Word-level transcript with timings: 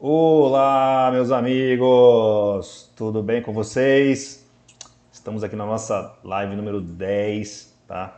Olá, 0.00 1.10
meus 1.12 1.32
amigos! 1.32 2.88
Tudo 2.94 3.20
bem 3.20 3.42
com 3.42 3.52
vocês? 3.52 4.46
Estamos 5.10 5.42
aqui 5.42 5.56
na 5.56 5.66
nossa 5.66 6.14
live 6.22 6.54
número 6.54 6.80
10, 6.80 7.74
tá? 7.88 8.16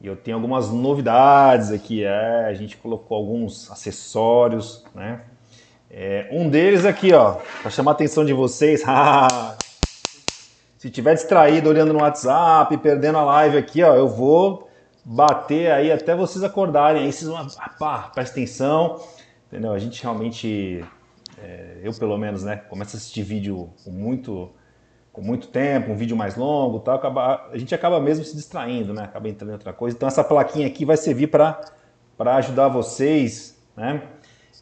E 0.00 0.08
eu 0.08 0.16
tenho 0.16 0.36
algumas 0.36 0.70
novidades 0.70 1.70
aqui, 1.70 2.02
é, 2.02 2.46
a 2.46 2.54
gente 2.54 2.76
colocou 2.76 3.16
alguns 3.16 3.70
acessórios, 3.70 4.84
né? 4.92 5.20
É, 5.88 6.28
um 6.32 6.50
deles 6.50 6.84
aqui, 6.84 7.12
ó, 7.12 7.36
para 7.62 7.70
chamar 7.70 7.92
a 7.92 7.94
atenção 7.94 8.24
de 8.24 8.32
vocês. 8.32 8.82
Se 10.78 10.90
tiver 10.90 11.14
distraído 11.14 11.68
olhando 11.68 11.92
no 11.92 12.00
WhatsApp, 12.00 12.76
perdendo 12.78 13.18
a 13.18 13.24
live 13.24 13.56
aqui, 13.56 13.84
ó, 13.84 13.94
eu 13.94 14.08
vou 14.08 14.68
bater 15.04 15.70
aí 15.70 15.92
até 15.92 16.12
vocês 16.12 16.42
acordarem. 16.42 17.04
Aí 17.04 17.12
vocês 17.12 17.30
vão, 17.30 17.46
ah, 17.56 17.68
pá, 17.78 18.10
presta 18.12 18.34
atenção, 18.34 19.00
entendeu? 19.46 19.72
A 19.72 19.78
gente 19.78 20.02
realmente, 20.02 20.84
é, 21.42 21.78
eu 21.82 21.92
pelo 21.94 22.16
menos, 22.18 22.44
né, 22.44 22.56
começo 22.56 22.96
a 22.96 22.98
assistir 22.98 23.22
vídeo 23.22 23.70
com 23.84 23.90
muito, 23.90 24.50
com 25.12 25.22
muito 25.22 25.48
tempo, 25.48 25.90
um 25.90 25.96
vídeo 25.96 26.16
mais 26.16 26.36
longo, 26.36 26.80
tal, 26.80 26.96
acaba, 26.96 27.48
a 27.50 27.58
gente 27.58 27.74
acaba 27.74 28.00
mesmo 28.00 28.24
se 28.24 28.34
distraindo, 28.36 28.92
né? 28.92 29.04
Acaba 29.04 29.28
entrando 29.28 29.50
em 29.50 29.54
outra 29.54 29.72
coisa. 29.72 29.96
Então 29.96 30.06
essa 30.06 30.22
plaquinha 30.22 30.66
aqui 30.66 30.84
vai 30.84 30.96
servir 30.96 31.28
para 31.28 31.72
ajudar 32.36 32.68
vocês, 32.68 33.60
né? 33.76 34.02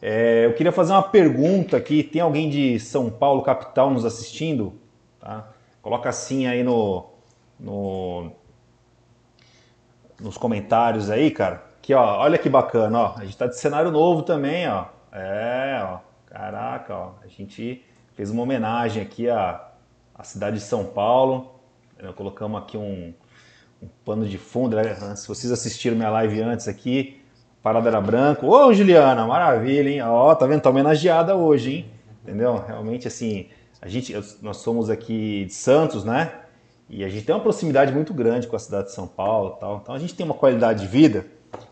É, 0.01 0.45
eu 0.45 0.53
queria 0.53 0.71
fazer 0.71 0.93
uma 0.93 1.03
pergunta 1.03 1.75
aqui. 1.75 2.03
Tem 2.03 2.21
alguém 2.21 2.49
de 2.49 2.79
São 2.79 3.09
Paulo 3.09 3.41
capital 3.41 3.91
nos 3.91 4.05
assistindo? 4.05 4.73
Tá? 5.19 5.49
Coloca 5.81 6.07
assim 6.09 6.47
aí 6.47 6.63
no, 6.63 7.09
no, 7.59 8.31
nos 10.19 10.37
comentários 10.37 11.09
aí, 11.09 11.29
cara. 11.31 11.63
Que 11.81 11.93
ó, 11.93 12.19
olha 12.21 12.37
que 12.37 12.49
bacana, 12.49 12.99
ó. 12.99 13.13
A 13.17 13.25
gente 13.25 13.37
tá 13.37 13.47
de 13.47 13.57
cenário 13.57 13.91
novo 13.91 14.21
também, 14.21 14.67
ó. 14.69 14.85
É, 15.11 15.81
ó. 15.83 16.08
Caraca, 16.29 16.95
ó. 16.95 17.11
A 17.23 17.27
gente 17.27 17.83
fez 18.15 18.29
uma 18.29 18.43
homenagem 18.43 19.01
aqui 19.01 19.29
à, 19.29 19.71
à 20.13 20.23
cidade 20.23 20.57
de 20.57 20.63
São 20.63 20.85
Paulo. 20.85 21.55
Colocamos 22.15 22.61
aqui 22.61 22.77
um, 22.77 23.13
um 23.81 23.87
pano 24.05 24.25
de 24.25 24.37
fundo. 24.37 24.75
Né? 24.75 25.15
Se 25.15 25.27
vocês 25.27 25.51
assistiram 25.51 25.97
minha 25.97 26.09
live 26.09 26.41
antes 26.41 26.67
aqui, 26.67 27.21
parada 27.63 27.89
era 27.89 27.99
branco. 27.99 28.47
Ô, 28.47 28.73
Juliana, 28.73 29.25
maravilha, 29.25 29.89
hein? 29.89 30.01
Ó, 30.03 30.33
tá 30.35 30.45
vendo? 30.45 30.61
Tá 30.61 30.69
homenageada 30.69 31.35
hoje, 31.35 31.71
hein? 31.71 31.85
Entendeu? 32.23 32.63
Realmente, 32.65 33.07
assim, 33.07 33.49
a 33.81 33.87
gente, 33.87 34.13
nós 34.41 34.57
somos 34.57 34.89
aqui 34.89 35.45
de 35.45 35.53
Santos, 35.53 36.03
né? 36.03 36.31
E 36.89 37.03
a 37.03 37.09
gente 37.09 37.25
tem 37.25 37.33
uma 37.33 37.41
proximidade 37.41 37.93
muito 37.93 38.13
grande 38.13 38.47
com 38.47 38.55
a 38.55 38.59
cidade 38.59 38.87
de 38.87 38.93
São 38.93 39.07
Paulo 39.07 39.51
tal. 39.51 39.79
Então 39.81 39.95
a 39.95 39.99
gente 39.99 40.15
tem 40.15 40.25
uma 40.25 40.35
qualidade 40.35 40.81
de 40.81 40.87
vida, 40.87 41.25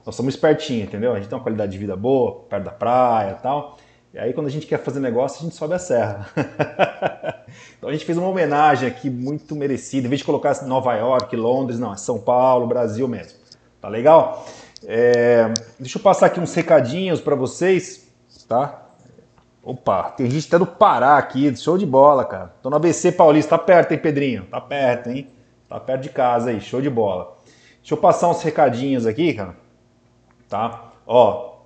nós 0.06 0.16
somos 0.16 0.36
espertinhos, 0.36 0.88
entendeu? 0.88 1.12
A 1.14 1.20
gente 1.20 1.28
tem 1.28 1.38
uma 1.38 1.44
qualidade 1.44 1.72
de 1.72 1.78
vida 1.78 1.96
boa, 1.96 2.42
perto 2.48 2.64
da 2.64 2.72
praia 2.72 3.34
tal. 3.36 3.78
E 4.18 4.20
aí 4.20 4.34
quando 4.34 4.48
a 4.48 4.50
gente 4.50 4.66
quer 4.66 4.80
fazer 4.80 5.00
negócio, 5.00 5.40
a 5.40 5.44
gente 5.44 5.56
sobe 5.56 5.76
a 5.76 5.80
serra. 5.80 6.28
então 7.78 7.88
a 7.88 7.94
gente 7.94 8.04
fez 8.04 8.18
uma 8.18 8.28
homenagem 8.28 8.90
aqui 8.90 9.12
muito 9.12 9.56
merecida. 9.56 10.08
Em 10.08 10.10
vez 10.10 10.22
de 10.22 10.26
colocar 10.26 10.60
Nova 10.66 10.96
York, 10.96 11.36
Londres, 11.36 11.78
não, 11.78 11.94
é 11.94 11.98
São 11.98 12.18
Paulo, 12.18 12.66
Brasil 12.66 13.08
mesmo. 13.08 13.38
Tá 13.80 13.88
legal? 13.88 14.44
É, 14.84 15.54
deixa 15.80 16.00
eu 16.00 16.02
passar 16.02 16.26
aqui 16.26 16.40
uns 16.40 16.52
recadinhos 16.56 17.22
para 17.22 17.36
vocês, 17.36 18.08
tá? 18.48 18.88
Opa, 19.62 20.10
tem 20.10 20.28
gente 20.32 20.48
até 20.48 20.58
do 20.58 20.66
Pará 20.66 21.20
aqui, 21.20 21.56
show 21.56 21.78
de 21.78 21.86
bola, 21.86 22.26
cara. 22.26 22.56
Tô 22.64 22.72
no 22.72 22.76
ABC 22.76 23.12
Paulista, 23.12 23.56
tá 23.56 23.64
perto, 23.64 23.92
hein, 23.92 24.00
Pedrinho? 24.00 24.46
Tá 24.46 24.60
perto, 24.60 25.12
hein? 25.12 25.30
Tá 25.70 25.80
perto 25.80 26.02
de 26.02 26.10
casa 26.10 26.50
aí, 26.50 26.60
show 26.60 26.82
de 26.82 26.90
bola. 26.90 27.38
Deixa 27.82 27.94
eu 27.94 28.00
passar 28.00 28.30
uns 28.30 28.42
recadinhos 28.42 29.06
aqui, 29.06 29.36
cara. 29.36 29.56
Tá? 30.50 30.86
Ó, 31.06 31.57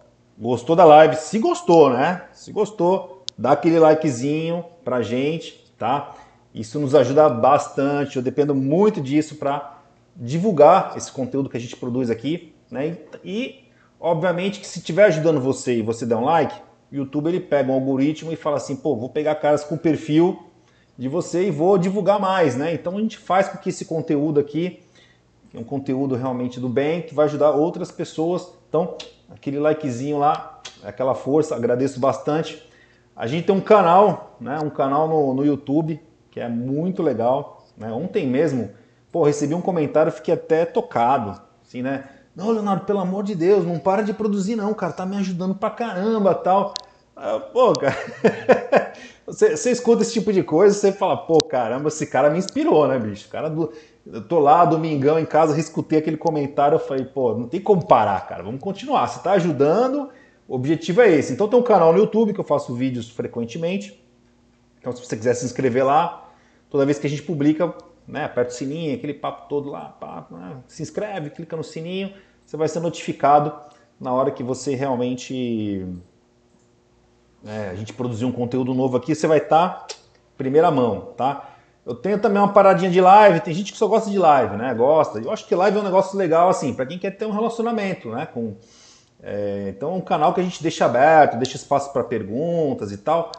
gostou 0.41 0.75
da 0.75 0.83
live? 0.83 1.15
Se 1.15 1.37
gostou, 1.37 1.91
né? 1.91 2.23
Se 2.33 2.51
gostou, 2.51 3.23
dá 3.37 3.51
aquele 3.51 3.77
likezinho 3.77 4.65
pra 4.83 5.01
gente, 5.01 5.71
tá? 5.77 6.15
Isso 6.53 6.79
nos 6.79 6.95
ajuda 6.95 7.29
bastante, 7.29 8.17
eu 8.17 8.23
dependo 8.23 8.55
muito 8.55 8.99
disso 8.99 9.35
para 9.35 9.79
divulgar 10.15 10.93
esse 10.97 11.11
conteúdo 11.11 11.49
que 11.49 11.55
a 11.55 11.59
gente 11.59 11.77
produz 11.77 12.09
aqui, 12.09 12.53
né? 12.69 12.97
E, 13.23 13.65
obviamente, 13.99 14.59
que 14.59 14.67
se 14.67 14.79
estiver 14.79 15.05
ajudando 15.05 15.39
você 15.39 15.77
e 15.77 15.81
você 15.81 16.05
der 16.05 16.15
um 16.15 16.25
like, 16.25 16.59
o 16.91 16.95
YouTube 16.95 17.27
ele 17.27 17.39
pega 17.39 17.71
um 17.71 17.75
algoritmo 17.75 18.33
e 18.33 18.35
fala 18.35 18.57
assim, 18.57 18.75
pô, 18.75 18.95
vou 18.95 19.09
pegar 19.09 19.35
caras 19.35 19.63
com 19.63 19.77
perfil 19.77 20.43
de 20.97 21.07
você 21.07 21.47
e 21.47 21.51
vou 21.51 21.77
divulgar 21.77 22.19
mais, 22.19 22.55
né? 22.55 22.73
Então 22.73 22.97
a 22.97 22.99
gente 22.99 23.17
faz 23.17 23.47
com 23.47 23.57
que 23.57 23.69
esse 23.69 23.85
conteúdo 23.85 24.39
aqui, 24.39 24.81
que 25.49 25.57
é 25.57 25.59
um 25.59 25.63
conteúdo 25.63 26.15
realmente 26.15 26.59
do 26.59 26.67
bem, 26.67 27.01
que 27.01 27.13
vai 27.13 27.25
ajudar 27.25 27.51
outras 27.51 27.91
pessoas. 27.91 28.51
Então, 28.67 28.97
aquele 29.33 29.59
likezinho 29.59 30.17
lá, 30.17 30.61
aquela 30.83 31.15
força, 31.15 31.55
agradeço 31.55 31.99
bastante. 31.99 32.69
A 33.15 33.27
gente 33.27 33.45
tem 33.45 33.55
um 33.55 33.61
canal, 33.61 34.35
né? 34.39 34.59
Um 34.59 34.69
canal 34.69 35.07
no, 35.07 35.33
no 35.33 35.45
YouTube 35.45 35.99
que 36.31 36.39
é 36.39 36.47
muito 36.47 37.03
legal. 37.03 37.65
Né? 37.77 37.91
Ontem 37.91 38.25
mesmo, 38.25 38.71
pô, 39.11 39.23
recebi 39.23 39.53
um 39.53 39.61
comentário, 39.61 40.11
fiquei 40.11 40.33
até 40.33 40.65
tocado, 40.65 41.39
assim, 41.61 41.81
né? 41.81 42.05
Não, 42.35 42.49
Leonardo, 42.49 42.85
pelo 42.85 42.99
amor 42.99 43.23
de 43.23 43.35
Deus, 43.35 43.65
não 43.65 43.77
para 43.77 44.01
de 44.01 44.13
produzir 44.13 44.55
não, 44.55 44.73
cara, 44.73 44.93
tá 44.93 45.05
me 45.05 45.17
ajudando 45.17 45.53
pra 45.53 45.69
caramba 45.69 46.33
tal. 46.33 46.73
Ah, 47.15 47.39
pô, 47.39 47.73
cara, 47.73 47.95
você, 49.27 49.57
você, 49.57 49.71
escuta 49.71 50.01
esse 50.01 50.13
tipo 50.13 50.31
de 50.31 50.41
coisa, 50.41 50.73
você 50.73 50.93
fala, 50.93 51.17
pô, 51.17 51.37
caramba, 51.39 51.89
esse 51.89 52.07
cara 52.07 52.29
me 52.29 52.39
inspirou, 52.39 52.87
né, 52.87 52.97
bicho? 52.97 53.27
cara 53.27 53.49
do, 53.49 53.73
eu 54.05 54.21
tô 54.21 54.39
lá, 54.39 54.65
domingão 54.65 55.19
em 55.19 55.25
casa, 55.25 55.59
escutei 55.59 55.99
aquele 55.99 56.17
comentário, 56.17 56.75
eu 56.75 56.79
falei, 56.79 57.05
pô, 57.05 57.35
não 57.35 57.47
tem 57.47 57.61
como 57.61 57.85
parar, 57.85 58.27
cara, 58.27 58.43
vamos 58.43 58.61
continuar. 58.61 59.07
Você 59.07 59.21
tá 59.21 59.33
ajudando, 59.33 60.09
o 60.47 60.55
objetivo 60.55 61.01
é 61.01 61.11
esse. 61.11 61.33
Então 61.33 61.47
tem 61.47 61.59
um 61.59 61.63
canal 61.63 61.93
no 61.93 61.99
YouTube 61.99 62.33
que 62.33 62.39
eu 62.39 62.43
faço 62.43 62.73
vídeos 62.73 63.09
frequentemente. 63.09 64.03
Então 64.79 64.91
se 64.91 65.05
você 65.05 65.15
quiser 65.15 65.35
se 65.35 65.45
inscrever 65.45 65.85
lá, 65.85 66.29
toda 66.69 66.85
vez 66.85 66.97
que 66.97 67.05
a 67.05 67.09
gente 67.09 67.21
publica, 67.21 67.73
né, 68.07 68.25
aperta 68.25 68.51
o 68.51 68.55
sininho, 68.55 68.95
aquele 68.95 69.13
papo 69.13 69.47
todo 69.47 69.69
lá, 69.69 69.95
se 70.67 70.81
inscreve, 70.81 71.29
clica 71.29 71.55
no 71.55 71.63
sininho, 71.63 72.13
você 72.45 72.57
vai 72.57 72.67
ser 72.67 72.79
notificado 72.79 73.53
na 73.99 74.11
hora 74.11 74.31
que 74.31 74.43
você 74.43 74.73
realmente 74.73 75.85
né, 77.43 77.69
a 77.69 77.75
gente 77.75 77.93
produzir 77.93 78.25
um 78.25 78.31
conteúdo 78.31 78.73
novo 78.73 78.97
aqui, 78.97 79.13
você 79.13 79.27
vai 79.27 79.37
estar 79.37 79.69
tá 79.69 79.87
primeira 80.37 80.71
mão, 80.71 81.13
tá? 81.15 81.50
Eu 81.85 81.95
tenho 81.95 82.19
também 82.19 82.41
uma 82.41 82.53
paradinha 82.53 82.91
de 82.91 83.01
live, 83.01 83.39
tem 83.39 83.53
gente 83.53 83.71
que 83.71 83.77
só 83.77 83.87
gosta 83.87 84.09
de 84.09 84.17
live, 84.17 84.55
né? 84.55 84.73
Gosta. 84.73 85.19
Eu 85.19 85.31
acho 85.31 85.47
que 85.47 85.55
live 85.55 85.77
é 85.77 85.81
um 85.81 85.83
negócio 85.83 86.17
legal 86.17 86.49
assim, 86.49 86.73
para 86.73 86.85
quem 86.85 86.99
quer 86.99 87.11
ter 87.11 87.25
um 87.25 87.31
relacionamento, 87.31 88.09
né, 88.09 88.27
com 88.27 88.55
é, 89.23 89.73
então 89.75 89.95
um 89.95 90.01
canal 90.01 90.33
que 90.33 90.41
a 90.41 90.43
gente 90.43 90.61
deixa 90.63 90.85
aberto, 90.85 91.37
deixa 91.37 91.55
espaço 91.55 91.91
para 91.93 92.03
perguntas 92.03 92.91
e 92.91 92.97
tal. 92.97 93.31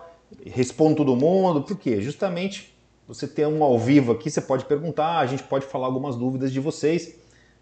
Respondo 0.46 0.96
todo 0.96 1.16
mundo, 1.16 1.62
por 1.62 1.76
quê? 1.76 2.00
Justamente 2.00 2.72
você 3.06 3.26
tem 3.26 3.46
um 3.46 3.62
ao 3.62 3.78
vivo 3.78 4.12
aqui, 4.12 4.30
você 4.30 4.40
pode 4.40 4.64
perguntar, 4.64 5.18
a 5.18 5.26
gente 5.26 5.42
pode 5.42 5.66
falar 5.66 5.86
algumas 5.86 6.16
dúvidas 6.16 6.52
de 6.52 6.60
vocês, 6.60 7.14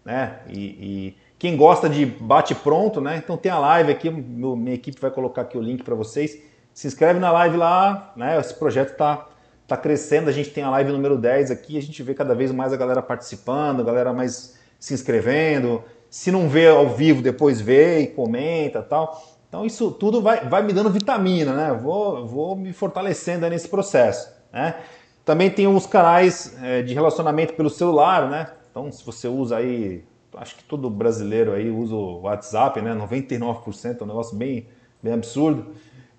né? 0.05 0.39
E, 0.47 0.59
e 0.59 1.17
quem 1.37 1.57
gosta 1.57 1.89
de 1.89 2.05
bate 2.05 2.55
pronto, 2.55 3.01
né? 3.01 3.17
Então 3.17 3.35
tem 3.35 3.51
a 3.51 3.59
live 3.59 3.91
aqui, 3.91 4.09
meu, 4.09 4.55
minha 4.55 4.75
equipe 4.75 5.01
vai 5.01 5.11
colocar 5.11 5.41
aqui 5.41 5.57
o 5.57 5.61
link 5.61 5.83
para 5.83 5.95
vocês. 5.95 6.37
Se 6.73 6.87
inscreve 6.87 7.19
na 7.19 7.31
live 7.31 7.57
lá, 7.57 8.13
né? 8.15 8.39
Esse 8.39 8.53
projeto 8.53 8.91
está 8.91 9.27
tá 9.75 9.77
crescendo, 9.77 10.29
a 10.29 10.33
gente 10.33 10.49
tem 10.49 10.63
a 10.63 10.69
live 10.69 10.91
número 10.91 11.17
10 11.17 11.49
aqui, 11.49 11.77
a 11.77 11.81
gente 11.81 12.03
vê 12.03 12.13
cada 12.13 12.35
vez 12.35 12.51
mais 12.51 12.73
a 12.73 12.77
galera 12.77 13.01
participando, 13.01 13.79
a 13.79 13.83
galera 13.83 14.11
mais 14.11 14.57
se 14.79 14.93
inscrevendo. 14.93 15.81
Se 16.09 16.29
não 16.29 16.49
vê 16.49 16.67
ao 16.67 16.89
vivo, 16.89 17.21
depois 17.21 17.61
vê 17.61 17.99
e 18.01 18.07
comenta 18.07 18.81
tal. 18.81 19.23
Então 19.47 19.65
isso 19.65 19.91
tudo 19.91 20.21
vai, 20.21 20.47
vai 20.47 20.61
me 20.61 20.73
dando 20.73 20.89
vitamina, 20.89 21.53
né? 21.53 21.73
Vou, 21.73 22.25
vou 22.27 22.55
me 22.55 22.73
fortalecendo 22.73 23.47
nesse 23.49 23.69
processo, 23.69 24.29
né? 24.51 24.75
Também 25.23 25.49
tem 25.49 25.67
os 25.67 25.85
canais 25.85 26.57
é, 26.61 26.81
de 26.81 26.93
relacionamento 26.93 27.53
pelo 27.53 27.69
celular, 27.69 28.29
né? 28.29 28.47
Então, 28.69 28.91
se 28.91 29.05
você 29.05 29.27
usa 29.27 29.57
aí, 29.57 30.03
acho 30.35 30.55
que 30.55 30.63
todo 30.63 30.89
brasileiro 30.89 31.53
aí 31.53 31.69
usa 31.69 31.95
o 31.95 32.21
WhatsApp, 32.21 32.81
né? 32.81 32.93
99% 32.93 34.01
é 34.01 34.03
um 34.03 34.07
negócio 34.07 34.35
bem, 34.35 34.67
bem 35.01 35.13
absurdo. 35.13 35.67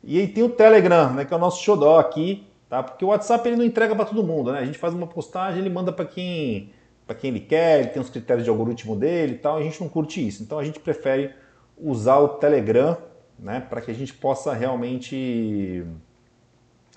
E 0.04 0.18
aí 0.18 0.28
tem 0.28 0.42
o 0.42 0.48
Telegram, 0.48 1.12
né? 1.12 1.24
Que 1.24 1.34
é 1.34 1.36
o 1.36 1.40
nosso 1.40 1.62
xodó 1.62 1.98
aqui, 1.98 2.46
tá? 2.72 2.82
Porque 2.82 3.04
o 3.04 3.08
WhatsApp 3.08 3.46
ele 3.46 3.56
não 3.56 3.66
entrega 3.66 3.94
para 3.94 4.06
todo 4.06 4.24
mundo, 4.24 4.50
né? 4.50 4.60
A 4.60 4.64
gente 4.64 4.78
faz 4.78 4.94
uma 4.94 5.06
postagem, 5.06 5.60
ele 5.60 5.68
manda 5.68 5.92
para 5.92 6.06
quem 6.06 6.72
para 7.06 7.14
quem 7.14 7.28
ele 7.28 7.40
quer, 7.40 7.80
ele 7.80 7.88
tem 7.88 8.00
os 8.00 8.08
critérios 8.08 8.44
de 8.44 8.48
algoritmo 8.48 8.96
dele 8.96 9.34
e 9.34 9.38
tal. 9.38 9.58
A 9.58 9.62
gente 9.62 9.78
não 9.78 9.90
curte 9.90 10.26
isso, 10.26 10.42
então 10.42 10.58
a 10.58 10.64
gente 10.64 10.80
prefere 10.80 11.34
usar 11.76 12.16
o 12.20 12.28
Telegram, 12.28 12.96
né? 13.38 13.60
Para 13.60 13.82
que 13.82 13.90
a 13.90 13.94
gente 13.94 14.14
possa 14.14 14.54
realmente 14.54 15.84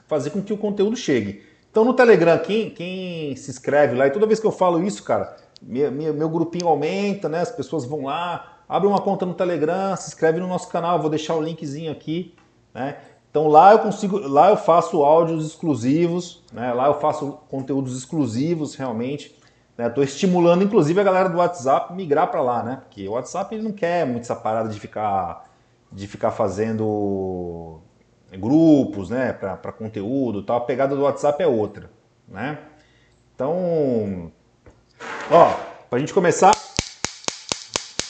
fazer 0.07 0.29
com 0.29 0.41
que 0.41 0.53
o 0.53 0.57
conteúdo 0.57 0.95
chegue. 0.95 1.43
Então 1.69 1.83
no 1.83 1.93
Telegram, 1.93 2.37
quem, 2.39 2.69
quem 2.69 3.35
se 3.35 3.51
inscreve 3.51 3.97
lá, 3.97 4.07
e 4.07 4.11
toda 4.11 4.25
vez 4.25 4.39
que 4.39 4.47
eu 4.47 4.53
falo 4.53 4.81
isso, 4.81 5.03
cara, 5.03 5.35
meu, 5.61 5.91
meu, 5.91 6.13
meu 6.13 6.29
grupinho 6.29 6.69
aumenta, 6.69 7.27
né? 7.27 7.41
As 7.41 7.51
pessoas 7.51 7.83
vão 7.83 8.05
lá, 8.05 8.59
abre 8.69 8.87
uma 8.87 9.01
conta 9.01 9.25
no 9.25 9.33
Telegram, 9.33 9.93
se 9.97 10.07
inscreve 10.07 10.39
no 10.39 10.47
nosso 10.47 10.69
canal, 10.69 11.01
vou 11.01 11.09
deixar 11.09 11.35
o 11.35 11.41
linkzinho 11.41 11.91
aqui, 11.91 12.33
né? 12.73 12.97
Então 13.35 13.49
lá 13.49 13.73
eu 13.73 13.79
consigo, 13.79 14.17
lá 14.17 14.49
eu 14.49 14.55
faço 14.55 15.03
áudios 15.03 15.45
exclusivos, 15.45 16.41
né? 16.53 16.71
Lá 16.71 16.87
eu 16.87 17.01
faço 17.01 17.37
conteúdos 17.49 17.97
exclusivos 17.97 18.75
realmente. 18.75 19.35
Estou 19.77 20.05
né? 20.05 20.09
estimulando, 20.09 20.63
inclusive, 20.63 21.01
a 21.01 21.03
galera 21.03 21.27
do 21.27 21.39
WhatsApp 21.39 21.93
migrar 21.93 22.31
para 22.31 22.41
lá, 22.41 22.63
né? 22.63 22.77
Porque 22.77 23.05
o 23.05 23.11
WhatsApp 23.11 23.53
ele 23.53 23.61
não 23.65 23.73
quer 23.73 24.05
muito 24.05 24.21
essa 24.21 24.37
parada 24.37 24.69
de 24.69 24.79
ficar, 24.79 25.49
de 25.91 26.07
ficar 26.07 26.31
fazendo 26.31 27.81
grupos, 28.39 29.09
né, 29.09 29.33
para 29.33 29.73
conteúdo, 29.73 30.41
tal. 30.41 30.55
A 30.55 30.61
pegada 30.61 30.95
do 30.95 31.01
WhatsApp 31.01 31.43
é 31.43 31.47
outra, 31.47 31.91
né? 32.25 32.57
Então, 33.35 34.31
ó, 35.29 35.51
para 35.89 35.97
a 35.97 35.99
gente 35.99 36.13
começar, 36.13 36.55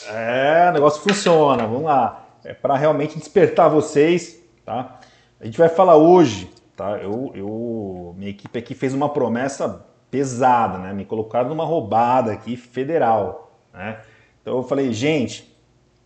é, 0.08 0.68
o 0.70 0.72
negócio 0.72 1.02
funciona. 1.02 1.66
Vamos 1.66 1.82
lá, 1.82 2.28
é 2.44 2.54
para 2.54 2.76
realmente 2.76 3.18
despertar 3.18 3.68
vocês, 3.68 4.40
tá? 4.64 5.00
A 5.40 5.44
gente 5.44 5.58
vai 5.58 5.68
falar 5.68 5.96
hoje, 5.96 6.50
tá? 6.74 6.98
Eu, 6.98 7.30
eu, 7.34 8.14
minha 8.16 8.30
equipe 8.30 8.58
aqui 8.58 8.74
fez 8.74 8.94
uma 8.94 9.08
promessa 9.08 9.84
pesada, 10.10 10.78
né? 10.78 10.92
Me 10.92 11.04
colocaram 11.04 11.48
numa 11.48 11.64
roubada 11.64 12.32
aqui 12.32 12.56
federal, 12.56 13.50
né? 13.72 14.00
Então 14.40 14.56
eu 14.56 14.62
falei, 14.62 14.92
gente, 14.92 15.54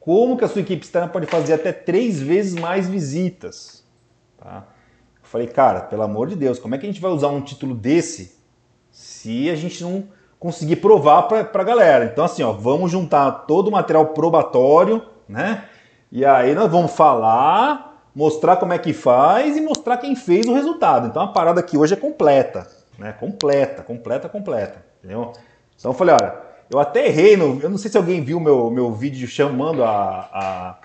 como 0.01 0.37
que 0.37 0.45
a 0.45 0.49
sua 0.49 0.63
equipe 0.63 0.85
externa 0.85 1.07
pode 1.07 1.27
fazer 1.27 1.53
até 1.53 1.73
três 1.73 2.21
vezes 2.21 2.59
mais 2.59 2.89
visitas? 2.89 3.87
Tá? 4.37 4.65
Eu 5.23 5.29
falei, 5.29 5.47
cara, 5.47 5.83
pelo 5.83 6.03
amor 6.03 6.29
de 6.29 6.35
Deus, 6.35 6.59
como 6.59 6.75
é 6.75 6.79
que 6.79 6.87
a 6.87 6.89
gente 6.89 7.01
vai 7.01 7.11
usar 7.11 7.29
um 7.29 7.41
título 7.41 7.75
desse 7.75 8.39
se 8.91 9.49
a 9.49 9.55
gente 9.55 9.81
não 9.83 10.05
conseguir 10.39 10.77
provar 10.77 11.23
para 11.25 11.49
a 11.53 11.65
galera? 11.65 12.07
Então, 12.07 12.25
assim, 12.25 12.43
ó, 12.43 12.51
vamos 12.53 12.91
juntar 12.91 13.31
todo 13.47 13.69
o 13.69 13.73
material 13.73 14.07
probatório, 14.07 15.05
né? 15.29 15.67
E 16.11 16.25
aí 16.25 16.55
nós 16.55 16.69
vamos 16.69 16.93
falar 16.93 17.90
mostrar 18.15 18.57
como 18.57 18.73
é 18.73 18.79
que 18.79 18.93
faz 18.93 19.57
e 19.57 19.61
mostrar 19.61 19.97
quem 19.99 20.17
fez 20.17 20.47
o 20.47 20.55
resultado. 20.55 21.09
Então 21.09 21.23
a 21.23 21.29
parada 21.29 21.61
aqui 21.61 21.77
hoje 21.77 21.95
é 21.95 21.97
completa, 21.97 22.67
né? 22.99 23.13
Completa, 23.13 23.83
completa, 23.83 24.29
completa, 24.29 24.85
entendeu? 24.99 25.33
Então 25.79 25.93
eu 25.93 25.97
falei, 25.97 26.15
olha, 26.21 26.35
eu 26.71 26.79
até 26.79 27.07
errei, 27.07 27.37
no, 27.37 27.61
eu 27.61 27.71
não 27.71 27.79
sei 27.79 27.91
se 27.91 27.97
alguém 27.97 28.23
viu 28.23 28.39
meu, 28.39 28.71
meu 28.71 28.93
vídeo 28.93 29.27
chamando 29.27 29.83
a, 29.83 30.29
a, 30.33 30.79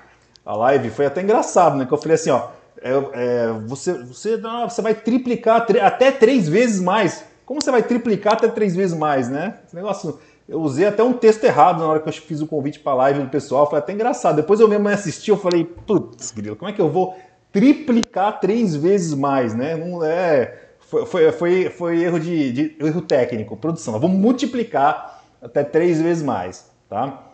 a 0.46 0.56
live, 0.56 0.90
foi 0.90 1.06
até 1.06 1.22
engraçado, 1.22 1.78
né? 1.78 1.86
Que 1.86 1.94
eu 1.94 1.98
falei 1.98 2.16
assim, 2.16 2.32
ó, 2.32 2.48
é, 2.82 2.92
é, 2.92 3.48
você, 3.66 3.94
você, 4.04 4.38
não, 4.38 4.70
você 4.70 4.82
vai 4.82 4.94
triplicar 4.94 5.66
até 5.82 6.12
três 6.12 6.48
vezes 6.48 6.82
mais. 6.82 7.24
Como 7.46 7.62
você 7.62 7.72
vai 7.72 7.84
triplicar 7.84 8.34
até 8.34 8.48
três 8.48 8.76
vezes 8.76 8.98
mais, 8.98 9.30
né? 9.30 9.60
Esse 9.66 9.76
negócio 9.76 10.20
eu 10.48 10.62
usei 10.62 10.86
até 10.86 11.04
um 11.04 11.14
texto 11.14 11.44
errado 11.44 11.80
na 11.80 11.88
hora 11.88 12.00
que 12.00 12.08
eu 12.08 12.14
fiz 12.14 12.40
o 12.40 12.48
convite 12.48 12.80
para 12.80 12.92
a 12.92 12.96
live 12.96 13.24
do 13.24 13.30
pessoal, 13.30 13.68
foi 13.68 13.80
até 13.80 13.94
engraçado. 13.94 14.36
Depois 14.36 14.60
eu 14.60 14.68
mesmo 14.68 14.88
assisti, 14.88 15.32
eu 15.32 15.38
falei, 15.38 15.64
putz, 15.64 16.32
grilo, 16.32 16.56
como 16.56 16.70
é 16.70 16.74
que 16.74 16.82
eu 16.82 16.90
vou 16.90 17.18
triplicar 17.52 18.40
três 18.40 18.76
vezes 18.76 19.14
mais, 19.14 19.56
né? 19.56 19.76
Não 19.76 20.04
é, 20.04 20.56
foi, 20.80 21.06
foi, 21.06 21.32
foi, 21.32 21.70
foi 21.70 22.04
erro 22.04 22.20
de, 22.20 22.52
de, 22.52 22.76
erro 22.80 23.02
técnico, 23.02 23.58
produção. 23.58 24.00
Vamos 24.00 24.20
multiplicar 24.20 25.24
até 25.42 25.64
três 25.64 26.00
vezes 26.00 26.22
mais, 26.22 26.70
tá? 26.88 27.32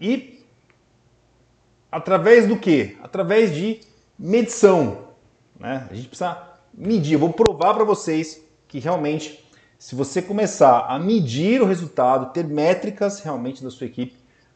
E 0.00 0.44
através 1.90 2.46
do 2.46 2.58
que? 2.58 2.96
Através 3.02 3.54
de 3.54 3.80
medição, 4.18 5.08
né? 5.58 5.86
A 5.90 5.94
gente 5.94 6.08
precisa 6.08 6.36
medir. 6.74 7.14
Eu 7.14 7.20
vou 7.20 7.32
provar 7.32 7.74
para 7.74 7.84
vocês 7.84 8.42
que 8.68 8.78
realmente 8.78 9.41
se 9.82 9.96
você 9.96 10.22
começar 10.22 10.86
a 10.88 10.96
medir 10.96 11.60
o 11.60 11.64
resultado, 11.64 12.32
ter 12.32 12.46
métricas 12.46 13.18
realmente 13.18 13.64
da 13.64 13.68
sua 13.68 13.84
equipe, 13.84 14.14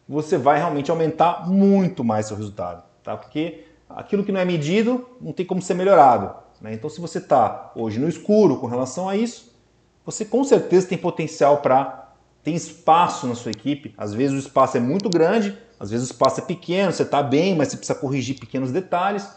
você 0.08 0.38
vai 0.38 0.56
realmente 0.56 0.88
aumentar 0.88 1.50
muito 1.50 2.04
mais 2.04 2.26
seu 2.26 2.36
resultado, 2.36 2.84
tá? 3.02 3.16
Porque 3.16 3.64
aquilo 3.90 4.22
que 4.22 4.30
não 4.30 4.38
é 4.38 4.44
medido 4.44 5.04
não 5.20 5.32
tem 5.32 5.44
como 5.44 5.60
ser 5.60 5.74
melhorado. 5.74 6.32
Né? 6.60 6.74
Então, 6.74 6.88
se 6.88 7.00
você 7.00 7.18
está 7.18 7.72
hoje 7.74 7.98
no 7.98 8.08
escuro 8.08 8.58
com 8.58 8.68
relação 8.68 9.08
a 9.08 9.16
isso, 9.16 9.52
você 10.04 10.24
com 10.24 10.44
certeza 10.44 10.86
tem 10.86 10.96
potencial 10.96 11.56
para 11.56 12.12
ter 12.44 12.52
espaço 12.52 13.26
na 13.26 13.34
sua 13.34 13.50
equipe. 13.50 13.92
Às 13.98 14.14
vezes 14.14 14.36
o 14.36 14.46
espaço 14.46 14.76
é 14.76 14.80
muito 14.80 15.10
grande, 15.10 15.58
às 15.80 15.90
vezes 15.90 16.08
o 16.08 16.12
espaço 16.12 16.40
é 16.40 16.44
pequeno, 16.44 16.92
você 16.92 17.02
está 17.02 17.20
bem, 17.20 17.56
mas 17.56 17.66
você 17.66 17.76
precisa 17.76 17.98
corrigir 17.98 18.38
pequenos 18.38 18.70
detalhes. 18.70 19.28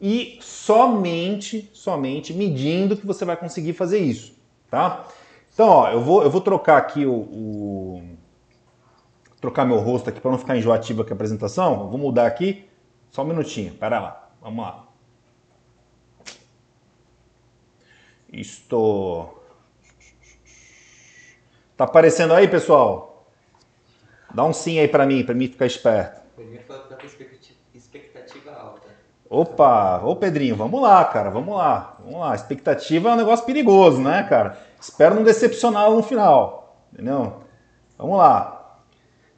E 0.00 0.36
somente, 0.42 1.70
somente 1.72 2.34
medindo 2.34 2.96
que 2.96 3.06
você 3.06 3.24
vai 3.24 3.36
conseguir 3.36 3.74
fazer 3.74 4.00
isso, 4.00 4.32
tá? 4.68 5.06
Então, 5.58 5.70
ó, 5.70 5.90
eu 5.90 6.00
vou, 6.00 6.22
eu 6.22 6.30
vou 6.30 6.40
trocar 6.40 6.76
aqui 6.76 7.04
o, 7.04 7.12
o 7.12 8.02
trocar 9.40 9.64
meu 9.64 9.78
rosto 9.78 10.08
aqui 10.08 10.20
para 10.20 10.30
não 10.30 10.38
ficar 10.38 10.56
enjoativo 10.56 11.02
aqui 11.02 11.12
a 11.12 11.16
apresentação. 11.16 11.80
Eu 11.80 11.88
vou 11.88 11.98
mudar 11.98 12.28
aqui. 12.28 12.70
Só 13.10 13.24
um 13.24 13.24
minutinho. 13.24 13.74
Pera 13.74 13.98
lá. 13.98 14.30
Vamos 14.40 14.64
lá. 14.64 14.86
Estou. 18.32 19.42
Tá 21.76 21.86
aparecendo 21.86 22.34
aí, 22.34 22.46
pessoal? 22.46 23.26
Dá 24.32 24.44
um 24.44 24.52
sim 24.52 24.78
aí 24.78 24.86
para 24.86 25.04
mim, 25.06 25.24
para 25.24 25.34
mim 25.34 25.48
ficar 25.48 25.66
esperto. 25.66 26.20
Primeiro 26.36 26.62
falou 26.66 26.84
que 26.84 26.88
tá 26.90 26.96
com 26.96 27.76
expectativa 27.76 28.52
alta. 28.52 28.86
Opa, 29.28 30.02
ô 30.04 30.14
Pedrinho, 30.14 30.54
vamos 30.54 30.80
lá, 30.80 31.04
cara, 31.04 31.30
vamos 31.30 31.56
lá. 31.56 31.96
Vamos 32.04 32.20
lá. 32.20 32.32
Expectativa 32.32 33.08
é 33.08 33.12
um 33.12 33.16
negócio 33.16 33.44
perigoso, 33.44 34.00
né, 34.00 34.22
cara? 34.22 34.67
Espero 34.80 35.14
não 35.14 35.22
decepcioná-lo 35.22 35.96
no 35.96 36.02
final. 36.02 36.76
Entendeu? 36.92 37.34
Vamos 37.96 38.18
lá. 38.18 38.76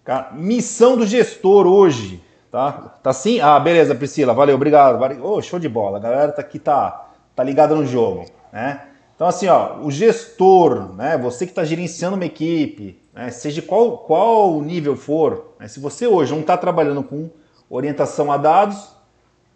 Cara, 0.04 0.30
missão 0.32 0.96
do 0.96 1.06
gestor 1.06 1.66
hoje. 1.66 2.22
Tá? 2.50 2.72
Tá 3.02 3.10
assim? 3.10 3.40
Ah, 3.40 3.58
beleza, 3.58 3.94
Priscila. 3.94 4.34
Valeu, 4.34 4.56
obrigado. 4.56 4.98
Oh, 5.22 5.40
show 5.40 5.58
de 5.58 5.68
bola. 5.68 5.98
A 5.98 6.00
galera 6.00 6.32
tá 6.32 6.40
aqui 6.40 6.58
tá, 6.58 7.10
tá 7.34 7.44
ligada 7.44 7.74
no 7.74 7.86
jogo. 7.86 8.26
Né? 8.52 8.80
Então, 9.14 9.28
assim, 9.28 9.46
ó, 9.48 9.76
o 9.82 9.90
gestor, 9.90 10.94
né? 10.94 11.18
Você 11.18 11.44
que 11.44 11.52
está 11.52 11.62
gerenciando 11.62 12.16
uma 12.16 12.24
equipe, 12.24 12.98
né? 13.12 13.30
seja 13.30 13.60
qual, 13.60 13.98
qual 13.98 14.60
nível 14.62 14.96
for, 14.96 15.54
né? 15.60 15.68
se 15.68 15.78
você 15.78 16.06
hoje 16.06 16.32
não 16.32 16.40
está 16.40 16.56
trabalhando 16.56 17.02
com 17.02 17.28
orientação 17.68 18.32
a 18.32 18.36
dados, 18.36 18.88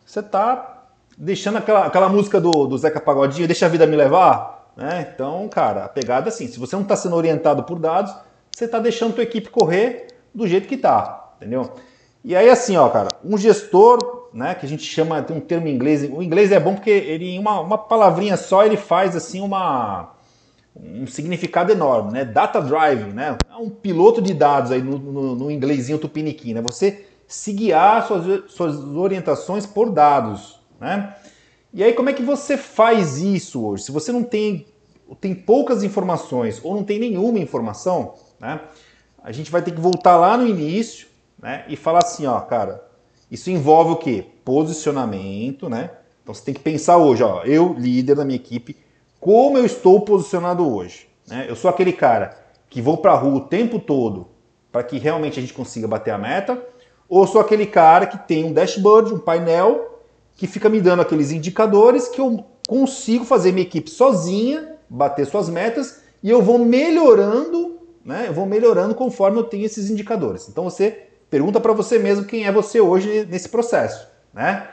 você 0.04 0.20
está 0.20 0.84
deixando 1.16 1.56
aquela, 1.56 1.86
aquela 1.86 2.08
música 2.10 2.40
do, 2.40 2.50
do 2.66 2.76
Zeca 2.76 3.00
Pagodinho, 3.00 3.48
deixa 3.48 3.64
a 3.64 3.68
vida 3.70 3.86
me 3.86 3.96
levar, 3.96 4.63
né? 4.76 5.08
Então, 5.12 5.48
cara, 5.48 5.84
a 5.84 5.88
pegada 5.88 6.28
é 6.28 6.30
assim: 6.30 6.48
se 6.48 6.58
você 6.58 6.74
não 6.76 6.82
está 6.82 6.96
sendo 6.96 7.16
orientado 7.16 7.62
por 7.64 7.78
dados, 7.78 8.14
você 8.50 8.64
está 8.64 8.78
deixando 8.78 9.12
a 9.12 9.14
tua 9.14 9.24
equipe 9.24 9.48
correr 9.48 10.08
do 10.34 10.46
jeito 10.46 10.68
que 10.68 10.74
está, 10.74 11.32
entendeu? 11.36 11.70
E 12.24 12.34
aí, 12.34 12.48
assim, 12.48 12.76
ó, 12.76 12.88
cara, 12.88 13.08
um 13.22 13.36
gestor, 13.36 14.30
né, 14.32 14.54
que 14.54 14.64
a 14.64 14.68
gente 14.68 14.82
chama, 14.82 15.22
tem 15.22 15.36
um 15.36 15.40
termo 15.40 15.68
em 15.68 15.74
inglês, 15.74 16.08
o 16.10 16.22
inglês 16.22 16.50
é 16.50 16.58
bom 16.58 16.74
porque 16.74 16.90
ele, 16.90 17.32
em 17.32 17.38
uma, 17.38 17.60
uma 17.60 17.76
palavrinha 17.76 18.36
só, 18.36 18.64
ele 18.64 18.78
faz, 18.78 19.14
assim, 19.14 19.40
uma, 19.40 20.14
um 20.74 21.06
significado 21.06 21.70
enorme, 21.70 22.12
né? 22.12 22.24
Data 22.24 22.60
driving, 22.60 23.12
né? 23.12 23.36
Um 23.60 23.70
piloto 23.70 24.20
de 24.20 24.34
dados 24.34 24.72
aí 24.72 24.82
no, 24.82 24.98
no, 24.98 25.36
no 25.36 25.50
inglesinho 25.50 25.98
tupiniquim, 25.98 26.54
né? 26.54 26.62
Você 26.62 27.06
se 27.28 27.52
guiar 27.52 28.06
suas, 28.06 28.50
suas 28.50 28.76
orientações 28.76 29.66
por 29.66 29.90
dados, 29.90 30.58
né? 30.80 31.14
E 31.74 31.82
aí, 31.82 31.92
como 31.92 32.08
é 32.08 32.12
que 32.12 32.22
você 32.22 32.56
faz 32.56 33.18
isso 33.18 33.66
hoje? 33.66 33.82
Se 33.82 33.90
você 33.90 34.12
não 34.12 34.22
tem, 34.22 34.64
tem 35.20 35.34
poucas 35.34 35.82
informações 35.82 36.60
ou 36.62 36.72
não 36.72 36.84
tem 36.84 37.00
nenhuma 37.00 37.40
informação, 37.40 38.14
né? 38.38 38.60
A 39.20 39.32
gente 39.32 39.50
vai 39.50 39.60
ter 39.60 39.72
que 39.72 39.80
voltar 39.80 40.16
lá 40.16 40.36
no 40.36 40.46
início, 40.46 41.08
né? 41.36 41.64
E 41.68 41.74
falar 41.74 41.98
assim, 41.98 42.26
ó, 42.26 42.38
cara, 42.42 42.86
isso 43.28 43.50
envolve 43.50 43.90
o 43.90 43.96
quê? 43.96 44.24
Posicionamento, 44.44 45.68
né? 45.68 45.90
Então 46.22 46.32
você 46.32 46.44
tem 46.44 46.54
que 46.54 46.60
pensar 46.60 46.96
hoje, 46.98 47.24
ó, 47.24 47.42
eu, 47.42 47.74
líder 47.76 48.14
da 48.14 48.24
minha 48.24 48.36
equipe, 48.36 48.76
como 49.18 49.58
eu 49.58 49.66
estou 49.66 50.00
posicionado 50.02 50.72
hoje. 50.72 51.08
Né? 51.26 51.46
Eu 51.48 51.56
sou 51.56 51.68
aquele 51.68 51.92
cara 51.92 52.38
que 52.70 52.80
vou 52.80 52.98
para 52.98 53.12
a 53.12 53.16
rua 53.16 53.38
o 53.38 53.48
tempo 53.48 53.80
todo 53.80 54.28
para 54.70 54.84
que 54.84 54.96
realmente 54.96 55.40
a 55.40 55.42
gente 55.42 55.52
consiga 55.52 55.88
bater 55.88 56.12
a 56.12 56.18
meta, 56.18 56.64
ou 57.08 57.26
sou 57.26 57.40
aquele 57.40 57.66
cara 57.66 58.06
que 58.06 58.18
tem 58.28 58.44
um 58.44 58.52
dashboard, 58.52 59.12
um 59.12 59.18
painel 59.18 59.93
que 60.36 60.46
fica 60.46 60.68
me 60.68 60.80
dando 60.80 61.02
aqueles 61.02 61.30
indicadores 61.30 62.08
que 62.08 62.20
eu 62.20 62.44
consigo 62.66 63.24
fazer 63.24 63.52
minha 63.52 63.66
equipe 63.66 63.90
sozinha, 63.90 64.76
bater 64.88 65.26
suas 65.26 65.48
metas 65.48 66.02
e 66.22 66.30
eu 66.30 66.42
vou 66.42 66.58
melhorando, 66.58 67.80
né? 68.04 68.24
Eu 68.28 68.32
vou 68.32 68.46
melhorando 68.46 68.94
conforme 68.94 69.38
eu 69.38 69.44
tenho 69.44 69.64
esses 69.64 69.90
indicadores. 69.90 70.48
Então 70.48 70.64
você 70.64 71.08
pergunta 71.30 71.60
para 71.60 71.72
você 71.72 71.98
mesmo 71.98 72.24
quem 72.24 72.46
é 72.46 72.52
você 72.52 72.80
hoje 72.80 73.26
nesse 73.30 73.48
processo, 73.48 74.08
né? 74.32 74.68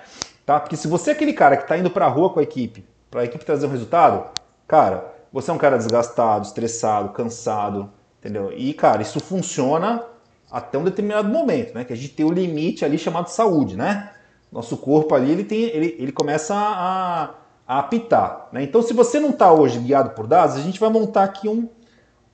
Tá? 0.45 0.59
Porque 0.59 0.75
se 0.75 0.87
você 0.87 1.11
é 1.11 1.13
aquele 1.13 1.33
cara 1.33 1.57
que 1.57 1.63
está 1.63 1.77
indo 1.77 1.89
para 1.89 2.05
a 2.05 2.09
rua 2.09 2.29
com 2.29 2.39
a 2.39 2.43
equipe, 2.43 2.85
para 3.09 3.21
a 3.21 3.25
equipe 3.25 3.45
trazer 3.45 3.67
um 3.67 3.69
resultado, 3.69 4.31
cara, 4.67 5.13
você 5.31 5.51
é 5.51 5.53
um 5.53 5.57
cara 5.57 5.77
desgastado, 5.77 6.45
estressado, 6.45 7.09
cansado, 7.09 7.91
entendeu? 8.19 8.51
E 8.55 8.73
cara, 8.73 9.01
isso 9.01 9.19
funciona 9.19 10.03
até 10.49 10.77
um 10.77 10.83
determinado 10.83 11.29
momento, 11.29 11.73
né? 11.73 11.83
Que 11.83 11.93
a 11.93 11.95
gente 11.95 12.09
tem 12.09 12.25
o 12.25 12.31
limite 12.31 12.83
ali 12.83 12.97
chamado 12.97 13.27
saúde, 13.27 13.75
né? 13.77 14.11
Nosso 14.51 14.75
corpo 14.77 15.15
ali, 15.15 15.31
ele, 15.31 15.43
tem, 15.43 15.63
ele, 15.63 15.95
ele 15.97 16.11
começa 16.11 16.53
a, 16.53 17.35
a 17.65 17.79
apitar. 17.79 18.49
Né? 18.51 18.63
Então, 18.63 18.81
se 18.81 18.93
você 18.93 19.19
não 19.19 19.29
está 19.29 19.51
hoje 19.51 19.79
guiado 19.79 20.09
por 20.11 20.27
dados, 20.27 20.57
a 20.57 20.61
gente 20.61 20.79
vai 20.79 20.89
montar 20.89 21.23
aqui 21.23 21.47
um, 21.47 21.69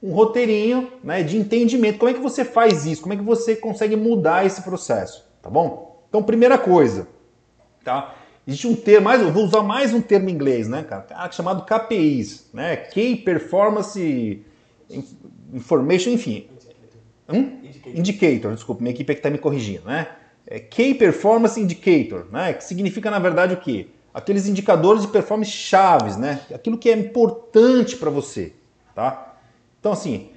um 0.01 0.11
roteirinho 0.11 0.91
né, 1.03 1.21
de 1.21 1.37
entendimento. 1.37 1.99
Como 1.99 2.09
é 2.09 2.13
que 2.13 2.19
você 2.19 2.43
faz 2.43 2.85
isso? 2.85 3.01
Como 3.01 3.13
é 3.13 3.17
que 3.17 3.23
você 3.23 3.55
consegue 3.55 3.95
mudar 3.95 4.45
esse 4.45 4.63
processo? 4.63 5.25
Tá 5.41 5.49
bom? 5.49 6.03
Então, 6.09 6.23
primeira 6.23 6.57
coisa, 6.57 7.07
tá? 7.83 8.15
Existe 8.47 8.65
um 8.65 8.75
termo, 8.75 9.05
mais, 9.05 9.21
eu 9.21 9.31
vou 9.31 9.43
usar 9.43 9.61
mais 9.61 9.93
um 9.93 10.01
termo 10.01 10.29
em 10.29 10.33
inglês, 10.33 10.69
né, 10.69 10.81
cara? 10.81 11.05
Ah, 11.11 11.29
chamado 11.29 11.65
KPIs, 11.65 12.49
né? 12.53 12.77
Key 12.77 13.17
Performance 13.17 14.41
Information, 15.53 16.11
enfim. 16.11 16.47
Hum? 17.29 17.59
Indicator. 17.61 17.99
Indicator, 17.99 18.53
desculpa, 18.55 18.81
minha 18.81 18.93
equipe 18.93 19.11
é 19.11 19.13
que 19.13 19.19
está 19.19 19.29
me 19.29 19.37
corrigindo, 19.37 19.85
né? 19.85 20.07
É 20.47 20.59
Key 20.59 20.95
Performance 20.95 21.59
Indicator, 21.59 22.25
né? 22.31 22.53
que 22.53 22.63
significa 22.63 23.11
na 23.11 23.19
verdade 23.19 23.53
o 23.53 23.57
quê? 23.57 23.87
aqueles 24.17 24.47
indicadores 24.47 25.03
de 25.03 25.09
performance 25.09 25.51
chaves, 25.51 26.17
né? 26.17 26.41
Aquilo 26.51 26.75
que 26.75 26.89
é 26.89 26.93
importante 26.93 27.95
para 27.95 28.09
você, 28.09 28.51
tá? 28.95 29.35
Então 29.79 29.91
assim, 29.91 30.29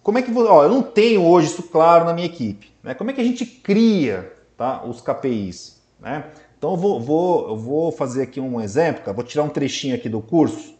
como 0.00 0.16
é 0.16 0.22
que 0.22 0.30
ó, 0.30 0.62
eu 0.62 0.68
não 0.68 0.80
tenho 0.80 1.24
hoje 1.24 1.48
isso 1.48 1.64
claro 1.64 2.04
na 2.04 2.14
minha 2.14 2.26
equipe, 2.26 2.72
né? 2.84 2.94
Como 2.94 3.10
é 3.10 3.12
que 3.12 3.20
a 3.20 3.24
gente 3.24 3.44
cria, 3.44 4.32
tá? 4.56 4.84
Os 4.84 5.00
KPIs, 5.00 5.82
né? 5.98 6.26
Então 6.56 6.70
eu 6.70 6.76
vou, 6.76 7.00
vou, 7.00 7.48
eu 7.48 7.56
vou 7.56 7.90
fazer 7.90 8.22
aqui 8.22 8.40
um 8.40 8.60
exemplo, 8.60 9.12
vou 9.12 9.24
tirar 9.24 9.42
um 9.42 9.48
trechinho 9.48 9.96
aqui 9.96 10.08
do 10.08 10.20
curso 10.20 10.74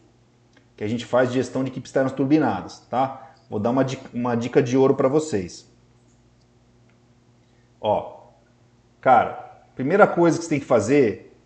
que 0.76 0.84
a 0.84 0.88
gente 0.88 1.04
faz 1.04 1.30
de 1.30 1.34
gestão 1.34 1.64
de 1.64 1.70
equipes 1.70 1.88
externas 1.88 2.12
turbinadas, 2.12 2.78
tá? 2.88 3.32
Vou 3.50 3.58
dar 3.58 3.70
uma 3.70 3.84
uma 4.12 4.36
dica 4.36 4.62
de 4.62 4.76
ouro 4.76 4.94
para 4.94 5.08
vocês. 5.08 5.68
Ó, 7.80 8.13
cara, 9.04 9.60
primeira 9.74 10.06
coisa 10.06 10.38
que 10.38 10.44
você 10.44 10.48
tem 10.48 10.58
que 10.58 10.64
fazer, 10.64 11.36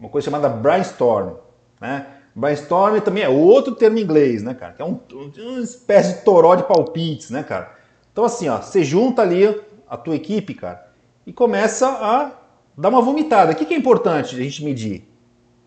uma 0.00 0.08
coisa 0.08 0.24
chamada 0.24 0.48
brainstorm, 0.48 1.34
né? 1.78 2.06
Brainstorm 2.34 2.98
também 3.00 3.22
é 3.22 3.28
outro 3.28 3.74
termo 3.74 3.98
em 3.98 4.00
inglês, 4.00 4.42
né, 4.42 4.54
cara? 4.54 4.72
Que 4.72 4.80
é 4.80 4.84
um, 4.86 4.98
uma 5.12 5.60
espécie 5.60 6.14
de 6.14 6.24
toró 6.24 6.54
de 6.54 6.62
palpites, 6.62 7.28
né, 7.28 7.42
cara? 7.42 7.74
Então 8.10 8.24
assim, 8.24 8.48
ó, 8.48 8.56
você 8.56 8.82
junta 8.82 9.20
ali 9.20 9.44
a 9.86 9.98
tua 9.98 10.16
equipe, 10.16 10.54
cara, 10.54 10.82
e 11.26 11.32
começa 11.32 11.86
a 11.86 12.32
dar 12.74 12.88
uma 12.88 13.02
vomitada. 13.02 13.52
O 13.52 13.54
que 13.54 13.74
é 13.74 13.76
importante 13.76 14.34
a 14.34 14.42
gente 14.42 14.64
medir, 14.64 15.06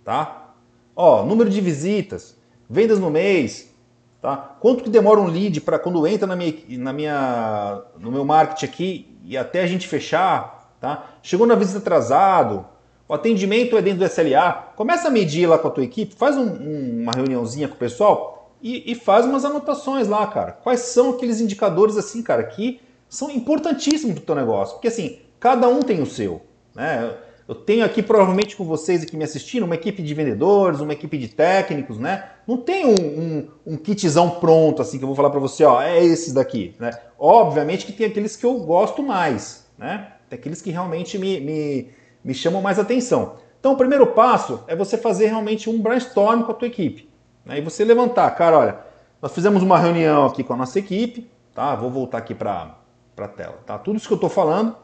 tá? 0.03 0.55
Ó, 0.95 1.23
número 1.23 1.51
de 1.51 1.61
visitas, 1.61 2.35
vendas 2.67 2.97
no 2.97 3.11
mês, 3.11 3.71
tá? 4.19 4.55
Quanto 4.59 4.83
que 4.83 4.89
demora 4.89 5.19
um 5.19 5.27
lead 5.27 5.61
para 5.61 5.77
quando 5.77 6.07
entra 6.07 6.25
na 6.25 6.35
minha, 6.35 6.55
na 6.79 6.91
minha, 6.91 7.83
no 7.99 8.11
meu 8.11 8.25
marketing 8.25 8.65
aqui 8.65 9.17
e 9.23 9.37
até 9.37 9.61
a 9.61 9.67
gente 9.67 9.87
fechar, 9.87 10.56
tá? 10.79 11.11
Chegou 11.21 11.45
na 11.47 11.55
visita 11.55 11.79
atrasado, 11.79 12.65
o 13.07 13.13
atendimento 13.13 13.77
é 13.77 13.81
dentro 13.81 13.99
do 13.99 14.05
SLA. 14.05 14.73
Começa 14.75 15.07
a 15.07 15.11
medir 15.11 15.47
lá 15.47 15.57
com 15.57 15.67
a 15.67 15.71
tua 15.71 15.83
equipe, 15.83 16.13
faz 16.15 16.35
um, 16.35 16.45
um, 16.45 17.01
uma 17.03 17.13
reuniãozinha 17.13 17.67
com 17.67 17.75
o 17.75 17.77
pessoal 17.77 18.53
e, 18.61 18.91
e, 18.91 18.95
faz 18.95 19.25
umas 19.25 19.45
anotações 19.45 20.07
lá, 20.07 20.25
cara. 20.27 20.51
Quais 20.51 20.81
são 20.81 21.11
aqueles 21.11 21.39
indicadores 21.39 21.95
assim, 21.95 22.21
cara, 22.21 22.43
que 22.43 22.81
são 23.07 23.29
importantíssimos 23.31 24.15
para 24.15 24.23
o 24.23 24.25
teu 24.25 24.35
negócio? 24.35 24.75
Porque 24.75 24.87
assim, 24.87 25.19
cada 25.39 25.67
um 25.67 25.81
tem 25.81 26.01
o 26.01 26.05
seu, 26.05 26.41
né? 26.75 27.13
Eu 27.47 27.55
tenho 27.55 27.85
aqui, 27.85 28.03
provavelmente 28.03 28.57
com 28.57 28.65
vocês 28.65 29.03
aqui 29.03 29.15
me 29.15 29.23
assistindo, 29.23 29.63
uma 29.63 29.75
equipe 29.75 30.03
de 30.03 30.13
vendedores, 30.13 30.81
uma 30.81 30.91
equipe 30.91 31.17
de 31.17 31.29
técnicos, 31.29 31.97
né? 31.97 32.25
Não 32.45 32.57
tem 32.57 32.85
um, 32.85 32.95
um, 32.95 33.47
um 33.65 33.77
kitzão 33.77 34.31
pronto, 34.31 34.81
assim, 34.81 34.97
que 34.97 35.05
eu 35.05 35.07
vou 35.07 35.15
falar 35.15 35.29
para 35.29 35.39
você, 35.39 35.63
ó, 35.63 35.81
é 35.81 36.03
esses 36.03 36.33
daqui, 36.33 36.75
né? 36.77 36.91
Obviamente 37.17 37.85
que 37.85 37.93
tem 37.93 38.07
aqueles 38.07 38.35
que 38.35 38.45
eu 38.45 38.59
gosto 38.59 39.01
mais, 39.01 39.65
né? 39.77 40.11
Tem 40.29 40.37
aqueles 40.37 40.61
que 40.61 40.71
realmente 40.71 41.17
me, 41.17 41.39
me, 41.39 41.89
me 42.23 42.33
chamam 42.33 42.61
mais 42.61 42.79
atenção. 42.79 43.35
Então, 43.59 43.73
o 43.73 43.77
primeiro 43.77 44.07
passo 44.07 44.63
é 44.67 44.75
você 44.75 44.97
fazer 44.97 45.27
realmente 45.27 45.69
um 45.69 45.81
brainstorm 45.81 46.43
com 46.43 46.51
a 46.51 46.55
tua 46.55 46.67
equipe. 46.67 47.09
Né? 47.45 47.59
E 47.59 47.61
você 47.61 47.83
levantar, 47.83 48.29
cara, 48.31 48.57
olha, 48.57 48.79
nós 49.21 49.33
fizemos 49.33 49.63
uma 49.63 49.79
reunião 49.79 50.25
aqui 50.25 50.43
com 50.43 50.53
a 50.53 50.57
nossa 50.57 50.77
equipe, 50.77 51.29
tá? 51.53 51.75
Vou 51.75 51.89
voltar 51.89 52.19
aqui 52.19 52.35
para 52.35 52.75
a 53.17 53.27
tela, 53.27 53.57
tá? 53.65 53.77
Tudo 53.79 53.97
isso 53.97 54.07
que 54.07 54.13
eu 54.13 54.17
estou 54.17 54.29
falando 54.29 54.75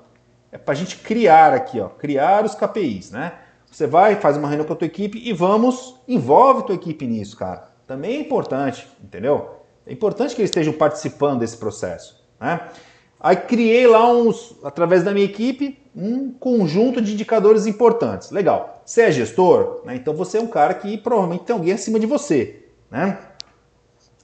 é 0.51 0.57
para 0.57 0.73
a 0.73 0.75
gente 0.75 0.97
criar 0.97 1.53
aqui, 1.53 1.79
ó, 1.79 1.89
criar 1.89 2.43
os 2.45 2.55
KPIs, 2.55 3.11
né? 3.11 3.33
Você 3.69 3.87
vai, 3.87 4.15
faz 4.15 4.37
uma 4.37 4.47
reunião 4.47 4.65
com 4.65 4.73
a 4.73 4.75
tua 4.75 4.85
equipe 4.85 5.17
e 5.17 5.33
vamos, 5.33 5.99
envolve 6.07 6.63
tua 6.63 6.75
equipe 6.75 7.05
nisso, 7.07 7.35
cara. 7.35 7.71
Também 7.87 8.17
é 8.17 8.19
importante, 8.19 8.87
entendeu? 9.03 9.61
É 9.85 9.91
importante 9.91 10.35
que 10.35 10.41
eles 10.41 10.49
estejam 10.49 10.73
participando 10.73 11.39
desse 11.39 11.57
processo, 11.57 12.23
né? 12.39 12.69
Aí 13.23 13.37
criei 13.37 13.87
lá 13.87 14.05
uns, 14.11 14.53
através 14.61 15.01
da 15.01 15.13
minha 15.13 15.25
equipe, 15.25 15.79
um 15.95 16.29
conjunto 16.29 17.01
de 17.01 17.13
indicadores 17.13 17.65
importantes. 17.65 18.31
Legal. 18.31 18.81
Você 18.85 19.03
é 19.03 19.11
gestor, 19.13 19.81
né? 19.85 19.95
Então 19.95 20.13
você 20.13 20.37
é 20.37 20.41
um 20.41 20.47
cara 20.47 20.73
que 20.73 20.97
provavelmente 20.97 21.45
tem 21.45 21.53
alguém 21.55 21.71
acima 21.71 21.97
de 21.97 22.05
você, 22.05 22.65
né? 22.91 23.17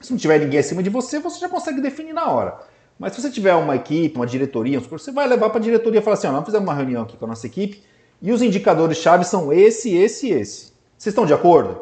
Se 0.01 0.12
não 0.12 0.20
tiver 0.20 0.39
ninguém 0.39 0.60
acima 0.60 0.84
de 0.84 0.89
você, 0.89 1.18
você 1.18 1.39
já 1.39 1.48
consegue 1.48 1.79
definir 1.79 2.12
na 2.12 2.29
hora. 2.29 2.60
Mas 2.98 3.13
se 3.13 3.22
você 3.22 3.32
tiver 3.32 3.56
uma 3.56 3.77
equipe, 3.77 4.18
uma 4.18 4.27
diretoria, 4.27 4.82
você 4.82 5.13
vai 5.13 5.25
levar 5.25 5.50
para 5.50 5.60
a 5.60 5.63
diretoria 5.63 6.01
e 6.01 6.03
falar 6.03 6.15
assim: 6.15 6.27
ó, 6.27 6.34
nós 6.34 6.44
fizemos 6.44 6.68
uma 6.68 6.74
reunião 6.74 7.03
aqui 7.03 7.15
com 7.15 7.24
a 7.24 7.29
nossa 7.29 7.48
equipe 7.48 7.82
e 8.22 8.34
os 8.34 8.41
indicadores-chave 8.41 9.24
são 9.24 9.53
esse, 9.53 9.96
esse 9.96 10.27
e 10.27 10.34
esse. 10.34 10.74
Vocês 10.98 11.13
estão 11.13 11.25
de 11.25 11.34
acordo? 11.34 11.79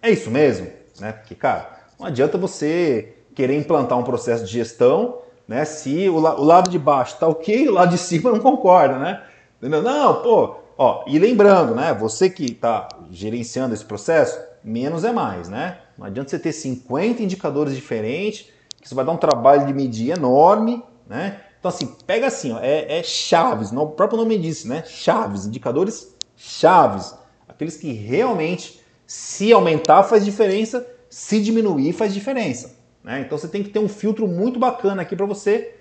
É 0.00 0.10
isso 0.10 0.30
mesmo? 0.30 0.68
Né? 1.00 1.10
Porque, 1.10 1.34
cara, 1.34 1.68
não 1.98 2.06
adianta 2.06 2.38
você 2.38 3.14
querer 3.34 3.56
implantar 3.56 3.98
um 3.98 4.04
processo 4.04 4.44
de 4.44 4.52
gestão 4.52 5.25
né, 5.46 5.64
se 5.64 6.08
o, 6.08 6.18
la 6.18 6.34
o 6.34 6.44
lado 6.44 6.70
de 6.70 6.78
baixo 6.78 7.14
está 7.14 7.28
ok 7.28 7.68
o 7.68 7.72
lado 7.72 7.90
de 7.90 7.98
cima 7.98 8.30
não 8.30 8.40
concorda, 8.40 8.98
né? 8.98 9.22
Entendeu? 9.58 9.82
Não, 9.82 10.22
pô, 10.22 10.56
ó, 10.76 11.04
e 11.06 11.18
lembrando, 11.18 11.74
né, 11.74 11.94
você 11.94 12.28
que 12.28 12.44
está 12.44 12.88
gerenciando 13.10 13.74
esse 13.74 13.84
processo, 13.84 14.38
menos 14.62 15.04
é 15.04 15.12
mais, 15.12 15.48
né? 15.48 15.78
Não 15.96 16.06
adianta 16.06 16.30
você 16.30 16.38
ter 16.38 16.52
50 16.52 17.22
indicadores 17.22 17.74
diferentes 17.74 18.54
isso 18.86 18.94
vai 18.94 19.04
dar 19.04 19.10
um 19.10 19.16
trabalho 19.16 19.66
de 19.66 19.74
medir 19.74 20.12
enorme, 20.12 20.80
né? 21.08 21.40
Então, 21.58 21.68
assim, 21.68 21.86
pega 22.06 22.28
assim, 22.28 22.52
ó, 22.52 22.60
é, 22.60 23.00
é 23.00 23.02
chaves, 23.02 23.72
o 23.72 23.86
próprio 23.88 24.16
nome 24.16 24.38
disse, 24.38 24.68
né? 24.68 24.84
Chaves, 24.86 25.44
indicadores 25.44 26.14
chaves. 26.36 27.12
Aqueles 27.48 27.76
que 27.76 27.92
realmente, 27.92 28.80
se 29.04 29.52
aumentar, 29.52 30.04
faz 30.04 30.24
diferença, 30.24 30.86
se 31.10 31.42
diminuir, 31.42 31.92
faz 31.94 32.14
diferença. 32.14 32.75
Né? 33.06 33.20
Então, 33.20 33.38
você 33.38 33.46
tem 33.46 33.62
que 33.62 33.70
ter 33.70 33.78
um 33.78 33.88
filtro 33.88 34.26
muito 34.26 34.58
bacana 34.58 35.02
aqui 35.02 35.14
para 35.14 35.24
você 35.24 35.76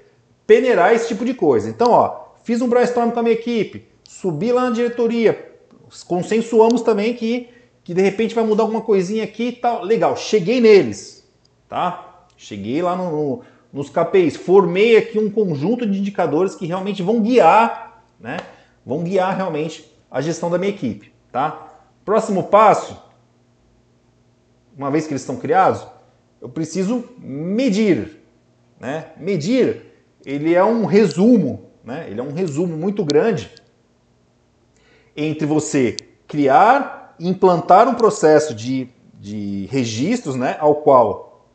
peneirar 0.45 0.93
esse 0.93 1.07
tipo 1.07 1.25
de 1.25 1.33
coisa. 1.33 1.67
Então, 1.67 1.89
ó, 1.91 2.27
fiz 2.43 2.61
um 2.61 2.69
brainstorm 2.69 3.09
com 3.09 3.19
a 3.19 3.23
minha 3.23 3.33
equipe, 3.33 3.87
subi 4.03 4.51
lá 4.51 4.65
na 4.65 4.75
diretoria, 4.75 5.53
consensuamos 6.07 6.83
também 6.83 7.15
que, 7.15 7.49
que 7.83 7.95
de 7.95 8.01
repente 8.03 8.35
vai 8.35 8.43
mudar 8.43 8.61
alguma 8.61 8.81
coisinha 8.81 9.23
aqui 9.23 9.47
e 9.47 9.51
tal. 9.53 9.83
Legal, 9.83 10.15
cheguei 10.15 10.61
neles, 10.61 11.27
tá? 11.67 12.27
Cheguei 12.37 12.79
lá 12.83 12.95
no, 12.95 13.09
no, 13.09 13.41
nos 13.73 13.89
KPIs, 13.89 14.35
formei 14.35 14.95
aqui 14.95 15.17
um 15.17 15.31
conjunto 15.31 15.83
de 15.83 15.97
indicadores 15.97 16.53
que 16.53 16.67
realmente 16.67 17.01
vão 17.01 17.19
guiar, 17.21 18.03
né? 18.19 18.37
Vão 18.85 19.03
guiar 19.03 19.35
realmente 19.35 19.91
a 20.11 20.21
gestão 20.21 20.51
da 20.51 20.59
minha 20.59 20.71
equipe, 20.71 21.11
tá? 21.31 21.69
Próximo 22.03 22.43
passo, 22.43 23.01
uma 24.77 24.91
vez 24.91 25.07
que 25.07 25.13
eles 25.13 25.21
estão 25.23 25.37
criados, 25.37 25.94
eu 26.45 26.49
preciso 26.49 27.03
medir, 27.17 28.21
né? 28.79 29.07
Medir, 29.17 29.81
ele 30.23 30.53
é 30.53 30.63
um 30.63 30.85
resumo, 30.85 31.71
né? 31.83 32.05
Ele 32.07 32.19
é 32.19 32.23
um 32.23 32.33
resumo 32.33 32.77
muito 32.77 33.03
grande 33.03 33.49
entre 35.17 35.47
você 35.47 35.95
criar 36.27 37.15
e 37.17 37.27
implantar 37.27 37.89
um 37.89 37.95
processo 37.95 38.53
de, 38.53 38.87
de 39.19 39.65
registros, 39.71 40.35
né? 40.35 40.55
Ao 40.59 40.75
qual 40.75 41.49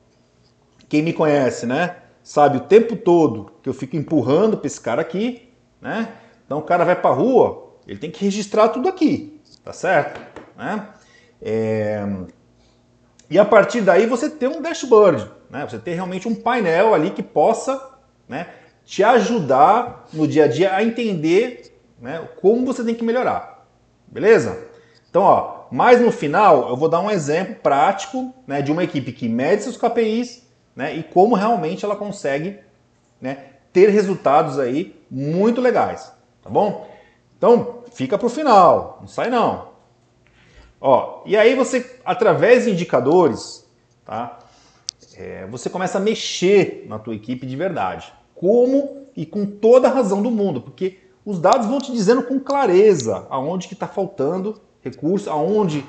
quem 0.89 1.05
me 1.05 1.13
conhece, 1.13 1.67
né, 1.67 1.95
sabe 2.21 2.57
o 2.57 2.63
tempo 2.63 2.97
todo 2.97 3.53
que 3.63 3.69
eu 3.69 3.73
fico 3.73 3.95
empurrando 3.95 4.57
para 4.57 4.67
esse 4.67 4.81
cara 4.81 5.03
aqui, 5.03 5.53
né? 5.81 6.15
Então 6.45 6.59
o 6.59 6.63
cara 6.63 6.85
vai 6.85 7.01
para 7.01 7.11
a 7.11 7.15
rua, 7.15 7.77
ele 7.87 8.01
tem 8.01 8.11
que 8.11 8.25
registrar 8.25 8.71
tudo 8.71 8.89
aqui, 8.89 9.41
tá 9.63 9.73
certo? 9.73 10.21
Né? 10.59 10.89
É... 11.41 12.05
E 13.31 13.39
a 13.39 13.45
partir 13.45 13.81
daí 13.81 14.07
você 14.07 14.29
ter 14.29 14.49
um 14.49 14.61
dashboard, 14.61 15.31
né? 15.49 15.67
Você 15.69 15.79
ter 15.79 15.95
realmente 15.95 16.29
um 16.29 16.35
painel 16.35 16.93
ali 16.93 17.11
que 17.11 17.23
possa, 17.23 17.81
né, 18.29 18.49
te 18.85 19.03
ajudar 19.05 20.07
no 20.13 20.27
dia 20.27 20.45
a 20.45 20.49
dia 20.49 20.75
a 20.75 20.83
entender, 20.83 21.81
né, 22.01 22.29
como 22.41 22.67
você 22.67 22.83
tem 22.83 22.95
que 22.95 23.05
melhorar, 23.05 23.67
beleza? 24.07 24.67
Então, 25.09 25.23
ó, 25.23 25.67
mais 25.71 26.01
no 26.01 26.11
final 26.11 26.69
eu 26.69 26.77
vou 26.77 26.89
dar 26.89 27.01
um 27.01 27.11
exemplo 27.11 27.55
prático, 27.63 28.35
né, 28.47 28.61
de 28.61 28.73
uma 28.73 28.83
equipe 28.83 29.13
que 29.13 29.29
mede 29.29 29.63
seus 29.63 29.77
KPIs 29.77 30.51
né? 30.75 30.95
E 30.95 31.03
como 31.03 31.35
realmente 31.35 31.85
ela 31.85 31.97
consegue 31.97 32.59
né, 33.21 33.45
ter 33.73 33.91
resultados 33.91 34.59
aí 34.59 34.99
muito 35.11 35.61
legais, 35.61 36.13
tá 36.43 36.49
bom? 36.49 36.89
Então, 37.37 37.85
fica 37.93 38.17
para 38.17 38.27
o 38.27 38.31
final, 38.31 38.99
não 39.01 39.09
sai 39.09 39.31
não. 39.31 39.70
Ó, 40.81 41.23
e 41.27 41.37
aí 41.37 41.55
você, 41.55 41.99
através 42.05 42.65
de 42.65 42.71
indicadores, 42.71 43.69
tá? 44.05 44.39
É, 45.17 45.47
você 45.47 45.69
começa 45.69 45.99
a 45.99 46.01
mexer 46.01 46.87
na 46.89 46.99
tua 46.99 47.15
equipe 47.15 47.47
de 47.47 47.55
verdade. 47.55 48.13
Como 48.35 49.07
e 49.15 49.27
com 49.27 49.45
toda 49.45 49.89
a 49.89 49.93
razão 49.93 50.23
do 50.23 50.31
mundo, 50.31 50.63
porque 50.63 50.99
os 51.25 51.39
dados 51.39 51.67
vão 51.67 51.79
te 51.79 51.93
dizendo 51.93 52.23
com 52.23 52.41
clareza 52.41 53.27
aonde 53.29 53.69
que 53.69 53.75
está 53.75 53.87
faltando 53.87 54.61
recurso, 54.81 55.29
aonde 55.29 55.85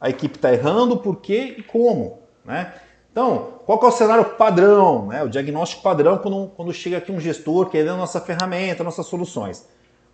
a 0.00 0.10
equipe 0.10 0.36
está 0.36 0.52
errando, 0.52 0.98
por 0.98 1.16
quê 1.16 1.54
e 1.56 1.62
como, 1.62 2.18
né? 2.44 2.74
Então, 3.10 3.60
qual 3.64 3.80
é 3.80 3.86
o 3.86 3.90
cenário 3.92 4.24
padrão, 4.30 5.06
né? 5.06 5.22
o 5.22 5.28
diagnóstico 5.28 5.82
padrão 5.82 6.18
quando, 6.18 6.50
quando 6.56 6.72
chega 6.72 6.98
aqui 6.98 7.12
um 7.12 7.20
gestor 7.20 7.70
querendo 7.70 7.92
a 7.92 7.96
nossa 7.96 8.20
ferramenta, 8.20 8.82
nossas 8.82 9.06
soluções? 9.06 9.68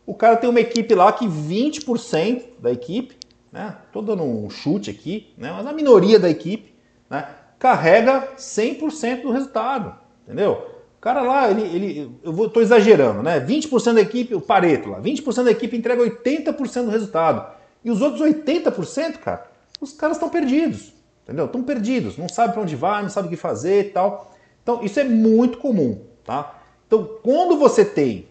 O 0.05 0.15
cara 0.15 0.37
tem 0.37 0.51
uma 0.51 0.61
equipe 0.61 0.95
lá 0.95 1.11
que 1.11 1.27
20% 1.27 2.59
da 2.59 2.71
equipe, 2.71 3.17
né? 3.53 3.77
Estou 3.87 4.03
dando 4.03 4.23
um 4.23 4.49
chute 4.49 4.91
aqui, 4.91 5.35
né? 5.37 5.53
mas 5.53 5.67
a 5.67 5.73
minoria 5.73 6.19
da 6.19 6.29
equipe 6.29 6.75
né? 7.09 7.27
carrega 7.59 8.29
100% 8.37 9.23
do 9.23 9.31
resultado, 9.31 9.95
entendeu? 10.25 10.67
O 10.97 11.01
cara 11.01 11.23
lá, 11.23 11.51
ele, 11.51 11.63
ele 11.63 12.17
eu 12.23 12.47
estou 12.47 12.63
exagerando, 12.63 13.23
né? 13.23 13.41
20% 13.41 13.95
da 13.95 14.01
equipe, 14.03 14.35
o 14.35 14.41
Pareto 14.41 14.91
lá, 14.91 15.01
20% 15.01 15.45
da 15.45 15.51
equipe 15.51 15.77
entrega 15.77 16.03
80% 16.03 16.85
do 16.85 16.91
resultado. 16.91 17.55
E 17.83 17.91
os 17.91 18.03
outros 18.03 18.21
80%, 18.21 19.17
cara, 19.17 19.51
os 19.81 19.95
caras 19.95 20.19
estão 20.19 20.29
perdidos, 20.29 20.93
entendeu? 21.25 21.47
Estão 21.47 21.63
perdidos, 21.63 22.19
não 22.19 22.29
sabem 22.29 22.53
para 22.53 22.63
onde 22.63 22.77
vai, 22.77 23.03
não 23.03 23.09
sabem 23.09 23.29
o 23.29 23.31
que 23.31 23.37
fazer 23.37 23.87
e 23.87 23.91
tal. 23.91 24.35
Então, 24.63 24.85
isso 24.85 25.01
é 25.01 25.05
muito 25.05 25.57
comum, 25.57 26.03
tá? 26.23 26.61
Então, 26.87 27.09
quando 27.23 27.57
você 27.57 27.83
tem 27.83 28.27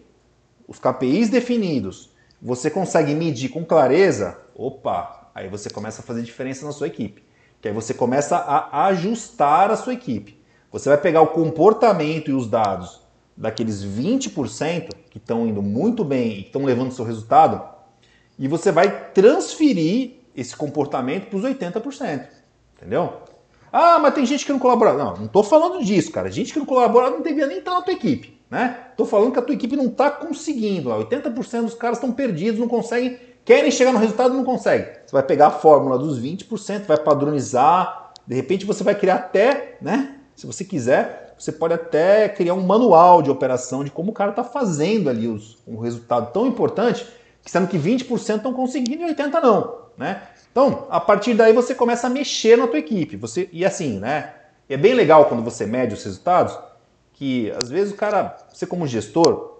os 0.68 0.78
KPIs 0.78 1.28
definidos, 1.28 2.10
você 2.40 2.70
consegue 2.70 3.14
medir 3.14 3.48
com 3.48 3.64
clareza, 3.64 4.38
opa, 4.54 5.30
aí 5.34 5.48
você 5.48 5.70
começa 5.70 6.00
a 6.00 6.04
fazer 6.04 6.22
diferença 6.22 6.64
na 6.64 6.72
sua 6.72 6.86
equipe. 6.86 7.22
Que 7.60 7.68
aí 7.68 7.74
você 7.74 7.92
começa 7.92 8.36
a 8.36 8.86
ajustar 8.86 9.70
a 9.70 9.76
sua 9.76 9.92
equipe. 9.92 10.40
Você 10.72 10.88
vai 10.88 10.98
pegar 10.98 11.20
o 11.20 11.28
comportamento 11.28 12.30
e 12.30 12.34
os 12.34 12.46
dados 12.46 13.00
daqueles 13.36 13.84
20% 13.84 14.90
que 15.10 15.18
estão 15.18 15.46
indo 15.46 15.62
muito 15.62 16.04
bem 16.04 16.32
e 16.32 16.40
estão 16.42 16.64
levando 16.64 16.92
seu 16.92 17.04
resultado, 17.04 17.62
e 18.38 18.46
você 18.46 18.70
vai 18.70 19.10
transferir 19.12 20.12
esse 20.36 20.56
comportamento 20.56 21.26
para 21.26 21.38
os 21.38 21.44
80%. 21.44 22.26
Entendeu? 22.76 23.12
Ah, 23.72 23.98
mas 23.98 24.14
tem 24.14 24.24
gente 24.24 24.44
que 24.44 24.52
não 24.52 24.58
colabora. 24.58 24.94
Não, 24.94 25.16
não 25.16 25.24
estou 25.26 25.42
falando 25.42 25.84
disso, 25.84 26.10
cara. 26.10 26.30
Gente 26.30 26.52
que 26.52 26.58
não 26.58 26.66
colabora 26.66 27.10
não 27.10 27.22
devia 27.22 27.46
nem 27.46 27.58
estar 27.58 27.72
na 27.72 27.82
tua 27.82 27.92
equipe. 27.92 28.40
Né? 28.50 28.76
Tô 28.96 29.04
falando 29.04 29.32
que 29.32 29.38
a 29.38 29.42
tua 29.42 29.54
equipe 29.54 29.76
não 29.76 29.86
está 29.86 30.10
conseguindo. 30.10 30.90
80% 30.90 31.62
dos 31.62 31.74
caras 31.74 31.98
estão 31.98 32.12
perdidos, 32.12 32.58
não 32.58 32.66
conseguem, 32.66 33.18
querem 33.44 33.70
chegar 33.70 33.92
no 33.92 33.98
resultado 33.98 34.34
e 34.34 34.36
não 34.36 34.44
conseguem. 34.44 34.86
Você 35.06 35.12
vai 35.12 35.22
pegar 35.22 35.48
a 35.48 35.50
fórmula 35.50 35.98
dos 35.98 36.20
20%, 36.20 36.86
vai 36.86 36.96
padronizar, 36.96 38.12
de 38.26 38.34
repente 38.34 38.64
você 38.64 38.84
vai 38.84 38.94
criar 38.94 39.16
até, 39.16 39.76
né? 39.80 40.16
Se 40.36 40.46
você 40.46 40.64
quiser, 40.64 41.34
você 41.38 41.50
pode 41.50 41.74
até 41.74 42.28
criar 42.28 42.54
um 42.54 42.60
manual 42.60 43.22
de 43.22 43.30
operação 43.30 43.82
de 43.82 43.90
como 43.90 44.10
o 44.10 44.14
cara 44.14 44.30
está 44.30 44.44
fazendo 44.44 45.08
ali 45.08 45.26
os, 45.26 45.58
um 45.66 45.78
resultado 45.78 46.32
tão 46.32 46.46
importante, 46.46 47.06
que 47.42 47.50
sendo 47.50 47.66
que 47.66 47.78
20% 47.78 48.36
estão 48.36 48.52
conseguindo 48.52 49.02
e 49.02 49.14
80% 49.14 49.42
não. 49.42 49.80
Né? 49.96 50.22
Então, 50.52 50.86
a 50.90 51.00
partir 51.00 51.34
daí 51.34 51.52
você 51.52 51.74
começa 51.74 52.06
a 52.06 52.10
mexer 52.10 52.56
na 52.56 52.66
tua 52.66 52.78
equipe. 52.78 53.16
Você, 53.16 53.48
e 53.52 53.64
assim, 53.64 53.98
né? 53.98 54.34
É 54.68 54.76
bem 54.76 54.94
legal 54.94 55.24
quando 55.24 55.42
você 55.42 55.66
mede 55.66 55.94
os 55.94 56.04
resultados, 56.04 56.56
que 57.14 57.52
às 57.60 57.68
vezes 57.68 57.92
o 57.92 57.96
cara, 57.96 58.36
você 58.52 58.66
como 58.66 58.86
gestor, 58.86 59.58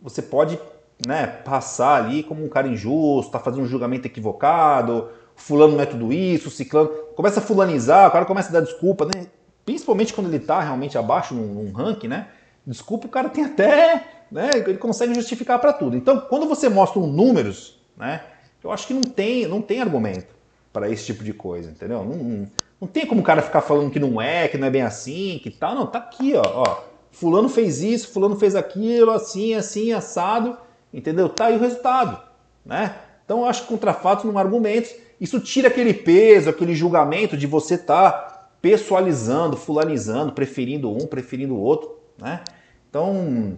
você 0.00 0.22
pode 0.22 0.58
né, 1.06 1.26
passar 1.26 2.04
ali 2.04 2.22
como 2.22 2.44
um 2.44 2.48
cara 2.48 2.68
injusto, 2.68 3.32
tá 3.32 3.38
fazendo 3.38 3.62
um 3.62 3.66
julgamento 3.66 4.06
equivocado, 4.06 5.08
fulano 5.34 5.74
não 5.74 5.80
é 5.80 5.86
tudo 5.86 6.12
isso, 6.12 6.50
ciclano. 6.50 6.88
Começa 7.16 7.40
a 7.40 7.42
fulanizar, 7.42 8.08
o 8.08 8.12
cara 8.12 8.24
começa 8.24 8.50
a 8.50 8.52
dar 8.52 8.60
desculpa, 8.60 9.04
né? 9.06 9.26
Principalmente 9.64 10.12
quando 10.12 10.28
ele 10.28 10.36
está 10.36 10.60
realmente 10.60 10.96
abaixo 10.96 11.34
num, 11.34 11.54
num 11.54 11.72
ranking, 11.72 12.08
né? 12.08 12.28
Desculpa, 12.66 13.06
o 13.06 13.10
cara 13.10 13.28
tem 13.28 13.44
até, 13.44 14.24
né? 14.30 14.50
Ele 14.54 14.78
consegue 14.78 15.14
justificar 15.14 15.58
para 15.58 15.72
tudo. 15.72 15.96
Então, 15.96 16.20
quando 16.20 16.46
você 16.46 16.68
mostra 16.68 17.00
um 17.00 17.06
números, 17.06 17.80
né? 17.96 18.22
Eu 18.62 18.70
acho 18.70 18.86
que 18.86 18.94
não 18.94 19.02
tem, 19.02 19.46
não 19.46 19.62
tem 19.62 19.80
argumento 19.80 20.34
para 20.72 20.88
esse 20.88 21.06
tipo 21.06 21.24
de 21.24 21.32
coisa, 21.32 21.70
entendeu? 21.70 22.04
Não, 22.04 22.16
não, 22.16 22.50
não, 22.82 22.88
tem 22.88 23.06
como 23.06 23.20
o 23.20 23.24
cara 23.24 23.42
ficar 23.42 23.62
falando 23.62 23.90
que 23.90 23.98
não 23.98 24.20
é, 24.20 24.48
que 24.48 24.58
não 24.58 24.66
é 24.66 24.70
bem 24.70 24.82
assim, 24.82 25.40
que 25.42 25.50
tal. 25.50 25.74
Não, 25.74 25.86
tá 25.86 25.98
aqui, 25.98 26.34
ó, 26.34 26.42
ó. 26.44 26.82
Fulano 27.10 27.48
fez 27.48 27.82
isso, 27.82 28.12
fulano 28.12 28.36
fez 28.36 28.54
aquilo, 28.54 29.10
assim, 29.10 29.54
assim, 29.54 29.92
assado, 29.92 30.56
entendeu? 30.92 31.28
Tá 31.28 31.46
aí 31.46 31.56
o 31.56 31.60
resultado, 31.60 32.20
né? 32.64 32.96
Então 33.24 33.40
eu 33.40 33.46
acho 33.46 33.62
que 33.62 33.68
contra 33.68 33.92
fatos 33.92 34.24
não 34.24 34.36
argumentos. 34.38 34.94
Isso 35.20 35.38
tira 35.38 35.68
aquele 35.68 35.92
peso, 35.92 36.48
aquele 36.48 36.74
julgamento 36.74 37.36
de 37.36 37.46
você 37.46 37.74
estar 37.74 38.10
tá 38.12 38.48
pessoalizando, 38.60 39.56
fulanizando, 39.56 40.32
preferindo 40.32 40.90
um, 40.90 41.06
preferindo 41.06 41.54
o 41.54 41.60
outro, 41.60 41.98
né? 42.18 42.42
Então, 42.88 43.56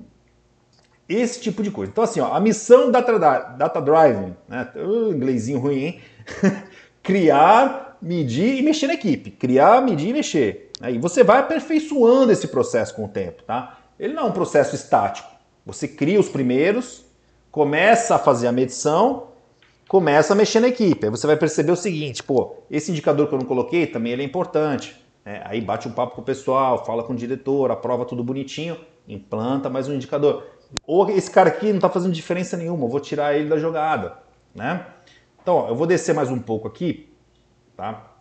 esse 1.09 1.41
tipo 1.41 1.63
de 1.63 1.71
coisa. 1.71 1.91
Então, 1.91 2.05
assim, 2.05 2.21
ó, 2.21 2.33
a 2.33 2.41
missão 2.41 2.91
Data, 2.91 3.19
data 3.19 3.81
Driving, 3.81 4.37
né? 4.49 4.69
Uh, 4.77 5.59
ruim, 5.59 5.79
hein? 5.79 6.01
Criar, 7.03 7.97
medir 8.01 8.59
e 8.59 8.63
mexer 8.63 8.87
na 8.87 8.95
equipe. 8.95 9.31
Criar, 9.31 9.83
medir 9.83 10.11
e 10.11 10.13
mexer. 10.13 10.71
Né? 10.81 10.93
E 10.93 10.99
você 10.99 11.25
vai 11.25 11.39
aperfeiçoando 11.39 12.33
esse 12.33 12.49
processo 12.49 12.95
com 12.95 13.05
o 13.05 13.09
tempo, 13.09 13.43
tá? 13.43 13.79
Ele 13.99 14.15
não 14.15 14.25
é 14.25 14.27
um 14.27 14.33
processo 14.33 14.75
estático. 14.75 15.29
Você 15.65 15.87
cria 15.87 16.19
os 16.19 16.29
primeiros, 16.29 17.05
começa 17.53 18.15
a 18.15 18.19
fazer 18.19 18.49
a 18.49 18.53
medição, 18.53 19.29
começa 19.87 20.33
a 20.33 20.37
mexer 20.37 20.59
na 20.59 20.69
equipe. 20.69 21.05
Aí 21.05 21.11
você 21.11 21.27
vai 21.27 21.37
perceber 21.37 21.71
o 21.71 21.77
seguinte, 21.77 22.23
pô, 22.23 22.57
esse 22.71 22.91
indicador 22.91 23.29
que 23.29 23.35
eu 23.35 23.39
não 23.39 23.45
coloquei 23.45 23.87
também 23.87 24.13
ele 24.13 24.23
é 24.23 24.25
importante. 24.25 24.97
Né? 25.23 25.43
Aí 25.45 25.61
bate 25.61 25.87
um 25.87 25.93
papo 25.93 26.15
com 26.15 26.23
o 26.23 26.25
pessoal, 26.25 26.83
fala 26.87 27.05
com 27.05 27.13
o 27.13 27.17
diretor, 27.17 27.71
aprova 27.71 28.07
tudo 28.07 28.25
bonitinho, 28.25 28.79
implanta 29.07 29.69
mais 29.69 29.87
um 29.87 29.93
indicador. 29.93 30.47
Ou 30.87 31.11
esse 31.11 31.31
cara 31.31 31.51
aqui 31.51 31.69
não 31.69 31.77
está 31.77 31.91
fazendo 31.91 32.15
diferença 32.15 32.57
nenhuma, 32.57 32.87
eu 32.87 32.89
vou 32.89 33.01
tirar 33.01 33.35
ele 33.35 33.51
da 33.51 33.59
jogada, 33.59 34.17
né? 34.55 34.87
Então, 35.43 35.57
ó, 35.57 35.69
eu 35.69 35.77
vou 35.77 35.87
descer 35.87 36.15
mais 36.15 36.31
um 36.31 36.39
pouco 36.39 36.67
aqui, 36.67 37.13
tá? 37.77 38.13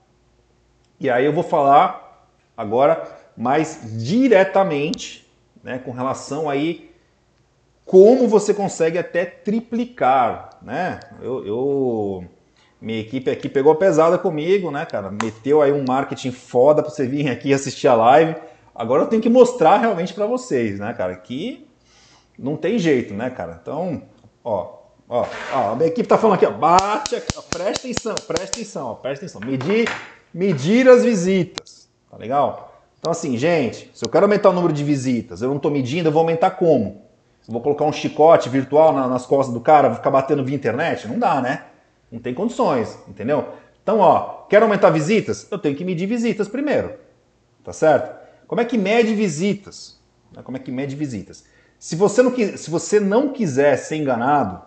E 1.00 1.10
aí 1.10 1.26
eu 1.26 1.32
vou 1.32 1.44
falar 1.44 2.28
agora 2.58 3.18
mais 3.38 4.04
diretamente, 4.06 5.26
né, 5.64 5.80
com 5.80 5.92
relação 5.92 6.50
aí 6.50 6.91
como 7.92 8.26
você 8.26 8.54
consegue 8.54 8.98
até 8.98 9.26
triplicar, 9.26 10.52
né? 10.62 11.02
Eu, 11.22 11.46
eu, 11.46 12.24
minha 12.80 13.02
equipe 13.02 13.30
aqui 13.30 13.50
pegou 13.50 13.76
pesada 13.76 14.18
comigo, 14.18 14.72
né, 14.72 14.86
cara? 14.86 15.12
Meteu 15.12 15.62
aí 15.62 15.74
um 15.74 15.84
marketing 15.86 16.32
foda 16.32 16.82
para 16.82 16.90
você 16.90 17.06
vir 17.06 17.30
aqui 17.30 17.54
assistir 17.54 17.90
a 17.90 17.94
live. 17.94 18.36
Agora 18.74 19.04
eu 19.04 19.08
tenho 19.08 19.22
que 19.22 19.30
mostrar 19.30 19.78
realmente 19.78 20.14
para 20.14 20.26
vocês, 20.26 20.80
né, 20.80 20.94
cara, 20.94 21.14
que 21.18 21.68
não 22.40 22.56
tem 22.56 22.80
jeito, 22.80 23.14
né, 23.14 23.30
cara? 23.30 23.60
Então, 23.62 24.04
ó, 24.42 24.70
ó, 25.10 25.26
ó, 25.52 25.72
a 25.74 25.76
minha 25.76 25.90
equipe 25.90 26.08
tá 26.08 26.18
falando 26.18 26.36
aqui, 26.36 26.46
ó, 26.46 26.52
bate, 26.52 27.18
aqui, 27.18 27.28
ó, 27.36 27.42
presta 27.42 27.90
atenção, 27.90 28.16
presta 28.26 28.46
atenção, 28.46 28.88
ó, 28.88 28.94
presta 28.94 29.26
atenção. 29.26 29.42
Medir, 29.42 29.90
medir 30.34 30.88
as 30.88 31.04
visitas, 31.04 31.90
tá 32.10 32.16
legal? 32.16 32.74
Então, 33.00 33.12
assim, 33.12 33.38
gente, 33.38 33.92
se 33.94 34.06
eu 34.06 34.10
quero 34.10 34.28
aumentar 34.28 34.50
o 34.50 34.54
número 34.54 34.72
de 34.72 34.82
visitas, 34.82 35.42
eu 35.42 35.50
não 35.50 35.60
tô 35.60 35.70
medindo, 35.70 36.08
eu 36.08 36.14
vou 36.14 36.22
aumentar 36.22 36.52
como? 36.52 37.11
Eu 37.48 37.54
vou 37.54 37.62
colocar 37.62 37.86
um 37.86 37.92
chicote 37.92 38.50
virtual 38.50 38.94
nas 38.94 39.26
costas 39.26 39.54
do 39.54 39.60
cara, 39.60 39.94
ficar 39.96 40.12
batendo 40.12 40.44
via 40.44 40.56
internet? 40.56 41.08
Não 41.08 41.18
dá, 41.18 41.42
né? 41.42 41.66
Não 42.12 42.20
tem 42.20 42.34
condições, 42.34 42.98
entendeu? 43.08 43.48
Então, 43.82 44.00
ó, 44.00 44.46
quero 44.50 44.66
aumentar 44.66 44.90
visitas? 44.90 45.48
Eu 45.50 45.58
tenho 45.58 45.76
que 45.76 45.84
medir 45.84 46.06
visitas 46.06 46.48
primeiro, 46.48 46.94
tá 47.64 47.74
certo? 47.74 48.20
Como 48.48 48.62
é 48.62 48.66
que 48.66 48.78
mede 48.78 49.16
visitas? 49.16 50.00
Como 50.44 50.58
é 50.58 50.60
que 50.60 50.72
mede 50.72 50.96
visitas? 50.96 51.46
Se 51.80 51.96
você 51.96 52.22
não, 52.22 52.36
se 52.36 52.70
você 52.70 53.00
não 53.00 53.30
quiser 53.30 53.78
ser 53.78 53.96
enganado, 53.96 54.62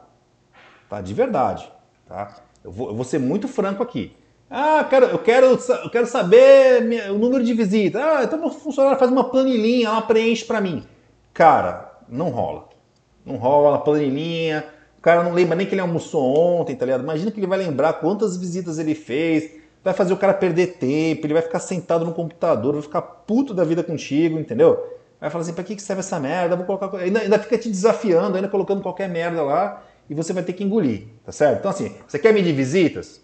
tá? 0.89 1.01
De 1.01 1.15
verdade, 1.15 1.71
tá? 2.09 2.35
Eu 2.65 2.73
vou, 2.73 2.89
eu 2.89 2.95
vou 2.97 3.05
ser 3.05 3.21
muito 3.21 3.47
franco 3.47 3.83
aqui. 3.83 4.17
Ah, 4.51 4.85
quero, 4.89 5.07
eu, 5.07 5.19
quero, 5.19 5.47
eu 5.47 5.91
quero 5.91 6.07
saber 6.07 7.11
o 7.11 7.19
número 7.19 7.45
de 7.45 7.53
visitas. 7.55 8.03
Ah, 8.03 8.25
então 8.25 8.45
o 8.45 8.51
funcionário 8.51 8.99
faz 8.99 9.11
uma 9.11 9.31
planilhinha, 9.31 9.89
ela 9.89 10.03
preenche 10.03 10.45
para 10.45 10.61
mim. 10.61 10.85
Cara, 11.33 11.94
não 12.09 12.31
rola. 12.31 12.69
Não 13.25 13.37
rola, 13.37 13.79
planilhinha. 13.79 14.65
O 14.99 15.01
cara 15.01 15.23
não 15.23 15.33
lembra 15.33 15.57
nem 15.57 15.67
que 15.67 15.75
ele 15.75 15.81
almoçou 15.81 16.23
ontem, 16.61 16.75
tá 16.75 16.85
ligado? 16.85 17.03
Imagina 17.03 17.31
que 17.31 17.39
ele 17.39 17.47
vai 17.47 17.59
lembrar 17.59 17.95
quantas 17.95 18.37
visitas 18.37 18.79
ele 18.79 18.95
fez. 18.95 19.51
Vai 19.83 19.93
fazer 19.93 20.15
o 20.15 20.17
cara 20.17 20.33
perder 20.33 20.79
tempo, 20.79 21.27
ele 21.27 21.35
vai 21.35 21.43
ficar 21.43 21.59
sentado 21.59 22.07
no 22.07 22.15
computador, 22.15 22.73
vai 22.73 22.83
ficar 22.83 23.03
puto 23.03 23.53
da 23.53 23.65
vida 23.65 23.83
contigo, 23.83 24.39
entendeu? 24.39 24.83
Vai 25.21 25.29
falar 25.29 25.43
assim, 25.43 25.53
para 25.53 25.65
que 25.65 25.79
serve 25.81 26.01
essa 26.01 26.19
merda? 26.19 26.57
Vou 26.57 26.65
colocar... 26.65 26.97
ainda, 26.97 27.21
ainda 27.21 27.39
fica 27.39 27.59
te 27.59 27.71
desafiando, 27.71 28.37
ainda 28.37 28.49
colocando 28.49 28.83
qualquer 28.83 29.09
merda 29.09 29.43
lá 29.43 29.83
e 30.09 30.15
você 30.15 30.33
vai 30.33 30.43
ter 30.43 30.53
que 30.53 30.65
engolir, 30.65 31.07
tá 31.25 31.33
certo? 31.33 31.59
Então 31.59 31.71
assim, 31.71 31.95
você 32.07 32.19
quer 32.19 32.33
medir 32.33 32.53
visitas? 32.53 33.23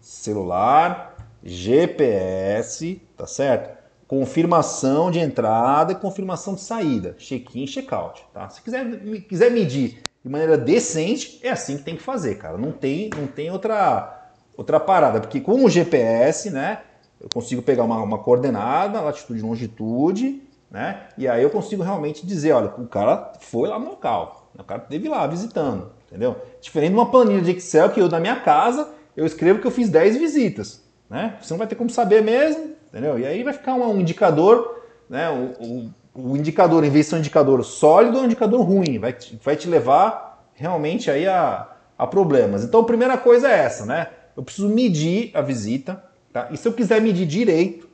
Celular, 0.00 1.16
GPS, 1.42 3.00
tá 3.16 3.26
certo? 3.26 3.76
Confirmação 4.06 5.10
de 5.10 5.18
entrada 5.18 5.92
e 5.92 5.96
confirmação 5.96 6.54
de 6.54 6.60
saída, 6.60 7.16
check-in, 7.18 7.66
check-out, 7.66 8.24
tá? 8.32 8.48
Se 8.48 8.62
quiser, 8.62 9.00
quiser 9.28 9.50
medir 9.50 10.02
de 10.24 10.30
maneira 10.30 10.56
decente, 10.56 11.40
é 11.42 11.50
assim 11.50 11.76
que 11.76 11.84
tem 11.84 11.96
que 11.96 12.02
fazer, 12.02 12.36
cara. 12.36 12.58
Não 12.58 12.72
tem, 12.72 13.10
não 13.16 13.26
tem 13.26 13.50
outra, 13.50 14.30
outra 14.56 14.78
parada, 14.80 15.20
porque 15.20 15.40
com 15.40 15.64
o 15.64 15.70
GPS, 15.70 16.50
né, 16.50 16.80
eu 17.20 17.28
consigo 17.32 17.62
pegar 17.62 17.84
uma, 17.84 18.02
uma 18.02 18.18
coordenada, 18.18 19.00
latitude 19.00 19.40
e 19.40 19.42
longitude, 19.42 20.42
né? 20.70 21.08
E 21.16 21.28
aí 21.28 21.42
eu 21.42 21.50
consigo 21.50 21.82
realmente 21.82 22.26
dizer, 22.26 22.52
olha, 22.52 22.72
o 22.78 22.86
cara 22.86 23.32
foi 23.40 23.68
lá 23.68 23.78
no 23.78 23.86
local, 23.86 24.50
o 24.58 24.64
cara 24.64 24.82
esteve 24.82 25.08
lá 25.08 25.26
visitando, 25.26 25.92
entendeu? 26.06 26.36
Diferente 26.60 26.90
de 26.90 26.96
uma 26.96 27.10
planilha 27.10 27.40
de 27.40 27.52
Excel 27.52 27.90
que 27.90 28.00
eu, 28.00 28.08
na 28.08 28.20
minha 28.20 28.36
casa, 28.36 28.88
eu 29.16 29.24
escrevo 29.24 29.60
que 29.60 29.66
eu 29.66 29.70
fiz 29.70 29.88
10 29.88 30.16
visitas, 30.16 30.82
né? 31.08 31.36
Você 31.40 31.52
não 31.52 31.58
vai 31.58 31.66
ter 31.66 31.76
como 31.76 31.88
saber 31.88 32.22
mesmo, 32.22 32.74
entendeu? 32.96 33.18
E 33.18 33.26
aí 33.26 33.42
vai 33.42 33.52
ficar 33.52 33.74
um, 33.74 34.00
indicador, 34.00 34.82
né? 35.08 35.28
O, 35.30 35.90
o, 36.14 36.30
o, 36.30 36.36
indicador, 36.36 36.84
em 36.84 36.90
vez 36.90 37.06
de 37.06 37.10
ser 37.10 37.16
um 37.16 37.18
indicador 37.18 37.62
sólido, 37.64 38.18
é 38.18 38.20
um 38.22 38.24
indicador 38.24 38.62
ruim, 38.62 38.98
vai, 38.98 39.14
vai 39.42 39.56
te 39.56 39.68
levar 39.68 40.48
realmente 40.54 41.10
aí 41.10 41.26
a, 41.26 41.68
a 41.98 42.06
problemas. 42.06 42.64
Então 42.64 42.80
a 42.80 42.84
primeira 42.84 43.18
coisa 43.18 43.48
é 43.48 43.58
essa, 43.58 43.84
né? 43.84 44.08
Eu 44.36 44.42
preciso 44.42 44.68
medir 44.68 45.30
a 45.34 45.42
visita, 45.42 46.02
tá? 46.32 46.48
E 46.50 46.56
se 46.56 46.66
eu 46.66 46.72
quiser 46.72 47.00
medir 47.00 47.26
direito, 47.26 47.88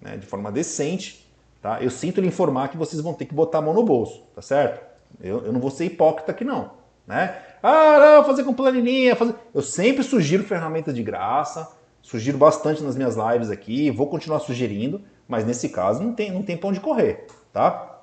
né, 0.00 0.16
de 0.16 0.26
forma 0.26 0.52
decente, 0.52 1.24
Tá? 1.64 1.78
Eu 1.80 1.88
sinto 1.88 2.20
lhe 2.20 2.28
informar 2.28 2.68
que 2.68 2.76
vocês 2.76 3.00
vão 3.00 3.14
ter 3.14 3.24
que 3.24 3.34
botar 3.34 3.56
a 3.56 3.62
mão 3.62 3.72
no 3.72 3.82
bolso, 3.82 4.22
tá 4.34 4.42
certo? 4.42 4.84
Eu, 5.18 5.46
eu 5.46 5.50
não 5.50 5.58
vou 5.58 5.70
ser 5.70 5.86
hipócrita 5.86 6.30
aqui 6.30 6.44
não. 6.44 6.72
Né? 7.06 7.34
Ah, 7.62 8.16
não, 8.18 8.24
fazer 8.26 8.44
com 8.44 8.52
planilhinha. 8.52 9.16
Fazer... 9.16 9.34
Eu 9.54 9.62
sempre 9.62 10.02
sugiro 10.02 10.44
ferramentas 10.44 10.94
de 10.94 11.02
graça, 11.02 11.66
sugiro 12.04 12.36
bastante 12.36 12.82
nas 12.82 12.96
minhas 12.96 13.16
lives 13.16 13.50
aqui, 13.50 13.90
vou 13.90 14.06
continuar 14.08 14.38
sugerindo, 14.40 15.02
mas 15.26 15.46
nesse 15.46 15.70
caso 15.70 16.02
não 16.02 16.12
tem, 16.12 16.30
não 16.30 16.42
tem 16.42 16.54
pra 16.54 16.68
onde 16.68 16.78
correr, 16.78 17.26
tá? 17.50 18.02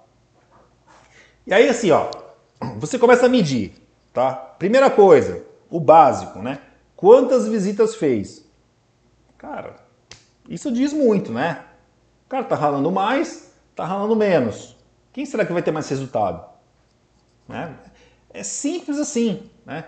E 1.45 1.53
aí, 1.53 1.69
assim, 1.69 1.91
ó, 1.91 2.09
você 2.77 2.97
começa 2.97 3.27
a 3.27 3.29
medir, 3.29 3.73
tá? 4.11 4.33
Primeira 4.33 4.89
coisa, 4.89 5.45
o 5.69 5.79
básico, 5.79 6.39
né? 6.39 6.59
Quantas 6.95 7.47
visitas 7.47 7.95
fez? 7.95 8.43
Cara, 9.37 9.75
isso 10.49 10.71
diz 10.71 10.91
muito, 10.93 11.31
né? 11.31 11.63
O 12.25 12.29
cara 12.29 12.43
tá 12.43 12.55
ralando 12.55 12.91
mais, 12.91 13.53
tá 13.75 13.85
ralando 13.85 14.15
menos. 14.15 14.75
Quem 15.13 15.27
será 15.27 15.45
que 15.45 15.53
vai 15.53 15.61
ter 15.61 15.71
mais 15.71 15.87
resultado? 15.87 16.43
Né? 17.47 17.75
É 18.31 18.41
simples 18.41 18.97
assim, 18.97 19.43
né? 19.63 19.85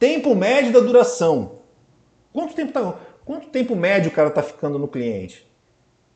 Tempo 0.00 0.34
médio 0.34 0.72
da 0.72 0.80
duração. 0.80 1.60
Quanto 2.32 2.54
tempo, 2.54 2.72
tá, 2.72 2.98
quanto 3.24 3.48
tempo 3.48 3.74
médio 3.74 4.10
o 4.10 4.14
cara 4.14 4.28
está 4.28 4.42
ficando 4.42 4.78
no 4.78 4.88
cliente? 4.88 5.46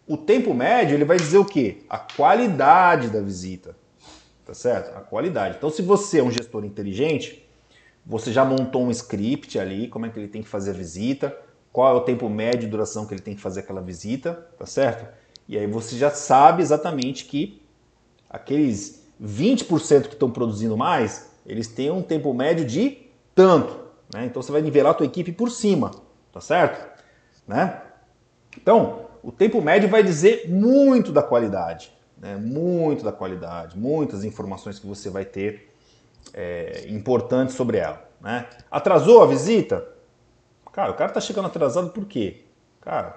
O 0.07 0.17
tempo 0.17 0.55
médio 0.55 0.95
ele 0.95 1.05
vai 1.05 1.17
dizer 1.17 1.39
o 1.39 1.45
quê? 1.45 1.79
A 1.89 1.99
qualidade 1.99 3.09
da 3.09 3.21
visita. 3.21 3.77
Tá 4.45 4.55
certo? 4.55 4.97
A 4.97 5.01
qualidade. 5.01 5.57
Então, 5.57 5.69
se 5.69 5.83
você 5.83 6.21
é 6.21 6.23
um 6.23 6.31
gestor 6.31 6.65
inteligente, 6.65 7.45
você 8.07 8.33
já 8.33 8.45
montou 8.45 8.85
um 8.85 8.91
script 8.93 9.59
ali, 9.59 9.89
como 9.89 10.07
é 10.07 10.09
que 10.09 10.19
ele 10.19 10.29
tem 10.29 10.43
que 10.43 10.49
fazer 10.49 10.71
a 10.71 10.75
visita, 10.75 11.37
qual 11.73 11.97
é 11.97 11.99
o 11.99 12.03
tempo 12.03 12.29
médio 12.29 12.61
de 12.61 12.67
duração 12.69 13.05
que 13.05 13.13
ele 13.13 13.21
tem 13.21 13.35
que 13.35 13.41
fazer 13.41 13.61
aquela 13.61 13.83
visita, 13.83 14.35
tá 14.57 14.65
certo? 14.65 15.13
E 15.49 15.59
aí 15.59 15.67
você 15.67 15.97
já 15.97 16.11
sabe 16.11 16.63
exatamente 16.63 17.25
que 17.25 17.61
aqueles 18.31 19.05
20% 19.23 20.03
que 20.03 20.15
estão 20.15 20.31
produzindo 20.31 20.77
mais, 20.77 21.31
eles 21.45 21.67
têm 21.67 21.91
um 21.91 22.03
tempo 22.03 22.33
médio 22.33 22.65
de 22.65 22.99
tanto. 23.35 23.79
Né? 24.15 24.27
Então 24.27 24.41
você 24.41 24.53
vai 24.53 24.63
nivelar 24.63 24.93
a 24.93 24.95
tua 24.95 25.07
equipe 25.07 25.33
por 25.33 25.51
cima, 25.51 25.91
tá 26.33 26.41
certo? 26.41 26.96
Né? 27.47 27.81
Então, 28.57 29.07
o 29.23 29.31
tempo 29.31 29.61
médio 29.61 29.89
vai 29.89 30.03
dizer 30.03 30.49
muito 30.49 31.13
da 31.13 31.23
qualidade, 31.23 31.93
né? 32.19 32.37
muito 32.37 33.05
da 33.05 33.13
qualidade, 33.13 33.79
muitas 33.79 34.25
informações 34.25 34.79
que 34.79 34.87
você 34.87 35.11
vai 35.11 35.25
ter 35.25 35.73
é, 36.33 36.87
importantes 36.89 37.55
sobre 37.55 37.79
ela. 37.79 38.09
Né? 38.21 38.47
Atrasou 38.71 39.23
a 39.23 39.27
visita? 39.27 39.87
Cara, 40.73 40.91
o 40.91 40.95
cara 40.95 41.11
está 41.11 41.21
chegando 41.21 41.47
atrasado 41.47 41.91
por 41.91 42.05
quê? 42.05 42.45
Cara, 42.81 43.17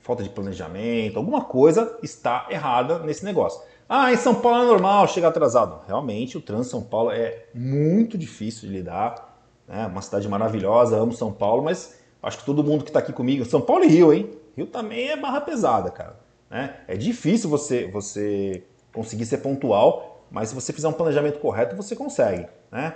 falta 0.00 0.22
de 0.22 0.28
planejamento, 0.28 1.16
alguma 1.16 1.44
coisa 1.44 1.98
está 2.02 2.46
errada 2.50 2.98
nesse 2.98 3.24
negócio. 3.24 3.62
Ah, 3.88 4.12
em 4.12 4.16
São 4.16 4.34
Paulo 4.34 4.64
é 4.64 4.66
normal 4.66 5.08
chegar 5.08 5.28
atrasado. 5.28 5.80
Realmente, 5.86 6.36
o 6.36 6.40
trânsito 6.40 6.70
São 6.70 6.82
Paulo 6.82 7.10
é 7.10 7.46
muito 7.54 8.18
difícil 8.18 8.68
de 8.68 8.74
lidar. 8.74 9.38
É 9.68 9.86
uma 9.86 10.02
cidade 10.02 10.28
maravilhosa, 10.28 10.96
amo 10.96 11.12
São 11.12 11.32
Paulo, 11.32 11.62
mas 11.62 12.01
acho 12.22 12.38
que 12.38 12.44
todo 12.44 12.62
mundo 12.62 12.84
que 12.84 12.90
está 12.90 13.00
aqui 13.00 13.12
comigo, 13.12 13.44
São 13.44 13.60
Paulo 13.60 13.84
e 13.84 13.88
Rio, 13.88 14.12
hein? 14.12 14.30
Rio 14.56 14.66
também 14.66 15.08
é 15.08 15.16
barra 15.16 15.40
pesada, 15.40 15.90
cara. 15.90 16.18
Né? 16.50 16.76
É 16.86 16.96
difícil 16.96 17.48
você, 17.50 17.88
você 17.88 18.62
conseguir 18.92 19.26
ser 19.26 19.38
pontual, 19.38 20.24
mas 20.30 20.50
se 20.50 20.54
você 20.54 20.72
fizer 20.72 20.88
um 20.88 20.92
planejamento 20.92 21.38
correto, 21.38 21.74
você 21.74 21.96
consegue. 21.96 22.46
Né? 22.70 22.94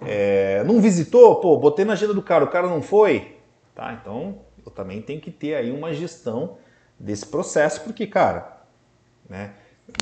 É, 0.00 0.62
não 0.64 0.80
visitou? 0.80 1.36
Pô, 1.36 1.56
botei 1.56 1.84
na 1.84 1.94
agenda 1.94 2.14
do 2.14 2.22
cara, 2.22 2.44
o 2.44 2.48
cara 2.48 2.68
não 2.68 2.82
foi? 2.82 3.36
Tá, 3.74 3.98
então 4.00 4.38
eu 4.64 4.70
também 4.70 5.00
tenho 5.00 5.20
que 5.20 5.30
ter 5.30 5.54
aí 5.54 5.70
uma 5.70 5.92
gestão 5.92 6.58
desse 6.98 7.26
processo, 7.26 7.80
porque, 7.82 8.06
cara, 8.06 8.60
né? 9.28 9.52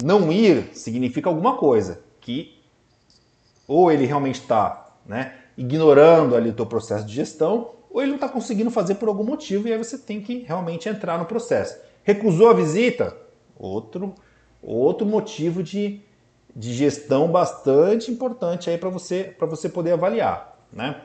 não 0.03 0.31
ir 0.33 0.71
significa 0.75 1.29
alguma 1.29 1.57
coisa, 1.57 2.01
que 2.21 2.59
ou 3.67 3.93
ele 3.93 4.07
realmente 4.07 4.41
está 4.41 4.97
né, 5.07 5.35
ignorando 5.57 6.35
ali 6.35 6.51
o 6.51 6.55
teu 6.55 6.67
processo 6.67 7.05
de 7.05 7.15
gestão, 7.15 7.73
ou 7.90 8.01
ele 8.01 8.11
não 8.11 8.16
está 8.16 8.29
conseguindo 8.29 8.70
fazer 8.70 8.96
por 8.96 9.09
algum 9.09 9.24
motivo 9.24 9.68
e 9.68 9.72
aí 9.72 9.79
você 9.79 9.98
tem 9.98 10.20
que 10.20 10.38
realmente 10.38 10.88
entrar 10.88 11.18
no 11.18 11.24
processo. 11.24 11.79
Recusou 12.03 12.51
a 12.51 12.55
visita? 12.55 13.16
Outro, 13.59 14.14
outro 14.62 15.07
motivo 15.07 15.62
de, 15.62 16.01
de 16.55 16.72
gestão 16.74 17.31
bastante 17.31 18.11
importante 18.11 18.70
aí 18.70 18.79
para 18.79 18.88
você, 18.88 19.35
você 19.40 19.68
poder 19.68 19.92
avaliar. 19.92 20.59
Né? 20.72 21.03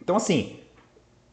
Então, 0.00 0.16
assim, 0.16 0.58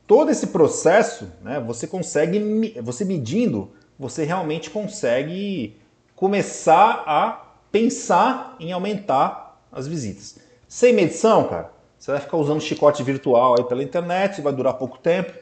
todo 0.06 0.30
esse 0.30 0.48
processo, 0.48 1.32
né, 1.42 1.60
você 1.60 1.88
consegue, 1.88 2.80
você 2.82 3.06
medindo, 3.06 3.72
você 3.98 4.24
realmente 4.24 4.70
consegue 4.70 5.78
começar 6.16 7.04
a 7.06 7.46
pensar 7.72 8.56
em 8.60 8.72
aumentar 8.72 9.62
as 9.72 9.88
visitas. 9.88 10.38
Sem 10.68 10.94
medição, 10.94 11.48
cara, 11.48 11.72
você 12.06 12.12
vai 12.12 12.22
ficar 12.22 12.38
usando 12.38 12.62
chicote 12.62 13.02
virtual 13.02 13.56
aí 13.58 13.64
pela 13.64 13.82
internet, 13.82 14.40
vai 14.40 14.54
durar 14.54 14.76
pouco 14.76 15.00
tempo, 15.00 15.34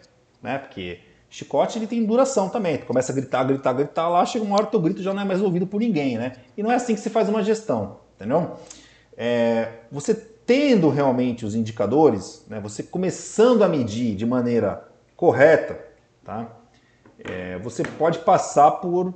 né? 0.41 0.57
Porque 0.57 1.01
chicote 1.29 1.77
ele 1.77 1.85
tem 1.85 2.05
duração 2.05 2.47
também. 2.47 2.77
Tu 2.77 2.85
começa 2.85 3.11
a 3.11 3.15
gritar, 3.15 3.43
gritar, 3.43 3.73
gritar 3.73 4.07
lá, 4.07 4.25
chega 4.25 4.45
uma 4.45 4.55
hora 4.55 4.67
teu 4.67 4.79
grito 4.79 5.03
já 5.03 5.13
não 5.13 5.23
é 5.23 5.25
mais 5.25 5.41
ouvido 5.41 5.67
por 5.67 5.81
ninguém, 5.81 6.17
né? 6.17 6.37
E 6.55 6.63
não 6.63 6.71
é 6.71 6.75
assim 6.75 6.95
que 6.95 7.01
se 7.01 7.09
faz 7.09 7.27
uma 7.27 7.43
gestão, 7.43 7.97
entendeu? 8.15 8.55
É, 9.17 9.73
você 9.91 10.15
tendo 10.15 10.87
realmente 10.87 11.45
os 11.45 11.53
indicadores, 11.53 12.45
né, 12.47 12.61
você 12.61 12.81
começando 12.81 13.61
a 13.61 13.67
medir 13.67 14.15
de 14.15 14.25
maneira 14.25 14.87
correta, 15.17 15.77
tá? 16.23 16.49
É, 17.19 17.57
você 17.59 17.83
pode 17.83 18.19
passar 18.19 18.71
por 18.71 19.13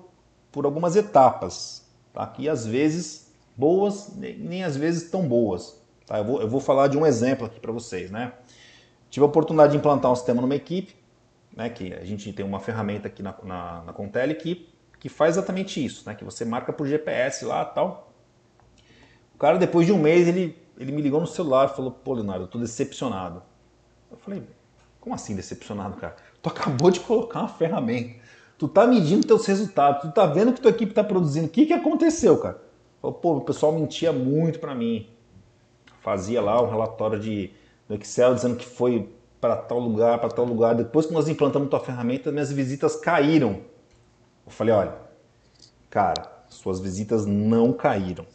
por 0.52 0.66
algumas 0.66 0.98
etapas, 0.98 1.86
tá? 2.14 2.28
que 2.28 2.50
às 2.50 2.66
vezes 2.66 3.32
boas, 3.56 4.12
nem 4.18 4.66
às 4.66 4.76
vezes 4.76 5.10
tão 5.10 5.26
boas. 5.26 5.87
Tá? 6.08 6.18
Eu, 6.18 6.24
vou, 6.24 6.42
eu 6.42 6.50
vou 6.50 6.60
falar 6.60 6.88
de 6.88 6.98
um 6.98 7.06
exemplo 7.06 7.46
aqui 7.46 7.60
para 7.60 7.72
vocês. 7.72 8.10
Né? 8.10 8.34
Tive 9.12 9.24
a 9.24 9.28
oportunidade 9.28 9.74
de 9.74 9.78
implantar 9.78 10.12
um 10.12 10.16
sistema 10.16 10.42
numa 10.42 10.56
equipe, 10.56 10.96
né, 11.56 11.70
que 11.70 11.94
a 11.94 12.04
gente 12.04 12.34
tem 12.34 12.44
uma 12.44 12.60
ferramenta 12.60 13.08
aqui 13.08 13.22
na, 13.22 13.36
na, 13.44 13.84
na 13.84 13.94
Contele 13.94 14.34
que, 14.34 14.68
que 15.00 15.10
faz 15.10 15.36
exatamente 15.36 15.84
isso, 15.84 16.04
né, 16.08 16.16
que 16.16 16.24
você 16.24 16.44
marca 16.44 16.74
por 16.74 16.88
GPS 16.88 17.46
lá 17.46 17.64
tal. 17.64 18.12
O 19.36 19.38
cara, 19.38 19.58
depois 19.58 19.86
de 19.86 19.94
um 19.94 20.00
mês, 20.00 20.28
ele, 20.28 20.58
ele 20.80 20.92
me 20.92 21.02
ligou 21.02 21.22
no 21.22 21.28
celular 21.28 21.70
e 21.72 21.76
falou, 21.76 21.92
pô, 21.92 22.14
Leonardo, 22.14 22.46
eu 22.46 22.48
tô 22.48 22.58
decepcionado. 22.58 23.44
Eu 24.10 24.18
falei, 24.18 24.44
como 25.00 25.14
assim 25.14 25.36
decepcionado, 25.36 25.98
cara? 25.98 26.16
Tu 26.42 26.50
acabou 26.50 26.90
de 26.90 27.00
colocar 27.00 27.42
uma 27.42 27.50
ferramenta 27.50 28.20
Tu 28.58 28.68
tá 28.68 28.88
medindo 28.88 29.26
teus 29.26 29.46
resultados, 29.46 30.02
tu 30.02 30.12
tá 30.12 30.26
vendo 30.26 30.52
que 30.52 30.60
tua 30.60 30.72
equipe 30.72 30.92
tá 30.92 31.04
produzindo. 31.04 31.46
O 31.46 31.50
que 31.50 31.68
que 31.68 31.74
aconteceu, 31.74 32.38
cara? 32.40 32.60
Pô, 33.02 33.38
o 33.38 33.42
pessoal 33.42 33.72
mentia 33.72 34.12
muito 34.12 34.60
para 34.60 34.74
mim. 34.74 35.08
Fazia 36.08 36.42
lá 36.42 36.64
um 36.64 36.70
relatório 36.70 37.20
de 37.20 37.52
no 37.90 37.96
Excel 37.98 38.34
dizendo 38.34 38.56
que 38.56 38.66
foi 38.66 39.14
para 39.42 39.58
tal 39.58 39.78
lugar, 39.78 40.18
para 40.20 40.30
tal 40.30 40.46
lugar. 40.46 40.74
Depois 40.74 41.06
que 41.06 41.12
nós 41.12 41.28
implantamos 41.28 41.70
tua 41.70 41.82
ferramenta, 41.82 42.32
minhas 42.32 42.50
visitas 42.50 42.96
caíram. 42.96 43.60
Eu 44.46 44.52
falei, 44.54 44.74
olha, 44.74 44.96
cara, 45.90 46.46
suas 46.48 46.80
visitas 46.80 47.26
não 47.26 47.74
caíram. 47.74 48.26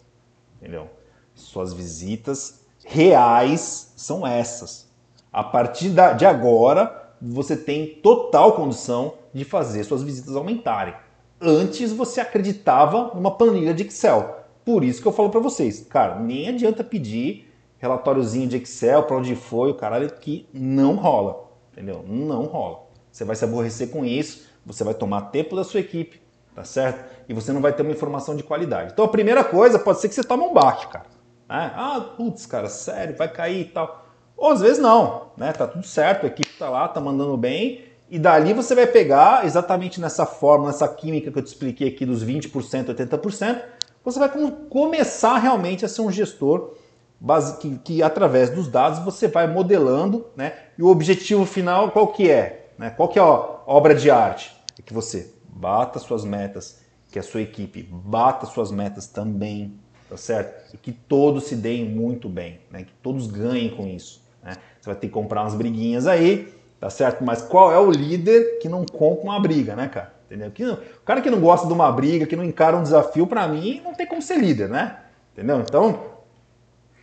Entendeu? 0.61 0.87
Suas 1.35 1.73
visitas 1.73 2.61
reais 2.85 3.95
são 3.97 4.27
essas. 4.27 4.87
A 5.33 5.43
partir 5.43 5.95
de 6.19 6.27
agora, 6.27 7.15
você 7.23 7.57
tem 7.57 7.87
total 7.87 8.53
condição 8.53 9.15
de 9.33 9.47
fazer 9.47 9.85
suas 9.85 10.03
visitas 10.03 10.37
aumentarem. 10.37 10.93
Antes 11.41 11.91
você 11.91 12.21
acreditava 12.21 13.13
numa 13.15 13.31
planilha 13.31 13.73
de 13.73 13.85
Excel. 13.85 14.45
Por 14.63 14.85
isso 14.85 15.01
que 15.01 15.09
eu 15.09 15.13
falo 15.13 15.31
para 15.31 15.41
vocês, 15.41 15.87
cara, 15.89 16.19
nem 16.19 16.51
adianta 16.51 16.85
pedir 16.85 17.51
relatóriozinho 17.83 18.47
de 18.47 18.59
Excel 18.59 19.03
para 19.03 19.17
onde 19.17 19.35
foi, 19.35 19.73
o 19.73 19.75
caralho, 19.75 20.09
que 20.09 20.49
não 20.55 20.95
rola. 20.95 21.51
Entendeu? 21.73 22.05
Não 22.07 22.45
rola. 22.45 22.85
Você 23.11 23.25
vai 23.25 23.35
se 23.35 23.45
aborrecer 23.45 23.91
com 23.91 24.05
isso, 24.05 24.47
você 24.65 24.85
vai 24.85 24.95
tomar 24.95 25.23
tempo 25.33 25.57
da 25.57 25.65
sua 25.65 25.81
equipe, 25.81 26.23
tá 26.55 26.63
certo? 26.63 27.05
E 27.29 27.35
você 27.35 27.53
não 27.53 27.61
vai 27.61 27.73
ter 27.73 27.83
uma 27.83 27.91
informação 27.91 28.37
de 28.37 28.45
qualidade. 28.45 28.93
Então 28.93 29.05
a 29.05 29.09
primeira 29.09 29.43
coisa 29.43 29.81
pode 29.81 30.01
ser 30.01 30.09
que 30.09 30.15
você 30.15 30.23
tome 30.23 30.45
um 30.45 30.55
baque, 30.55 30.87
cara. 30.87 31.07
Né? 31.49 31.73
Ah, 31.75 32.13
putz, 32.17 32.47
cara, 32.47 32.69
sério, 32.69 33.17
vai 33.17 33.29
cair 33.29 33.63
e 33.63 33.65
tal. 33.65 34.07
Ou 34.37 34.51
às 34.51 34.61
vezes 34.61 34.79
não, 34.79 35.33
né? 35.37 35.53
Tá 35.53 35.67
tudo 35.67 35.85
certo, 35.85 36.25
a 36.25 36.29
equipe 36.29 36.57
tá 36.57 36.71
lá, 36.71 36.87
tá 36.87 37.01
mandando 37.01 37.37
bem, 37.37 37.85
e 38.09 38.17
dali 38.17 38.53
você 38.53 38.77
vai 38.77 38.87
pegar 38.87 39.45
exatamente 39.45 40.01
nessa 40.01 40.25
forma, 40.25 40.67
nessa 40.67 40.87
química 40.87 41.33
que 41.33 41.39
eu 41.39 41.43
te 41.43 41.49
expliquei 41.49 41.89
aqui 41.89 42.07
dos 42.07 42.25
20%, 42.25 42.95
80%, 42.95 43.63
você 44.05 44.19
vai 44.19 44.31
começar 44.71 45.37
realmente 45.39 45.85
a 45.85 45.89
ser 45.89 46.03
um 46.03 46.13
gestor 46.13 46.75
base, 47.23 47.57
que, 47.59 47.79
que, 47.79 48.03
através 48.03 48.51
dos 48.51 48.67
dados 48.67 48.99
você 48.99 49.29
vai 49.29 49.47
modelando, 49.47 50.27
né? 50.37 50.55
E 50.77 50.83
o 50.83 50.89
objetivo 50.89 51.47
final 51.47 51.93
qual 51.93 52.09
que 52.09 52.29
é? 52.29 52.71
Né? 52.77 52.91
Qual 52.91 53.09
que 53.09 53.19
é 53.19 53.23
a 53.23 53.61
obra 53.65 53.95
de 53.95 54.11
arte? 54.11 54.53
É 54.77 54.83
que 54.83 54.93
você 54.93 55.33
bata 55.47 56.01
suas 56.01 56.25
metas, 56.25 56.81
que 57.13 57.19
a 57.19 57.23
sua 57.23 57.41
equipe 57.41 57.89
bata 57.91 58.45
suas 58.47 58.73
metas 58.73 59.07
também, 59.07 59.79
tá 60.11 60.17
certo? 60.17 60.75
E 60.75 60.77
que 60.77 60.91
todos 60.91 61.45
se 61.45 61.55
deem 61.55 61.85
muito 61.85 62.29
bem, 62.29 62.59
né? 62.71 62.83
Que 62.83 62.93
todos 63.01 63.29
ganhem 63.29 63.71
com 63.71 63.87
isso. 63.87 64.21
Né? 64.43 64.57
Você 64.81 64.91
vai 64.91 64.97
ter 64.97 65.07
que 65.07 65.13
comprar 65.13 65.43
umas 65.43 65.55
briguinhas 65.55 66.09
aí, 66.09 66.53
tá 66.81 66.91
certo? 66.91 67.23
Mas 67.23 67.41
qual 67.41 67.71
é 67.71 67.79
o 67.79 67.89
líder 67.89 68.59
que 68.59 68.69
não 68.69 68.85
compra 68.85 69.23
uma 69.23 69.39
briga, 69.39 69.77
né, 69.77 69.87
cara? 69.87 70.13
Entendeu? 70.27 70.51
Que 70.51 70.65
o 70.65 71.05
cara 71.05 71.21
que 71.21 71.31
não 71.31 71.41
gosta 71.41 71.69
de 71.69 71.73
uma 71.73 71.93
briga, 71.93 72.27
que 72.27 72.35
não 72.35 72.43
encara 72.43 72.77
um 72.77 72.83
desafio, 72.83 73.29
para 73.29 73.47
mim, 73.47 73.81
não 73.85 73.95
tem 73.95 74.07
como 74.07 74.21
ser 74.21 74.39
líder, 74.39 74.69
né? 74.69 74.97
Entendeu? 75.33 75.61
Então, 75.61 76.12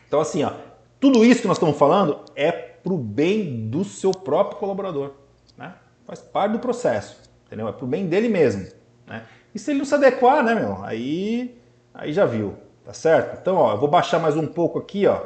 então 0.10 0.19
assim, 0.19 0.43
ó, 0.43 0.52
Tudo 1.00 1.24
isso 1.24 1.41
que 1.41 1.48
nós 1.48 1.56
estamos 1.56 1.78
falando 1.78 2.19
é 2.36 2.52
para 2.52 2.91
o 2.91 2.98
bem 2.98 3.69
do 3.69 3.86
seu 3.86 4.12
próprio 4.12 4.58
colaborador. 4.58 5.13
Né? 5.58 5.74
Faz 6.06 6.19
parte 6.19 6.54
do 6.54 6.60
processo, 6.60 7.17
entendeu? 7.45 7.67
É 7.67 7.72
para 7.72 7.86
o 7.86 7.88
bem 7.88 8.08
dele 8.08 8.28
mesmo. 8.28 8.67
Né? 9.08 9.24
E 9.56 9.60
se 9.60 9.72
ele 9.72 9.80
não 9.80 9.86
se 9.86 9.95
adequar, 9.95 10.43
né, 10.43 10.56
meu? 10.56 10.84
Aí, 10.84 11.58
aí 11.93 12.12
já 12.12 12.26
viu, 12.26 12.56
tá 12.84 12.91
certo? 12.91 13.39
Então, 13.39 13.56
ó, 13.56 13.74
eu 13.74 13.78
vou 13.78 13.88
baixar 13.88 14.19
mais 14.19 14.36
um 14.36 14.45
pouco 14.45 14.78
aqui, 14.78 15.08
ó. 15.08 15.22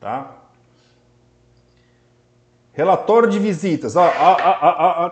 Tá? 0.00 0.34
Relatório 2.72 3.28
de 3.28 3.38
visitas. 3.38 3.94
Ó, 3.94 4.02
ó, 4.04 4.36
ó, 4.40 4.58
ó, 4.62 5.06
ó. 5.06 5.10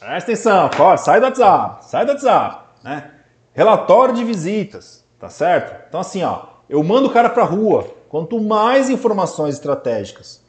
Presta 0.00 0.32
atenção, 0.32 0.70
sai 0.96 1.20
do 1.20 1.26
WhatsApp, 1.26 1.84
sai 1.84 2.06
do 2.06 2.12
WhatsApp. 2.12 2.64
Né? 2.82 3.10
Relatório 3.52 4.14
de 4.14 4.24
visitas, 4.24 5.04
tá 5.18 5.28
certo? 5.28 5.86
Então, 5.88 6.00
assim, 6.00 6.22
ó, 6.22 6.46
eu 6.68 6.82
mando 6.82 7.08
o 7.08 7.12
cara 7.12 7.30
para 7.30 7.44
rua. 7.44 7.88
Quanto 8.08 8.40
mais 8.40 8.88
informações 8.88 9.54
estratégicas 9.54 10.42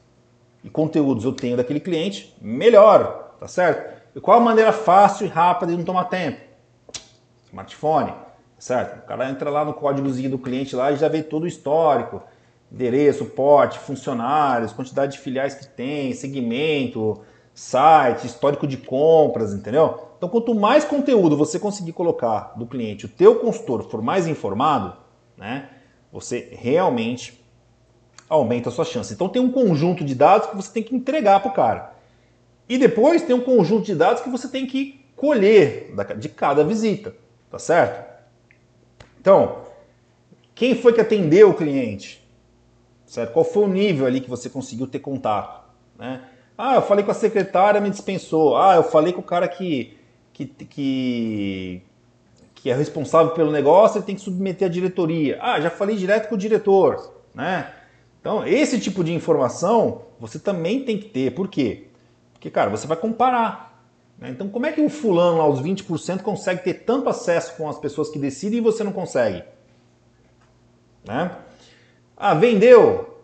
e 0.63 0.69
conteúdos 0.69 1.25
eu 1.25 1.33
tenho 1.33 1.57
daquele 1.57 1.79
cliente, 1.79 2.35
melhor, 2.41 3.35
tá 3.39 3.47
certo? 3.47 3.99
E 4.15 4.19
qual 4.19 4.37
a 4.37 4.43
maneira 4.43 4.71
fácil 4.71 5.25
e 5.25 5.29
rápida 5.29 5.71
de 5.71 5.77
não 5.77 5.85
tomar 5.85 6.05
tempo? 6.05 6.39
Smartphone, 7.47 8.11
tá 8.11 8.17
certo? 8.59 8.99
O 8.99 9.07
cara 9.07 9.29
entra 9.29 9.49
lá 9.49 9.65
no 9.65 9.73
códigozinho 9.73 10.29
do 10.29 10.39
cliente 10.39 10.75
lá 10.75 10.91
e 10.91 10.97
já 10.97 11.07
vê 11.07 11.21
todo 11.21 11.43
o 11.43 11.47
histórico, 11.47 12.21
endereço, 12.71 13.25
porte, 13.25 13.79
funcionários, 13.79 14.71
quantidade 14.71 15.13
de 15.13 15.19
filiais 15.19 15.55
que 15.55 15.67
tem, 15.67 16.13
segmento, 16.13 17.21
site, 17.59 18.25
histórico 18.25 18.65
de 18.65 18.77
compras, 18.77 19.53
entendeu? 19.53 20.07
Então, 20.17 20.29
quanto 20.29 20.55
mais 20.55 20.85
conteúdo 20.85 21.35
você 21.35 21.59
conseguir 21.59 21.91
colocar 21.91 22.53
do 22.55 22.65
cliente, 22.65 23.05
o 23.05 23.09
teu 23.09 23.35
consultor 23.35 23.83
for 23.83 24.01
mais 24.01 24.27
informado, 24.27 24.95
né? 25.37 25.69
você 26.11 26.49
realmente 26.53 27.43
aumenta 28.29 28.69
a 28.69 28.71
sua 28.71 28.85
chance. 28.85 29.13
Então 29.13 29.27
tem 29.27 29.41
um 29.41 29.51
conjunto 29.51 30.05
de 30.05 30.15
dados 30.15 30.49
que 30.49 30.55
você 30.55 30.71
tem 30.71 30.83
que 30.83 30.95
entregar 30.95 31.41
para 31.41 31.51
o 31.51 31.53
cara. 31.53 31.93
E 32.67 32.77
depois 32.77 33.23
tem 33.23 33.35
um 33.35 33.41
conjunto 33.41 33.85
de 33.85 33.95
dados 33.95 34.23
que 34.23 34.29
você 34.29 34.47
tem 34.47 34.65
que 34.65 35.05
colher 35.17 35.93
de 36.17 36.29
cada 36.29 36.63
visita, 36.63 37.13
tá 37.51 37.59
certo? 37.59 38.07
Então, 39.19 39.63
quem 40.55 40.75
foi 40.75 40.93
que 40.93 41.01
atendeu 41.01 41.49
o 41.49 41.53
cliente? 41.53 42.25
Certo? 43.05 43.33
Qual 43.33 43.43
foi 43.43 43.63
o 43.63 43.67
nível 43.67 44.05
ali 44.05 44.21
que 44.21 44.29
você 44.29 44.49
conseguiu 44.49 44.87
ter 44.87 44.99
contato? 44.99 45.67
Né? 45.97 46.21
Ah, 46.61 46.75
eu 46.75 46.81
falei 46.81 47.05
com 47.05 47.11
a 47.11 47.13
secretária, 47.13 47.79
me 47.79 47.89
dispensou. 47.89 48.57
Ah, 48.57 48.75
eu 48.75 48.83
falei 48.83 49.13
com 49.13 49.21
o 49.21 49.23
cara 49.23 49.47
que, 49.47 49.97
que, 50.33 50.45
que 50.45 51.81
que 52.53 52.69
é 52.69 52.75
responsável 52.75 53.31
pelo 53.31 53.49
negócio, 53.49 53.97
ele 53.97 54.05
tem 54.05 54.15
que 54.15 54.21
submeter 54.21 54.67
à 54.67 54.69
diretoria. 54.69 55.39
Ah, 55.41 55.61
já 55.61 55.69
falei 55.69 55.95
direto 55.95 56.27
com 56.27 56.35
o 56.35 56.37
diretor, 56.37 57.13
né? 57.33 57.71
Então, 58.19 58.45
esse 58.45 58.77
tipo 58.77 59.05
de 59.05 59.13
informação 59.13 60.01
você 60.19 60.37
também 60.37 60.83
tem 60.83 60.97
que 60.97 61.07
ter. 61.07 61.33
Por 61.33 61.47
quê? 61.47 61.87
Porque, 62.33 62.49
cara, 62.49 62.69
você 62.69 62.85
vai 62.85 62.97
comparar. 62.97 63.81
Né? 64.17 64.29
Então, 64.31 64.49
como 64.49 64.65
é 64.65 64.73
que 64.73 64.81
o 64.81 64.89
fulano 64.89 65.37
lá, 65.37 65.47
os 65.47 65.61
20%, 65.61 66.21
consegue 66.21 66.61
ter 66.61 66.73
tanto 66.83 67.07
acesso 67.07 67.55
com 67.55 67.69
as 67.69 67.79
pessoas 67.79 68.09
que 68.09 68.19
decidem 68.19 68.57
e 68.57 68.61
você 68.61 68.83
não 68.83 68.91
consegue? 68.91 69.45
Né? 71.07 71.31
Ah, 72.17 72.33
vendeu? 72.33 73.17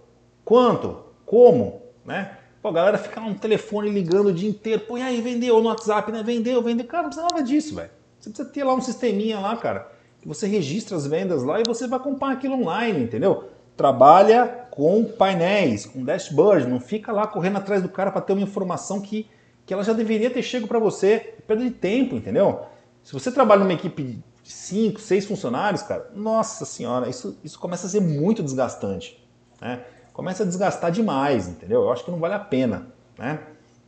Quanto? 0.45 1.03
Como? 1.25 1.81
Né? 2.05 2.37
Pô, 2.65 2.69
a 2.69 2.73
galera 2.73 2.97
fica 2.97 3.21
no 3.21 3.35
telefone 3.35 3.91
ligando 3.91 4.29
o 4.29 4.33
dia 4.33 4.49
inteiro. 4.49 4.81
Pô, 4.81 4.97
e 4.97 5.01
aí, 5.03 5.21
vendeu 5.21 5.61
no 5.61 5.69
WhatsApp, 5.69 6.11
né? 6.11 6.23
Vendeu, 6.23 6.63
vendeu. 6.63 6.83
Cara, 6.87 7.03
não 7.03 7.09
precisa 7.11 7.27
nada 7.31 7.43
disso, 7.43 7.75
velho. 7.75 7.91
Você 8.19 8.31
precisa 8.31 8.49
ter 8.49 8.63
lá 8.63 8.73
um 8.73 8.81
sisteminha 8.81 9.39
lá, 9.39 9.55
cara, 9.55 9.87
que 10.19 10.27
você 10.27 10.47
registra 10.47 10.97
as 10.97 11.05
vendas 11.05 11.43
lá 11.43 11.59
e 11.59 11.63
você 11.63 11.87
vai 11.87 11.99
comprar 11.99 12.31
aquilo 12.31 12.55
online, 12.55 13.03
entendeu? 13.03 13.51
Trabalha 13.77 14.65
com 14.71 15.03
painéis, 15.03 15.85
com 15.85 16.03
dashboard, 16.03 16.67
não 16.67 16.79
fica 16.79 17.11
lá 17.11 17.27
correndo 17.27 17.57
atrás 17.57 17.83
do 17.83 17.89
cara 17.89 18.09
para 18.09 18.21
ter 18.21 18.33
uma 18.33 18.41
informação 18.41 18.99
que, 18.99 19.29
que 19.63 19.71
ela 19.71 19.83
já 19.83 19.93
deveria 19.93 20.31
ter 20.31 20.41
chego 20.41 20.67
para 20.67 20.79
você. 20.79 21.35
Perda 21.45 21.63
de 21.63 21.69
tempo, 21.69 22.15
entendeu? 22.15 22.61
Se 23.03 23.13
você 23.13 23.31
trabalha 23.31 23.59
numa 23.59 23.73
equipe 23.73 24.01
de 24.41 24.51
5, 24.51 24.99
6 24.99 25.27
funcionários, 25.27 25.83
cara, 25.83 26.09
nossa 26.15 26.65
senhora, 26.65 27.07
isso, 27.07 27.37
isso 27.43 27.59
começa 27.59 27.85
a 27.85 27.89
ser 27.91 28.01
muito 28.01 28.41
desgastante. 28.41 29.23
Né? 29.61 29.81
Começa 30.15 30.41
a 30.41 30.45
desgastar 30.45 30.91
demais, 30.91 31.47
entendeu? 31.47 31.83
Eu 31.83 31.91
acho 31.91 32.03
que 32.03 32.09
não 32.09 32.19
vale 32.19 32.33
a 32.33 32.39
pena. 32.39 32.87
Né? 33.19 33.39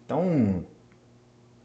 Então, 0.05 0.63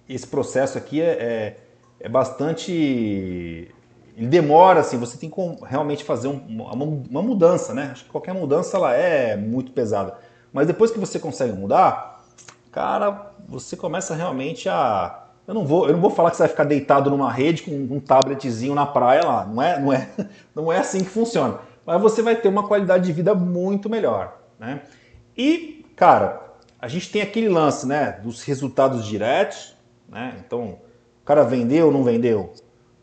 esse 0.08 0.26
processo 0.26 0.78
aqui 0.78 1.02
é, 1.02 1.10
é 1.10 1.56
é 2.02 2.08
bastante. 2.08 3.72
Ele 4.14 4.26
demora, 4.26 4.80
assim, 4.80 4.98
você 4.98 5.16
tem 5.16 5.30
que 5.30 5.36
realmente 5.64 6.04
fazer 6.04 6.28
um, 6.28 6.36
uma, 6.48 6.84
uma, 6.84 7.22
mudança, 7.22 7.72
né? 7.72 7.90
Acho 7.92 8.04
que 8.04 8.10
qualquer 8.10 8.34
mudança 8.34 8.76
ela 8.76 8.92
é 8.92 9.36
muito 9.36 9.70
pesada. 9.70 10.18
Mas 10.52 10.66
depois 10.66 10.90
que 10.90 10.98
você 10.98 11.18
consegue 11.18 11.52
mudar, 11.52 12.22
cara, 12.70 13.32
você 13.48 13.76
começa 13.76 14.14
realmente 14.14 14.68
a. 14.68 15.20
Eu 15.46 15.54
não 15.54 15.64
vou, 15.64 15.86
eu 15.86 15.94
não 15.94 16.00
vou 16.00 16.10
falar 16.10 16.30
que 16.30 16.36
você 16.36 16.42
vai 16.42 16.50
ficar 16.50 16.64
deitado 16.64 17.08
numa 17.08 17.32
rede 17.32 17.62
com 17.62 17.70
um 17.70 18.00
tabletzinho 18.00 18.74
na 18.74 18.84
praia 18.84 19.24
lá. 19.24 19.46
Não 19.46 19.62
é, 19.62 19.80
não 19.80 19.92
é, 19.92 20.08
não 20.54 20.72
é 20.72 20.78
assim 20.78 21.04
que 21.04 21.10
funciona. 21.10 21.60
Mas 21.86 22.00
você 22.00 22.20
vai 22.20 22.34
ter 22.36 22.48
uma 22.48 22.66
qualidade 22.66 23.04
de 23.04 23.12
vida 23.12 23.34
muito 23.34 23.88
melhor, 23.88 24.38
né? 24.62 24.80
E, 25.36 25.84
cara, 25.96 26.40
a 26.78 26.86
gente 26.86 27.10
tem 27.10 27.20
aquele 27.20 27.48
lance, 27.48 27.86
né, 27.86 28.12
dos 28.22 28.42
resultados 28.44 29.04
diretos, 29.04 29.76
né? 30.08 30.36
Então, 30.46 30.78
o 31.20 31.24
cara 31.24 31.42
vendeu 31.42 31.86
ou 31.86 31.92
não 31.92 32.04
vendeu? 32.04 32.52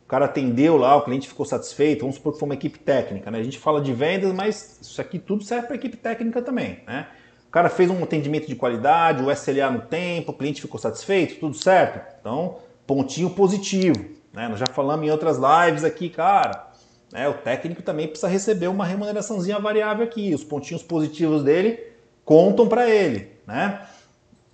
O 0.05 0.07
cara 0.07 0.25
atendeu 0.25 0.77
lá, 0.77 0.95
o 0.95 1.01
cliente 1.03 1.27
ficou 1.27 1.45
satisfeito. 1.45 2.01
Vamos 2.01 2.15
supor 2.15 2.33
que 2.33 2.39
foi 2.39 2.47
uma 2.47 2.55
equipe 2.55 2.79
técnica, 2.79 3.29
né? 3.29 3.39
A 3.39 3.43
gente 3.43 3.59
fala 3.59 3.81
de 3.81 3.93
vendas, 3.93 4.33
mas 4.33 4.79
isso 4.81 4.99
aqui 5.01 5.19
tudo 5.19 5.43
serve 5.43 5.67
para 5.67 5.75
equipe 5.75 5.97
técnica 5.97 6.41
também, 6.41 6.79
né? 6.87 7.07
O 7.47 7.51
cara 7.51 7.67
fez 7.67 7.89
um 7.89 8.03
atendimento 8.03 8.47
de 8.47 8.55
qualidade, 8.55 9.23
o 9.23 9.31
SLA 9.31 9.71
no 9.71 9.81
tempo, 9.81 10.31
o 10.31 10.35
cliente 10.35 10.61
ficou 10.61 10.79
satisfeito, 10.79 11.39
tudo 11.39 11.55
certo? 11.55 11.99
Então, 12.21 12.59
pontinho 12.85 13.31
positivo. 13.31 13.99
Né? 14.31 14.47
Nós 14.47 14.59
já 14.59 14.67
falamos 14.67 15.05
em 15.05 15.09
outras 15.09 15.37
lives 15.37 15.83
aqui, 15.83 16.09
cara. 16.09 16.68
Né? 17.11 17.27
O 17.27 17.33
técnico 17.33 17.81
também 17.81 18.07
precisa 18.07 18.27
receber 18.27 18.67
uma 18.67 18.85
remuneraçãozinha 18.85 19.59
variável 19.59 20.03
aqui. 20.03 20.33
Os 20.33 20.43
pontinhos 20.43 20.83
positivos 20.83 21.43
dele 21.43 21.79
contam 22.23 22.67
para 22.67 22.89
ele. 22.89 23.31
Né? 23.47 23.81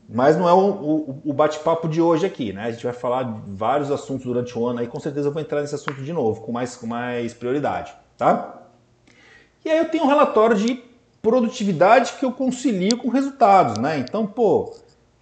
Mas 0.07 0.37
não 0.37 0.47
é 0.47 0.53
o, 0.53 0.57
o, 0.57 1.21
o 1.25 1.33
bate-papo 1.33 1.87
de 1.87 2.01
hoje 2.01 2.25
aqui, 2.25 2.53
né? 2.53 2.65
A 2.65 2.71
gente 2.71 2.83
vai 2.83 2.93
falar 2.93 3.23
de 3.23 3.41
vários 3.47 3.91
assuntos 3.91 4.25
durante 4.25 4.57
o 4.57 4.65
ano 4.65 4.79
aí, 4.79 4.87
com 4.87 4.99
certeza 4.99 5.29
eu 5.29 5.31
vou 5.31 5.41
entrar 5.41 5.61
nesse 5.61 5.73
assunto 5.73 6.03
de 6.03 6.13
novo, 6.13 6.41
com 6.41 6.51
mais, 6.51 6.75
com 6.75 6.85
mais 6.85 7.33
prioridade, 7.33 7.91
tá? 8.15 8.61
E 9.63 9.69
aí 9.69 9.79
eu 9.79 9.89
tenho 9.89 10.03
um 10.03 10.07
relatório 10.07 10.55
de 10.55 10.83
produtividade 11.23 12.13
que 12.19 12.23
eu 12.23 12.31
concilio 12.31 12.99
com 12.99 13.09
resultados, 13.09 13.79
né? 13.79 13.97
Então, 13.97 14.27
pô, 14.27 14.75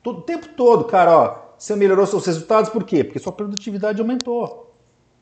todo, 0.03 0.19
o 0.19 0.21
tempo 0.23 0.49
todo, 0.49 0.83
cara, 0.83 1.17
ó, 1.17 1.37
você 1.57 1.77
melhorou 1.77 2.05
seus 2.05 2.25
resultados 2.25 2.69
por 2.69 2.83
quê? 2.83 3.05
Porque 3.05 3.19
sua 3.19 3.31
produtividade 3.31 4.01
aumentou. 4.01 4.62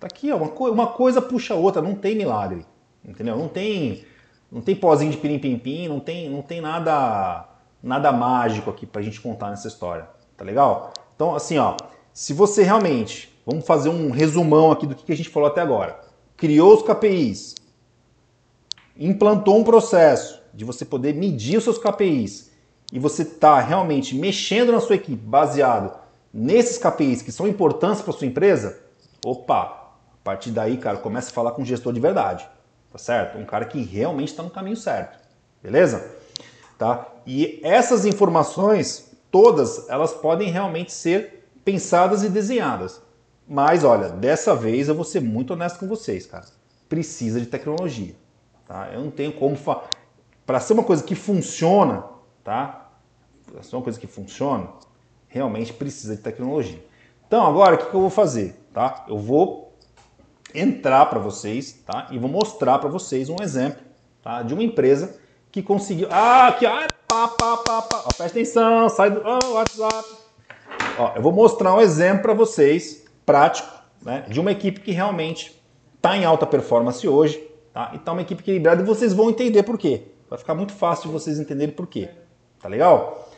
Tá 0.01 0.07
aqui, 0.07 0.31
ó, 0.31 0.35
uma, 0.37 0.49
co 0.49 0.67
uma 0.71 0.87
coisa 0.87 1.21
puxa 1.21 1.53
a 1.53 1.57
outra, 1.57 1.79
não 1.79 1.93
tem 1.93 2.15
milagre, 2.15 2.65
entendeu? 3.05 3.37
Não 3.37 3.47
tem, 3.47 4.03
não 4.51 4.59
tem 4.59 4.75
pozinho 4.75 5.11
de 5.11 5.17
pirim-pim-pim, 5.17 5.87
não 5.87 5.99
tem, 5.99 6.27
não 6.27 6.41
tem 6.41 6.59
nada 6.59 7.47
nada 7.83 8.11
mágico 8.11 8.71
aqui 8.71 8.87
para 8.87 8.99
a 8.99 9.03
gente 9.03 9.21
contar 9.21 9.51
nessa 9.51 9.67
história, 9.67 10.09
tá 10.35 10.43
legal? 10.43 10.91
Então, 11.15 11.35
assim, 11.35 11.59
ó, 11.59 11.77
se 12.11 12.33
você 12.33 12.63
realmente, 12.63 13.31
vamos 13.45 13.63
fazer 13.63 13.89
um 13.89 14.09
resumão 14.09 14.71
aqui 14.71 14.87
do 14.87 14.95
que 14.95 15.11
a 15.11 15.15
gente 15.15 15.29
falou 15.29 15.47
até 15.47 15.61
agora, 15.61 15.99
criou 16.35 16.73
os 16.73 16.81
KPIs, 16.81 17.53
implantou 18.97 19.59
um 19.59 19.63
processo 19.63 20.41
de 20.51 20.65
você 20.65 20.83
poder 20.83 21.13
medir 21.13 21.57
os 21.57 21.63
seus 21.63 21.77
KPIs 21.77 22.49
e 22.91 22.97
você 22.97 23.21
está 23.21 23.59
realmente 23.59 24.15
mexendo 24.15 24.71
na 24.71 24.79
sua 24.79 24.95
equipe 24.95 25.23
baseado 25.23 25.95
nesses 26.33 26.79
KPIs 26.79 27.21
que 27.21 27.31
são 27.31 27.47
importantes 27.47 28.01
para 28.01 28.13
sua 28.13 28.25
empresa, 28.25 28.79
opa, 29.23 29.81
a 30.21 30.23
partir 30.23 30.51
daí, 30.51 30.77
cara, 30.77 30.97
começa 30.97 31.31
a 31.31 31.34
falar 31.34 31.51
com 31.51 31.63
um 31.63 31.65
gestor 31.65 31.91
de 31.91 31.99
verdade, 31.99 32.47
tá 32.91 32.97
certo? 32.97 33.39
Um 33.39 33.45
cara 33.45 33.65
que 33.65 33.81
realmente 33.81 34.29
está 34.29 34.43
no 34.43 34.51
caminho 34.51 34.77
certo, 34.77 35.17
beleza? 35.63 36.15
Tá? 36.77 37.07
E 37.25 37.60
essas 37.63 38.05
informações, 38.05 39.12
todas, 39.31 39.89
elas 39.89 40.13
podem 40.13 40.49
realmente 40.49 40.91
ser 40.91 41.47
pensadas 41.65 42.23
e 42.23 42.29
desenhadas. 42.29 43.01
Mas 43.47 43.84
olha, 43.84 44.10
dessa 44.10 44.55
vez 44.55 44.88
eu 44.88 44.95
vou 44.95 45.03
ser 45.03 45.21
muito 45.21 45.53
honesto 45.53 45.79
com 45.79 45.88
vocês, 45.88 46.25
cara. 46.25 46.45
Precisa 46.88 47.39
de 47.39 47.47
tecnologia. 47.47 48.15
Tá? 48.67 48.89
Eu 48.93 49.01
não 49.01 49.12
tenho 49.12 49.34
como. 49.34 49.55
Fa... 49.55 49.84
Para 50.45 50.60
ser 50.60 50.73
uma 50.73 50.84
coisa 50.84 51.03
que 51.03 51.15
funciona, 51.15 52.03
tá? 52.43 52.89
Para 53.51 53.63
ser 53.63 53.75
uma 53.75 53.81
coisa 53.81 53.99
que 53.99 54.07
funciona, 54.07 54.69
realmente 55.27 55.73
precisa 55.73 56.15
de 56.15 56.21
tecnologia. 56.21 56.84
Então 57.27 57.45
agora 57.45 57.75
o 57.75 57.77
que, 57.77 57.86
que 57.86 57.93
eu 57.93 58.01
vou 58.01 58.10
fazer? 58.10 58.55
Tá? 58.73 59.05
Eu 59.07 59.17
vou 59.17 59.70
entrar 60.53 61.05
para 61.07 61.19
vocês 61.19 61.71
tá? 61.85 62.07
e 62.11 62.17
vou 62.17 62.29
mostrar 62.29 62.79
para 62.79 62.89
vocês 62.89 63.29
um 63.29 63.37
exemplo 63.41 63.81
tá? 64.21 64.41
de 64.43 64.53
uma 64.53 64.63
empresa 64.63 65.19
que 65.51 65.61
conseguiu. 65.61 66.07
Ah, 66.09 66.47
aqui, 66.47 66.65
ah, 66.65 66.87
pá, 67.07 67.27
pá, 67.27 67.57
pá, 67.57 67.81
pá. 67.81 68.03
Ó, 68.05 68.09
presta 68.15 68.39
atenção, 68.39 68.89
sai 68.89 69.11
do 69.11 69.21
oh, 69.25 69.53
WhatsApp. 69.53 70.09
Ó, 70.97 71.13
eu 71.15 71.21
vou 71.21 71.31
mostrar 71.31 71.75
um 71.75 71.81
exemplo 71.81 72.23
para 72.23 72.33
vocês, 72.33 73.05
prático, 73.25 73.69
né, 74.01 74.25
de 74.29 74.39
uma 74.39 74.51
equipe 74.51 74.79
que 74.79 74.91
realmente 74.91 75.59
está 75.95 76.17
em 76.17 76.25
alta 76.25 76.45
performance 76.45 77.07
hoje, 77.07 77.37
tá? 77.73 77.91
E 77.93 77.99
tá 77.99 78.11
uma 78.11 78.21
equipe 78.21 78.41
equilibrada 78.41 78.81
e 78.81 78.85
vocês 78.85 79.13
vão 79.13 79.29
entender 79.29 79.63
por 79.63 79.77
quê. 79.77 80.03
Vai 80.29 80.39
ficar 80.39 80.55
muito 80.55 80.73
fácil 80.73 81.07
de 81.07 81.13
vocês 81.13 81.39
entenderem 81.39 81.75
por 81.75 81.87
quê. 81.87 82.09
Tá 82.61 82.69
legal? 82.69 83.29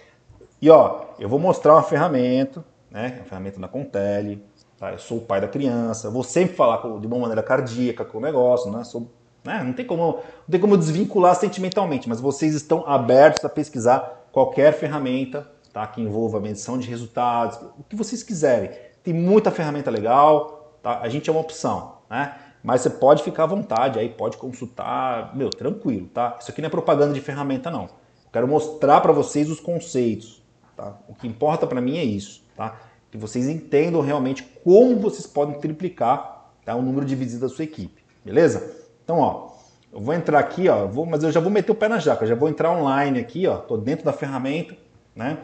E 0.61 0.69
ó, 0.69 1.01
eu 1.19 1.27
vou 1.27 1.39
mostrar 1.39 1.73
uma 1.73 1.83
ferramenta, 1.83 2.63
né? 2.89 3.19
A 3.21 3.25
ferramenta 3.25 3.59
da 3.59 3.67
Contele. 3.67 4.41
Tá? 4.83 4.91
Eu 4.91 4.99
sou 4.99 5.19
o 5.19 5.21
pai 5.21 5.39
da 5.39 5.47
criança. 5.47 6.09
Vou 6.09 6.25
sempre 6.25 6.57
falar 6.57 6.81
de 6.99 7.07
uma 7.07 7.17
maneira 7.17 7.41
cardíaca 7.41 8.03
com 8.03 8.17
o 8.17 8.21
negócio, 8.21 8.69
né? 8.69 8.83
Sou, 8.83 9.09
né? 9.41 9.63
Não 9.63 9.71
tem 9.71 9.85
como, 9.85 10.01
não 10.05 10.51
tem 10.51 10.59
como 10.59 10.77
desvincular 10.77 11.35
sentimentalmente, 11.35 12.09
mas 12.09 12.19
vocês 12.19 12.53
estão 12.53 12.85
abertos 12.85 13.45
a 13.45 13.49
pesquisar 13.49 14.27
qualquer 14.33 14.73
ferramenta, 14.73 15.49
tá? 15.71 15.87
Que 15.87 16.01
envolva 16.01 16.37
medição 16.41 16.77
de 16.77 16.89
resultados, 16.89 17.59
o 17.79 17.83
que 17.87 17.95
vocês 17.95 18.23
quiserem. 18.23 18.71
Tem 19.01 19.13
muita 19.13 19.51
ferramenta 19.51 19.89
legal, 19.89 20.75
tá? 20.83 20.99
A 20.99 21.07
gente 21.07 21.29
é 21.29 21.31
uma 21.31 21.39
opção, 21.39 21.99
né? 22.09 22.35
Mas 22.61 22.81
você 22.81 22.89
pode 22.89 23.23
ficar 23.23 23.43
à 23.43 23.47
vontade 23.47 23.97
aí, 23.97 24.09
pode 24.09 24.35
consultar, 24.35 25.33
meu, 25.33 25.49
tranquilo, 25.49 26.07
tá? 26.07 26.35
Isso 26.41 26.51
aqui 26.51 26.61
não 26.61 26.67
é 26.67 26.69
propaganda 26.69 27.13
de 27.13 27.21
ferramenta 27.21 27.71
não. 27.71 27.83
Eu 27.83 28.31
quero 28.33 28.49
mostrar 28.49 28.99
para 28.99 29.13
vocês 29.13 29.49
os 29.49 29.61
conceitos, 29.61 30.43
tá? 30.75 30.97
O 31.07 31.15
que 31.15 31.25
importa 31.25 31.65
para 31.65 31.79
mim 31.79 31.97
é 31.97 32.03
isso, 32.03 32.43
tá? 32.57 32.75
Que 33.13 33.17
vocês 33.19 33.47
entendam 33.47 34.01
realmente 34.01 34.41
como 34.63 34.99
vocês 34.99 35.27
podem 35.27 35.59
triplicar 35.59 36.49
tá, 36.65 36.75
o 36.75 36.81
número 36.81 37.05
de 37.05 37.15
visitas 37.15 37.47
da 37.47 37.55
sua 37.55 37.63
equipe, 37.63 38.03
beleza? 38.25 38.75
Então, 39.03 39.19
ó, 39.19 39.51
eu 39.91 39.99
vou 39.99 40.15
entrar 40.15 40.39
aqui, 40.39 40.67
ó, 40.67 40.87
vou, 40.87 41.05
mas 41.05 41.23
eu 41.23 41.31
já 41.31 41.39
vou 41.39 41.51
meter 41.51 41.71
o 41.71 41.75
pé 41.75 41.87
na 41.87 41.99
jaca, 41.99 42.25
já 42.25 42.33
vou 42.33 42.49
entrar 42.49 42.71
online 42.71 43.19
aqui, 43.19 43.45
ó, 43.45 43.57
tô 43.57 43.77
dentro 43.77 44.03
da 44.03 44.11
ferramenta, 44.11 44.75
né? 45.15 45.37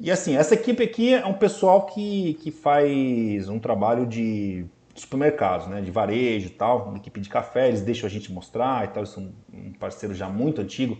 E 0.00 0.10
assim, 0.10 0.38
essa 0.38 0.54
equipe 0.54 0.82
aqui 0.82 1.12
é 1.12 1.26
um 1.26 1.34
pessoal 1.34 1.84
que, 1.84 2.32
que 2.40 2.50
faz 2.50 3.46
um 3.46 3.58
trabalho 3.58 4.06
de 4.06 4.64
supermercados, 4.94 5.66
né, 5.66 5.82
de 5.82 5.90
varejo 5.90 6.46
e 6.46 6.50
tal, 6.50 6.88
uma 6.88 6.96
equipe 6.96 7.20
de 7.20 7.28
café, 7.28 7.68
eles 7.68 7.82
deixam 7.82 8.06
a 8.06 8.10
gente 8.10 8.32
mostrar 8.32 8.86
e 8.86 8.88
tal, 8.88 9.02
eles 9.02 9.10
são 9.10 9.34
um 9.52 9.74
parceiro 9.74 10.14
já 10.14 10.30
muito 10.30 10.62
antigo. 10.62 10.96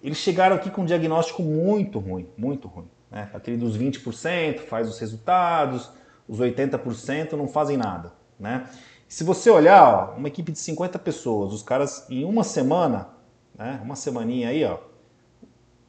Eles 0.00 0.18
chegaram 0.18 0.54
aqui 0.54 0.70
com 0.70 0.82
um 0.82 0.84
diagnóstico 0.84 1.42
muito 1.42 1.98
ruim, 1.98 2.28
muito 2.36 2.68
ruim. 2.68 2.86
Né? 3.10 3.28
Aquele 3.32 3.56
dos 3.56 3.76
20% 3.78 4.60
faz 4.60 4.88
os 4.88 4.98
resultados, 4.98 5.90
os 6.26 6.40
80% 6.40 7.32
não 7.32 7.48
fazem 7.48 7.76
nada. 7.76 8.12
Né? 8.38 8.68
Se 9.08 9.24
você 9.24 9.48
olhar, 9.48 10.12
ó, 10.12 10.18
uma 10.18 10.28
equipe 10.28 10.52
de 10.52 10.58
50 10.58 10.98
pessoas, 10.98 11.52
os 11.52 11.62
caras 11.62 12.04
em 12.10 12.24
uma 12.24 12.44
semana, 12.44 13.08
né, 13.56 13.80
uma 13.82 13.96
semaninha 13.96 14.50
aí, 14.50 14.62
ó, 14.64 14.78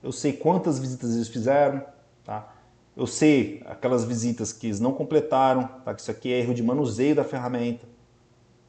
eu 0.01 0.13
sei 0.13 0.31
quantas 0.31 0.79
visitas 0.79 1.13
eles 1.13 1.27
fizeram, 1.27 1.83
tá? 2.23 2.53
Eu 2.95 3.05
sei 3.05 3.61
aquelas 3.65 4.05
visitas 4.05 4.53
que 4.53 4.67
eles 4.67 4.79
não 4.79 4.93
completaram, 4.93 5.67
tá? 5.83 5.93
Que 5.93 6.01
isso 6.01 6.09
aqui 6.09 6.31
é 6.31 6.39
erro 6.39 6.53
de 6.53 6.63
manuseio 6.63 7.13
da 7.13 7.25
ferramenta, 7.25 7.85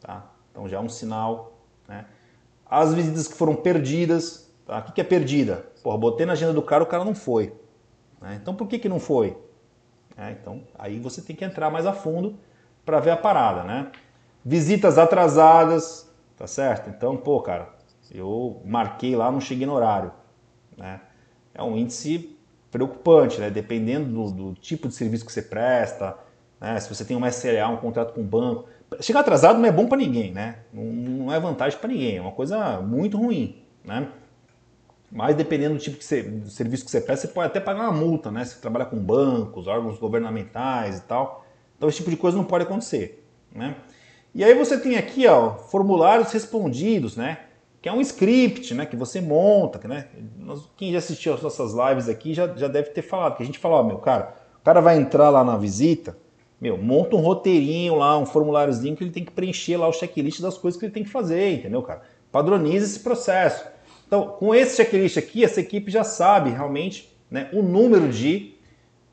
tá? 0.01 0.29
Então 0.51 0.69
já 0.69 0.79
é 0.79 0.81
um 0.81 0.89
sinal, 0.89 1.53
né? 1.89 2.07
As 2.67 2.93
visitas 2.93 3.29
que 3.29 3.35
foram 3.35 3.55
perdidas, 3.55 4.53
tá? 4.67 4.85
O 4.89 4.93
que 4.93 5.01
é 5.01 5.05
perdida? 5.05 5.65
Porra, 5.83 5.97
botei 5.97 6.27
na 6.27 6.33
agenda 6.33 6.53
do 6.53 6.63
cara, 6.63 6.83
o 6.83 6.87
cara 6.87 7.05
não 7.05 7.15
foi. 7.15 7.53
Né? 8.21 8.39
Então 8.41 8.55
por 8.55 8.67
que, 8.69 8.79
que 8.79 8.89
não 8.89 9.01
foi? 9.01 9.37
É, 10.17 10.33
então 10.33 10.63
aí 10.79 10.99
você 10.99 11.23
tem 11.23 11.35
que 11.35 11.45
entrar 11.45 11.71
mais 11.71 11.87
a 11.87 11.93
fundo 11.93 12.39
para 12.85 13.01
ver 13.01 13.11
a 13.11 13.17
parada, 13.17 13.65
né? 13.65 13.91
Visitas 14.45 14.99
atrasadas, 14.99 16.11
tá 16.37 16.47
certo? 16.47 16.91
Então, 16.91 17.17
pô, 17.17 17.41
cara, 17.41 17.69
eu 18.11 18.61
marquei 18.65 19.15
lá, 19.15 19.31
não 19.31 19.41
cheguei 19.41 19.67
no 19.67 19.75
horário, 19.75 20.13
né? 20.77 21.01
É 21.55 21.63
um 21.63 21.77
índice 21.77 22.37
preocupante, 22.71 23.41
né? 23.41 23.51
Dependendo 23.51 24.11
do, 24.11 24.31
do, 24.31 24.55
tipo 24.55 24.89
de 24.89 24.95
serviço 24.95 25.25
que 25.25 25.33
você 25.33 25.43
presta, 25.43 26.17
né? 26.61 26.79
se 26.81 26.89
você 26.89 27.05
tem 27.05 27.17
uma 27.17 27.29
SLA, 27.29 27.69
um 27.69 27.77
contrato 27.77 28.15
com 28.15 28.21
o 28.21 28.25
um 28.25 28.27
banco. 28.27 28.69
Chegar 29.01 29.21
atrasado 29.21 29.59
não 29.59 29.69
é 29.69 29.73
bom 29.73 29.87
para 29.87 29.99
ninguém, 29.99 30.33
né? 30.33 30.61
Não, 30.73 30.85
não 30.85 31.33
é 31.33 31.39
vantagem 31.39 31.79
para 31.79 31.89
ninguém, 31.89 32.17
é 32.17 32.21
uma 32.21 32.33
coisa 32.33 32.81
muito 32.81 33.17
ruim, 33.17 33.63
né? 33.85 34.09
Mas 35.11 35.35
dependendo 35.35 35.75
do 35.75 35.81
tipo 35.81 35.97
que 35.97 36.05
você, 36.05 36.23
do 36.23 36.49
serviço 36.49 36.85
que 36.85 36.91
você 36.91 37.01
presta, 37.01 37.27
você 37.27 37.33
pode 37.33 37.49
até 37.49 37.59
pagar 37.59 37.91
uma 37.91 37.93
multa, 37.93 38.31
né? 38.31 38.45
Se 38.45 38.61
trabalha 38.61 38.87
com 38.87 38.97
bancos, 38.97 39.67
órgãos 39.67 39.99
governamentais 39.99 40.99
e 40.99 41.03
tal. 41.03 41.45
Então 41.77 41.89
esse 41.89 41.99
tipo 41.99 42.11
de 42.11 42.17
coisa 42.17 42.37
não 42.37 42.45
pode 42.45 42.65
acontecer, 42.65 43.27
né? 43.53 43.77
E 44.33 44.45
aí 44.45 44.55
você 44.55 44.79
tem 44.79 44.97
aqui, 44.97 45.27
ó, 45.27 45.57
formulários 45.57 46.33
respondidos, 46.33 47.17
né? 47.17 47.39
que 47.81 47.89
é 47.89 47.93
um 47.93 48.01
script 48.01 48.75
né, 48.75 48.85
que 48.85 48.97
você 48.97 49.21
monta. 49.21 49.87
Né? 49.87 50.07
Quem 50.77 50.93
já 50.93 50.99
assistiu 50.99 51.35
as 51.35 51.43
nossas 51.43 51.73
lives 51.73 52.09
aqui 52.09 52.35
já, 52.35 52.47
já 52.57 52.69
deve 52.69 52.91
ter 52.91 53.03
falado, 53.03 53.37
que 53.37 53.43
a 53.43 53.47
gente 53.47 53.59
fala, 53.59 53.77
ó, 53.77 53.83
meu 53.83 53.99
cara, 53.99 54.35
o 54.61 54.65
cara 54.65 54.81
vai 54.81 54.99
entrar 54.99 55.31
lá 55.31 55.43
na 55.43 55.57
visita, 55.57 56.17
meu, 56.61 56.77
monta 56.77 57.17
um 57.17 57.21
roteirinho 57.21 57.97
lá, 57.97 58.19
um 58.19 58.27
formuláriozinho 58.27 58.95
que 58.95 59.03
ele 59.03 59.11
tem 59.11 59.25
que 59.25 59.33
preencher 59.33 59.79
lá 59.79 59.89
o 59.89 59.93
checklist 59.93 60.43
das 60.43 60.59
coisas 60.59 60.79
que 60.79 60.85
ele 60.85 60.93
tem 60.93 61.03
que 61.03 61.09
fazer, 61.09 61.55
entendeu, 61.55 61.83
cara? 61.83 62.03
Padroniza 62.31 62.85
esse 62.85 63.01
processo. 63.01 63.65
Então, 64.11 64.27
com 64.27 64.53
esse 64.53 64.75
checklist 64.75 65.17
aqui, 65.17 65.45
essa 65.45 65.61
equipe 65.61 65.89
já 65.89 66.03
sabe 66.03 66.51
realmente 66.51 67.17
né, 67.31 67.49
o 67.53 67.63
número 67.63 68.09
de 68.09 68.57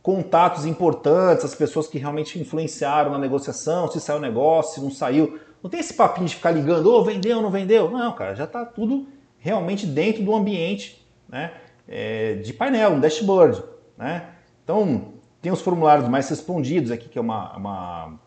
contatos 0.02 0.66
importantes, 0.66 1.46
as 1.46 1.54
pessoas 1.54 1.86
que 1.86 2.00
realmente 2.00 2.40
influenciaram 2.40 3.12
na 3.12 3.20
negociação, 3.20 3.88
se 3.92 4.02
saiu 4.02 4.18
o 4.18 4.20
negócio, 4.20 4.74
se 4.74 4.82
não 4.82 4.90
saiu, 4.90 5.40
não 5.62 5.70
tem 5.70 5.82
esse 5.82 5.94
papinho 5.94 6.26
de 6.26 6.34
ficar 6.34 6.50
ligando, 6.50 6.88
ô, 6.88 6.98
oh, 6.98 7.04
vendeu, 7.04 7.44
não 7.44 7.52
vendeu. 7.52 7.92
Não, 7.92 8.12
cara, 8.14 8.34
já 8.34 8.46
está 8.46 8.66
tudo 8.66 9.08
realmente 9.38 9.86
dentro 9.86 10.24
do 10.24 10.36
ambiente 10.36 11.08
né, 11.30 11.52
é, 11.88 12.34
de 12.34 12.52
painel, 12.52 12.94
um 12.94 13.00
dashboard. 13.00 13.64
Né? 13.96 14.28
Então, 14.64 15.14
tem 15.44 15.52
os 15.52 15.62
formulários 15.62 16.10
mais 16.10 16.28
respondidos 16.28 16.90
aqui, 16.90 17.08
que 17.08 17.20
é 17.20 17.22
uma, 17.22 17.56
uma, 17.56 18.20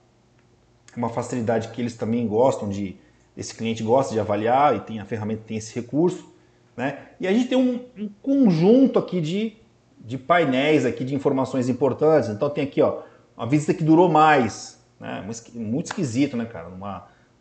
uma 0.96 1.08
facilidade 1.08 1.70
que 1.70 1.82
eles 1.82 1.96
também 1.96 2.28
gostam 2.28 2.68
de, 2.68 2.96
esse 3.36 3.52
cliente 3.56 3.82
gosta 3.82 4.14
de 4.14 4.20
avaliar 4.20 4.76
e 4.76 4.80
tem 4.80 5.00
a 5.00 5.04
ferramenta 5.04 5.42
tem 5.48 5.56
esse 5.56 5.74
recurso. 5.74 6.29
Né? 6.80 6.96
E 7.20 7.28
a 7.28 7.32
gente 7.34 7.46
tem 7.46 7.58
um, 7.58 7.84
um 7.94 8.08
conjunto 8.22 8.98
aqui 8.98 9.20
de, 9.20 9.52
de 9.98 10.16
painéis 10.16 10.86
aqui 10.86 11.04
de 11.04 11.14
informações 11.14 11.68
importantes. 11.68 12.30
Então 12.30 12.48
tem 12.48 12.64
aqui 12.64 12.80
ó, 12.80 13.02
uma 13.36 13.46
visita 13.46 13.74
que 13.74 13.84
durou 13.84 14.08
mais, 14.08 14.82
né? 14.98 15.22
muito 15.54 15.86
esquisito, 15.86 16.38
né, 16.38 16.46
cara? 16.46 16.70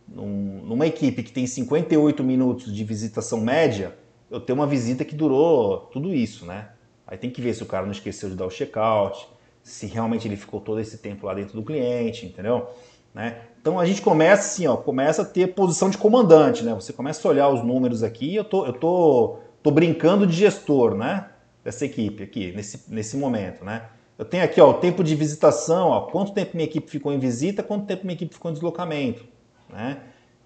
Num, 0.09 0.61
numa 0.65 0.85
equipe 0.85 1.23
que 1.23 1.31
tem 1.31 1.47
58 1.47 2.21
minutos 2.21 2.75
de 2.75 2.83
visitação 2.83 3.39
média, 3.39 3.95
eu 4.29 4.41
tenho 4.41 4.59
uma 4.59 4.67
visita 4.67 5.05
que 5.05 5.15
durou 5.15 5.87
tudo 5.93 6.13
isso, 6.13 6.45
né? 6.45 6.71
Aí 7.07 7.17
tem 7.17 7.29
que 7.29 7.41
ver 7.41 7.53
se 7.53 7.63
o 7.63 7.65
cara 7.65 7.85
não 7.85 7.93
esqueceu 7.93 8.29
de 8.29 8.35
dar 8.35 8.45
o 8.45 8.49
check-out, 8.49 9.25
se 9.63 9.85
realmente 9.85 10.27
ele 10.27 10.35
ficou 10.35 10.59
todo 10.59 10.81
esse 10.81 10.97
tempo 10.97 11.25
lá 11.25 11.33
dentro 11.33 11.53
do 11.53 11.63
cliente, 11.63 12.25
entendeu? 12.25 12.67
Né? 13.13 13.37
Então 13.61 13.79
a 13.79 13.85
gente 13.85 14.01
começa 14.01 14.43
assim, 14.43 14.67
ó, 14.67 14.77
começa 14.77 15.21
a 15.23 15.25
ter 15.25 15.53
posição 15.53 15.89
de 15.89 15.97
comandante, 15.97 16.63
né? 16.63 16.73
Você 16.73 16.93
começa 16.93 17.27
a 17.27 17.31
olhar 17.31 17.49
os 17.49 17.63
números 17.63 18.03
aqui, 18.03 18.35
eu 18.35 18.43
tô, 18.43 18.65
eu 18.65 18.73
tô, 18.73 19.39
tô 19.61 19.71
brincando 19.71 20.25
de 20.25 20.35
gestor, 20.35 20.95
né? 20.95 21.27
Dessa 21.63 21.85
equipe 21.85 22.23
aqui, 22.23 22.53
nesse, 22.53 22.85
nesse 22.87 23.17
momento, 23.17 23.65
né? 23.65 23.83
Eu 24.17 24.25
tenho 24.25 24.43
aqui 24.43 24.59
ó, 24.59 24.69
o 24.69 24.73
tempo 24.75 25.03
de 25.03 25.15
visitação, 25.15 25.89
ó, 25.89 26.01
quanto 26.01 26.33
tempo 26.33 26.51
minha 26.53 26.65
equipe 26.65 26.89
ficou 26.89 27.11
em 27.13 27.19
visita, 27.19 27.63
quanto 27.63 27.85
tempo 27.85 28.05
minha 28.05 28.15
equipe 28.15 28.33
ficou 28.33 28.51
em 28.51 28.53
deslocamento. 28.53 29.25
Né? 29.69 29.97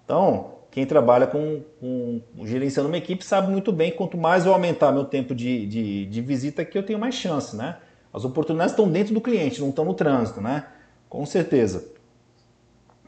Então, 0.04 0.52
quem 0.70 0.86
trabalha 0.86 1.26
com, 1.26 1.60
com, 1.80 2.20
gerenciando 2.44 2.88
uma 2.88 2.98
equipe 2.98 3.24
sabe 3.24 3.50
muito 3.50 3.72
bem 3.72 3.90
quanto 3.90 4.16
mais 4.16 4.46
eu 4.46 4.52
aumentar 4.52 4.92
meu 4.92 5.04
tempo 5.04 5.34
de, 5.34 5.66
de, 5.66 6.06
de 6.06 6.20
visita 6.20 6.62
aqui, 6.62 6.78
eu 6.78 6.84
tenho 6.84 7.00
mais 7.00 7.16
chance. 7.16 7.56
Né? 7.56 7.76
As 8.12 8.24
oportunidades 8.24 8.72
estão 8.72 8.88
dentro 8.88 9.12
do 9.12 9.20
cliente, 9.20 9.60
não 9.60 9.70
estão 9.70 9.84
no 9.84 9.94
trânsito, 9.94 10.40
né? 10.40 10.66
com 11.08 11.24
certeza. 11.24 11.93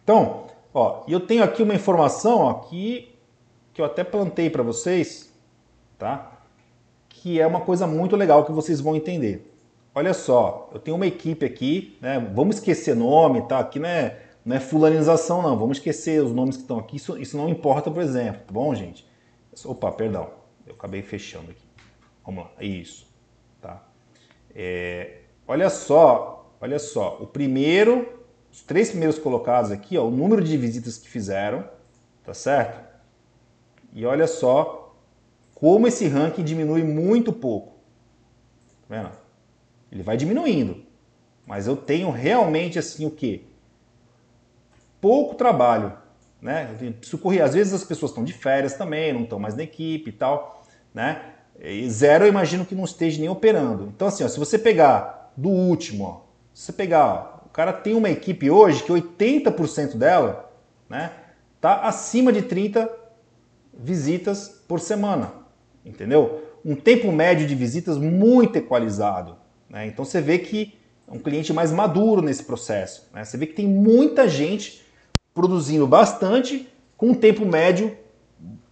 Então, 0.07 0.45
ó, 0.73 1.03
eu 1.09 1.19
tenho 1.19 1.43
aqui 1.43 1.65
uma 1.65 1.75
informação 1.75 2.43
ó, 2.43 2.55
que, 2.55 3.13
que 3.75 3.81
eu 3.81 3.85
até 3.85 4.05
plantei 4.05 4.49
para 4.49 4.63
vocês, 4.63 5.33
tá? 5.99 6.31
que 7.09 7.41
é 7.41 7.47
uma 7.47 7.61
coisa 7.61 7.89
muito 7.89 8.15
legal 8.15 8.45
que 8.45 8.53
vocês 8.53 8.81
vão 8.81 8.95
entender. 8.95 9.53
Olha 9.93 10.15
só, 10.15 10.71
eu 10.73 10.79
tenho 10.79 10.97
uma 10.97 11.09
equipe 11.09 11.45
aqui, 11.45 11.99
né? 12.01 12.21
vamos 12.33 12.59
esquecer 12.59 12.95
nome, 12.95 13.43
tá? 13.49 13.59
aqui 13.59 13.81
não 13.81 13.89
é 13.89 14.23
não 14.45 14.55
é 14.55 14.61
fulanização, 14.61 15.43
não. 15.43 15.59
Vamos 15.59 15.79
esquecer 15.79 16.23
os 16.23 16.31
nomes 16.31 16.55
que 16.55 16.63
estão 16.63 16.79
aqui. 16.79 16.95
Isso, 16.95 17.19
isso 17.19 17.37
não 17.37 17.49
importa, 17.49 17.91
por 17.91 18.01
exemplo. 18.01 18.43
Tá 18.47 18.53
bom, 18.53 18.73
gente? 18.77 19.05
Opa, 19.65 19.91
perdão. 19.91 20.31
Eu 20.65 20.75
acabei 20.75 21.03
fechando 21.03 21.51
aqui. 21.51 21.65
Vamos 22.25 22.45
lá. 22.45 22.65
Isso. 22.65 23.09
Tá? 23.61 23.83
É, 24.55 25.23
olha 25.49 25.69
só. 25.69 26.49
Olha 26.61 26.79
só. 26.79 27.19
O 27.21 27.27
primeiro, 27.27 28.17
os 28.57 28.63
três 28.63 28.89
primeiros 28.89 29.19
colocados 29.19 29.71
aqui, 29.71 29.99
ó, 29.99 30.07
o 30.07 30.11
número 30.11 30.43
de 30.43 30.57
visitas 30.57 30.97
que 30.97 31.11
fizeram. 31.11 31.69
Tá 32.25 32.33
certo? 32.33 32.81
E 33.93 34.07
olha 34.07 34.27
só 34.27 34.97
como 35.55 35.87
esse 35.87 36.09
ranking 36.09 36.43
diminui 36.43 36.83
muito 36.83 37.33
pouco. 37.35 37.75
Tá 38.89 38.97
vendo? 38.97 39.11
Ele 39.93 40.03
vai 40.03 40.17
diminuindo. 40.17 40.83
Mas 41.47 41.67
eu 41.67 41.77
tenho 41.77 42.11
realmente 42.11 42.79
assim 42.79 43.07
o 43.07 43.11
quê? 43.11 43.45
pouco 45.07 45.37
trabalho. 45.37 45.93
Né? 46.43 46.77
Eu 46.81 46.93
preciso 46.95 47.19
correr. 47.19 47.43
Às 47.43 47.55
vezes 47.55 47.73
as 47.73 47.85
pessoas 47.85 48.11
estão 48.11 48.25
de 48.25 48.33
férias 48.33 48.75
também, 48.75 49.13
não 49.13 49.23
estão 49.23 49.39
mais 49.39 49.55
na 49.55 49.63
equipe 49.63 50.11
e 50.11 50.13
tal. 50.13 50.67
Né? 50.93 51.23
E 51.61 51.89
zero 51.89 52.25
eu 52.25 52.29
imagino 52.29 52.65
que 52.65 52.75
não 52.75 52.85
esteja 52.85 53.21
nem 53.21 53.29
operando. 53.29 53.93
Então, 53.95 54.09
assim, 54.09 54.25
ó, 54.25 54.29
se 54.29 54.39
você 54.39 54.59
pegar 54.59 55.33
do 55.37 55.49
último, 55.49 56.05
ó, 56.05 56.21
se 56.53 56.65
você 56.65 56.73
pegar, 56.73 57.07
ó, 57.07 57.36
cara 57.57 57.73
tem 57.73 57.95
uma 57.95 58.11
equipe 58.11 58.51
hoje 58.51 58.83
que 58.83 58.93
80% 58.93 59.97
dela 59.97 60.53
né, 60.91 61.11
tá 61.59 61.81
acima 61.81 62.31
de 62.31 62.43
30 62.43 62.87
visitas 63.73 64.61
por 64.69 64.79
semana, 64.79 65.33
entendeu? 65.83 66.43
Um 66.63 66.75
tempo 66.75 67.11
médio 67.11 67.47
de 67.47 67.55
visitas 67.55 67.97
muito 67.97 68.57
equalizado. 68.57 69.37
Né? 69.71 69.87
Então 69.87 70.05
você 70.05 70.21
vê 70.21 70.39
que 70.39 70.77
é 71.09 71.15
um 71.15 71.19
cliente 71.19 71.51
mais 71.55 71.73
maduro 71.73 72.21
nesse 72.21 72.45
processo. 72.45 73.09
Né? 73.11 73.25
Você 73.25 73.39
vê 73.39 73.47
que 73.47 73.55
tem 73.55 73.67
muita 73.67 74.29
gente 74.29 74.85
produzindo 75.33 75.87
bastante 75.87 76.69
com 76.95 77.09
um 77.09 77.15
tempo 77.15 77.47
médio 77.47 77.97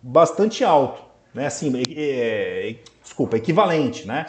bastante 0.03 0.63
alto, 0.63 1.03
né? 1.33 1.47
Assim, 1.47 1.73
é, 1.95 2.71
é, 2.71 2.77
desculpa, 3.03 3.39
equivalente, 3.39 4.07
né? 4.07 4.27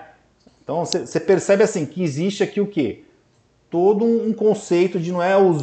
Então 0.63 0.85
você 0.85 1.19
percebe 1.19 1.63
assim 1.63 1.85
que 1.85 2.01
existe 2.01 2.41
aqui 2.41 2.61
o 2.61 2.67
quê? 2.67 3.04
Todo 3.75 4.05
um 4.05 4.31
conceito 4.31 4.97
de 4.97 5.11
não 5.11 5.21
é 5.21 5.35
os, 5.35 5.61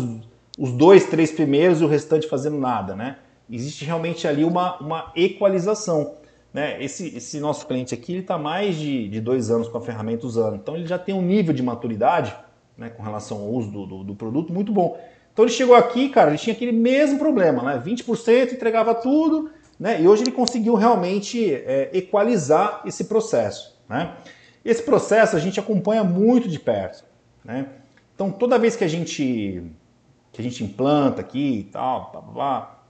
os 0.59 0.71
dois, 0.71 1.07
três 1.07 1.33
primeiros 1.33 1.81
e 1.81 1.85
o 1.85 1.89
restante 1.89 2.29
fazendo 2.29 2.59
nada, 2.59 2.95
né? 2.95 3.17
Existe 3.51 3.87
realmente 3.87 4.29
ali 4.29 4.45
uma, 4.45 4.77
uma 4.81 5.11
equalização. 5.17 6.17
Né? 6.53 6.77
Esse, 6.85 7.17
esse 7.17 7.41
nosso 7.41 7.67
cliente 7.67 7.95
aqui 7.95 8.19
está 8.19 8.37
mais 8.37 8.77
de, 8.77 9.09
de 9.09 9.19
dois 9.19 9.51
anos 9.51 9.67
com 9.67 9.79
a 9.79 9.81
ferramenta 9.81 10.27
usando, 10.27 10.57
então 10.57 10.77
ele 10.77 10.87
já 10.87 10.99
tem 10.99 11.15
um 11.15 11.23
nível 11.23 11.55
de 11.55 11.63
maturidade 11.63 12.37
né, 12.77 12.91
com 12.91 13.03
relação 13.03 13.39
ao 13.39 13.49
uso 13.49 13.71
do, 13.71 13.87
do, 13.87 14.05
do 14.05 14.15
produto 14.15 14.53
muito 14.53 14.71
bom. 14.73 15.01
Então 15.33 15.47
ele 15.47 15.55
chegou 15.55 15.75
aqui, 15.75 16.11
cara, 16.11 16.29
ele 16.29 16.39
tinha 16.39 16.55
aquele 16.55 16.73
mesmo 16.73 17.19
problema, 17.19 17.63
né? 17.63 17.83
20% 17.83 18.53
entregava 18.53 18.95
tudo, 18.95 19.51
né? 19.81 20.03
E 20.03 20.07
hoje 20.07 20.23
ele 20.23 20.33
conseguiu 20.33 20.75
realmente 20.75 21.55
é, 21.55 21.89
equalizar 21.95 22.83
esse 22.85 23.05
processo, 23.05 23.75
né? 23.89 24.17
Esse 24.63 24.83
processo 24.83 25.35
a 25.35 25.41
gente 25.41 25.59
acompanha 25.59 26.05
muito 26.05 26.47
de 26.47 26.61
perto, 26.61 27.05
né? 27.43 27.69
Então 28.15 28.31
toda 28.31 28.59
vez 28.59 28.77
que 28.77 28.85
a 28.85 28.89
gente 28.89 29.63
que 30.33 30.41
a 30.41 30.45
gente 30.45 30.65
implanta 30.65 31.21
aqui 31.21 31.59
e 31.59 31.65
tal, 31.65 32.11
blá, 32.11 32.21
blá, 32.21 32.33
blá, 32.33 32.85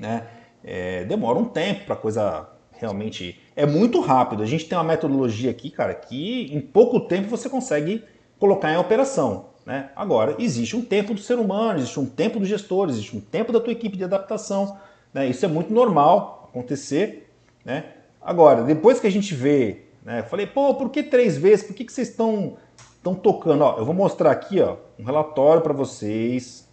né? 0.00 0.26
É, 0.64 1.04
demora 1.04 1.38
um 1.38 1.44
tempo 1.44 1.84
para 1.84 1.96
coisa 1.96 2.48
realmente 2.72 3.40
é 3.54 3.66
muito 3.66 4.00
rápido. 4.00 4.42
A 4.42 4.46
gente 4.46 4.66
tem 4.66 4.76
uma 4.76 4.84
metodologia 4.84 5.50
aqui, 5.50 5.70
cara, 5.70 5.94
que 5.94 6.52
em 6.52 6.60
pouco 6.60 7.00
tempo 7.00 7.28
você 7.28 7.48
consegue 7.48 8.02
colocar 8.38 8.72
em 8.72 8.76
operação. 8.76 9.52
Né? 9.64 9.90
Agora, 9.94 10.34
existe 10.38 10.76
um 10.76 10.82
tempo 10.82 11.14
do 11.14 11.20
ser 11.20 11.38
humano, 11.38 11.78
existe 11.78 12.00
um 12.00 12.06
tempo 12.06 12.40
do 12.40 12.44
gestor, 12.44 12.88
existe 12.88 13.16
um 13.16 13.20
tempo 13.20 13.52
da 13.52 13.60
tua 13.60 13.72
equipe 13.72 13.96
de 13.96 14.02
adaptação. 14.02 14.76
Né? 15.14 15.28
Isso 15.28 15.44
é 15.44 15.48
muito 15.48 15.72
normal 15.72 16.48
acontecer. 16.50 17.30
Né? 17.64 17.84
Agora, 18.20 18.62
depois 18.62 18.98
que 18.98 19.06
a 19.06 19.10
gente 19.10 19.34
vê, 19.34 19.82
né? 20.02 20.22
falei, 20.24 20.46
pô, 20.46 20.74
por 20.74 20.90
que 20.90 21.02
três 21.04 21.36
vezes? 21.36 21.64
Por 21.64 21.76
que, 21.76 21.84
que 21.84 21.92
vocês 21.92 22.08
estão 22.08 22.56
estão 23.02 23.14
tocando? 23.16 23.64
Ó, 23.64 23.78
eu 23.78 23.84
vou 23.84 23.94
mostrar 23.94 24.30
aqui 24.30 24.60
ó, 24.60 24.76
um 24.98 25.04
relatório 25.04 25.60
para 25.60 25.72
vocês. 25.72 26.68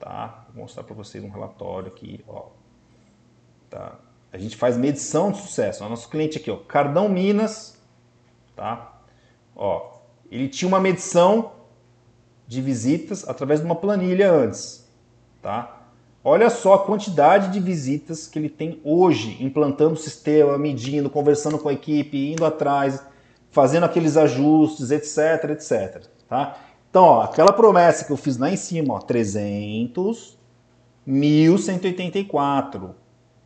Tá? 0.00 0.46
Vou 0.52 0.62
mostrar 0.62 0.82
para 0.82 0.94
vocês 0.94 1.22
um 1.22 1.28
relatório 1.28 1.88
aqui. 1.88 2.24
Ó. 2.26 2.46
Tá? 3.68 3.98
A 4.32 4.38
gente 4.38 4.56
faz 4.56 4.76
medição 4.76 5.30
de 5.30 5.38
sucesso. 5.38 5.84
O 5.84 5.88
nosso 5.88 6.08
cliente 6.08 6.38
aqui, 6.38 6.50
ó, 6.50 6.56
Cardão 6.56 7.08
Minas, 7.08 7.78
tá? 8.56 9.00
Ó, 9.54 9.92
ele 10.30 10.48
tinha 10.48 10.66
uma 10.66 10.80
medição 10.80 11.52
de 12.46 12.60
visitas 12.60 13.28
através 13.28 13.60
de 13.60 13.66
uma 13.66 13.76
planilha 13.76 14.32
antes, 14.32 14.90
tá? 15.40 15.82
Olha 16.22 16.50
só 16.50 16.74
a 16.74 16.84
quantidade 16.84 17.52
de 17.52 17.60
visitas 17.60 18.26
que 18.26 18.38
ele 18.38 18.48
tem 18.48 18.80
hoje, 18.82 19.36
implantando 19.40 19.94
o 19.94 19.96
sistema, 19.96 20.58
medindo, 20.58 21.08
conversando 21.08 21.58
com 21.58 21.68
a 21.68 21.72
equipe, 21.72 22.32
indo 22.32 22.44
atrás, 22.44 23.04
fazendo 23.54 23.84
aqueles 23.84 24.16
ajustes, 24.16 24.90
etc, 24.90 25.50
etc, 25.50 26.04
tá? 26.28 26.56
Então, 26.90 27.04
ó, 27.04 27.22
aquela 27.22 27.52
promessa 27.52 28.04
que 28.04 28.10
eu 28.10 28.16
fiz 28.16 28.36
lá 28.36 28.50
em 28.50 28.56
cima, 28.56 28.94
ó, 28.94 28.98
300, 28.98 30.36
1184, 31.06 32.94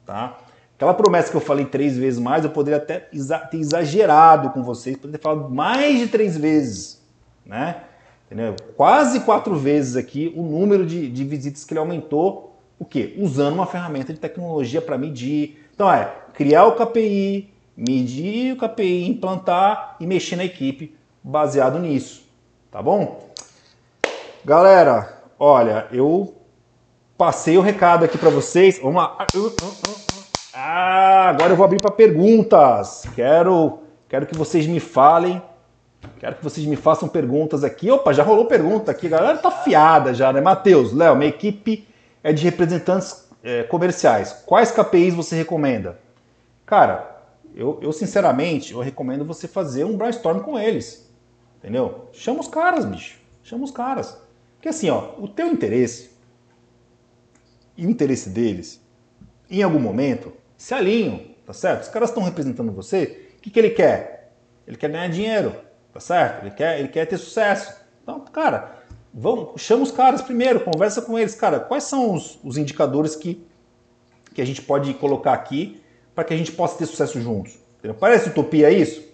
tá? 0.04 0.38
Aquela 0.74 0.94
promessa 0.94 1.30
que 1.30 1.36
eu 1.36 1.40
falei 1.40 1.66
três 1.66 1.96
vezes 1.96 2.18
mais, 2.18 2.44
eu 2.44 2.50
poderia 2.50 2.78
até 2.78 3.00
ter 3.00 3.56
exagerado 3.58 4.50
com 4.50 4.62
vocês, 4.62 4.96
poderia 4.96 5.18
ter 5.18 5.22
falado 5.22 5.50
mais 5.50 5.98
de 5.98 6.06
três 6.06 6.36
vezes, 6.36 7.04
né? 7.44 7.82
Entendeu? 8.26 8.56
Quase 8.76 9.20
quatro 9.20 9.56
vezes 9.56 9.96
aqui 9.96 10.32
o 10.36 10.42
número 10.42 10.86
de, 10.86 11.10
de 11.10 11.24
visitas 11.24 11.64
que 11.64 11.72
ele 11.72 11.80
aumentou, 11.80 12.58
o 12.78 12.84
quê? 12.84 13.14
Usando 13.18 13.54
uma 13.54 13.66
ferramenta 13.66 14.12
de 14.12 14.20
tecnologia 14.20 14.80
para 14.80 14.96
medir. 14.96 15.66
Então 15.74 15.92
é 15.92 16.12
criar 16.32 16.66
o 16.66 16.72
KPI, 16.72 17.52
medir 17.78 18.54
o 18.54 18.56
KPI, 18.56 19.08
implantar 19.08 19.94
e 20.00 20.06
mexer 20.06 20.34
na 20.34 20.44
equipe 20.44 20.96
baseado 21.22 21.78
nisso, 21.78 22.24
tá 22.72 22.82
bom? 22.82 23.30
Galera, 24.44 25.22
olha, 25.38 25.86
eu 25.92 26.34
passei 27.16 27.56
o 27.56 27.60
recado 27.60 28.04
aqui 28.04 28.18
para 28.18 28.30
vocês. 28.30 28.80
Vamos 28.80 28.96
lá. 28.96 29.16
Ah, 30.52 31.28
agora 31.28 31.52
eu 31.52 31.56
vou 31.56 31.64
abrir 31.64 31.80
para 31.80 31.92
perguntas. 31.92 33.04
Quero, 33.14 33.80
quero 34.08 34.26
que 34.26 34.36
vocês 34.36 34.66
me 34.66 34.80
falem. 34.80 35.40
Quero 36.18 36.36
que 36.36 36.42
vocês 36.42 36.66
me 36.66 36.76
façam 36.76 37.08
perguntas 37.08 37.62
aqui. 37.62 37.90
Opa, 37.90 38.12
já 38.12 38.24
rolou 38.24 38.46
pergunta 38.46 38.90
aqui. 38.90 39.06
A 39.06 39.10
galera 39.10 39.38
tá 39.38 39.52
fiada 39.52 40.12
já, 40.12 40.32
né? 40.32 40.40
Matheus, 40.40 40.92
Léo, 40.92 41.14
minha 41.14 41.28
equipe 41.28 41.86
é 42.24 42.32
de 42.32 42.42
representantes 42.42 43.28
é, 43.42 43.62
comerciais. 43.64 44.32
Quais 44.46 44.72
KPIs 44.72 45.14
você 45.14 45.36
recomenda? 45.36 45.98
Cara, 46.64 47.17
eu, 47.58 47.76
eu 47.82 47.92
sinceramente, 47.92 48.72
eu 48.72 48.78
recomendo 48.78 49.24
você 49.24 49.48
fazer 49.48 49.82
um 49.82 49.96
brainstorm 49.96 50.38
com 50.42 50.56
eles. 50.56 51.12
Entendeu? 51.56 52.08
Chama 52.12 52.38
os 52.38 52.46
caras, 52.46 52.84
bicho. 52.84 53.18
Chama 53.42 53.64
os 53.64 53.72
caras. 53.72 54.16
Porque 54.54 54.68
assim, 54.68 54.88
ó, 54.90 55.14
o 55.18 55.26
teu 55.26 55.48
interesse 55.48 56.10
e 57.76 57.84
o 57.84 57.90
interesse 57.90 58.30
deles, 58.30 58.80
em 59.50 59.60
algum 59.60 59.80
momento, 59.80 60.32
se 60.56 60.72
alinham, 60.72 61.20
tá 61.44 61.52
certo? 61.52 61.82
Os 61.82 61.88
caras 61.88 62.10
estão 62.10 62.22
representando 62.22 62.70
você, 62.70 63.26
o 63.36 63.40
que, 63.40 63.50
que 63.50 63.58
ele 63.58 63.70
quer? 63.70 64.36
Ele 64.64 64.76
quer 64.76 64.90
ganhar 64.90 65.08
dinheiro, 65.08 65.52
tá 65.92 65.98
certo? 65.98 66.44
Ele 66.44 66.54
quer, 66.54 66.78
ele 66.78 66.88
quer 66.88 67.06
ter 67.06 67.18
sucesso. 67.18 67.74
Então, 68.04 68.20
cara, 68.20 68.84
vamos, 69.12 69.60
chama 69.60 69.82
os 69.82 69.90
caras 69.90 70.22
primeiro, 70.22 70.60
conversa 70.60 71.02
com 71.02 71.18
eles. 71.18 71.34
Cara, 71.34 71.58
quais 71.58 71.82
são 71.82 72.14
os, 72.14 72.38
os 72.44 72.56
indicadores 72.56 73.16
que, 73.16 73.44
que 74.32 74.40
a 74.40 74.46
gente 74.46 74.62
pode 74.62 74.94
colocar 74.94 75.32
aqui 75.32 75.82
para 76.18 76.24
que 76.24 76.34
a 76.34 76.36
gente 76.36 76.50
possa 76.50 76.76
ter 76.76 76.86
sucesso 76.86 77.20
juntos? 77.20 77.56
Parece 78.00 78.30
utopia 78.30 78.72
isso? 78.72 79.04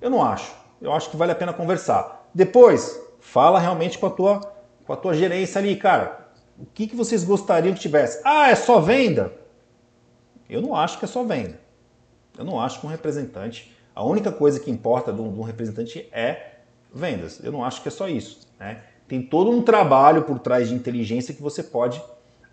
Eu 0.00 0.10
não 0.10 0.20
acho. 0.20 0.52
Eu 0.82 0.92
acho 0.92 1.08
que 1.08 1.16
vale 1.16 1.30
a 1.30 1.34
pena 1.36 1.52
conversar. 1.52 2.28
Depois, 2.34 3.00
fala 3.20 3.60
realmente 3.60 3.96
com 3.98 4.06
a 4.06 4.10
tua, 4.10 4.40
com 4.84 4.92
a 4.92 4.96
tua 4.96 5.14
gerência 5.14 5.60
ali, 5.60 5.76
cara. 5.76 6.26
O 6.58 6.66
que, 6.66 6.88
que 6.88 6.96
vocês 6.96 7.22
gostariam 7.22 7.72
que 7.72 7.78
tivesse? 7.78 8.20
Ah, 8.24 8.50
é 8.50 8.56
só 8.56 8.80
venda? 8.80 9.32
Eu 10.50 10.60
não 10.60 10.74
acho 10.74 10.98
que 10.98 11.04
é 11.04 11.06
só 11.06 11.22
venda. 11.22 11.60
Eu 12.36 12.44
não 12.44 12.60
acho 12.60 12.80
que 12.80 12.86
um 12.88 12.90
representante, 12.90 13.72
a 13.94 14.04
única 14.04 14.32
coisa 14.32 14.58
que 14.58 14.72
importa 14.72 15.12
de 15.12 15.20
um, 15.20 15.40
representante 15.42 16.08
é 16.10 16.54
vendas. 16.92 17.38
Eu 17.44 17.52
não 17.52 17.64
acho 17.64 17.80
que 17.80 17.86
é 17.86 17.92
só 17.92 18.08
isso. 18.08 18.40
Né? 18.58 18.82
Tem 19.06 19.22
todo 19.22 19.52
um 19.52 19.62
trabalho 19.62 20.22
por 20.22 20.40
trás 20.40 20.68
de 20.68 20.74
inteligência 20.74 21.32
que 21.32 21.40
você 21.40 21.62
pode 21.62 22.02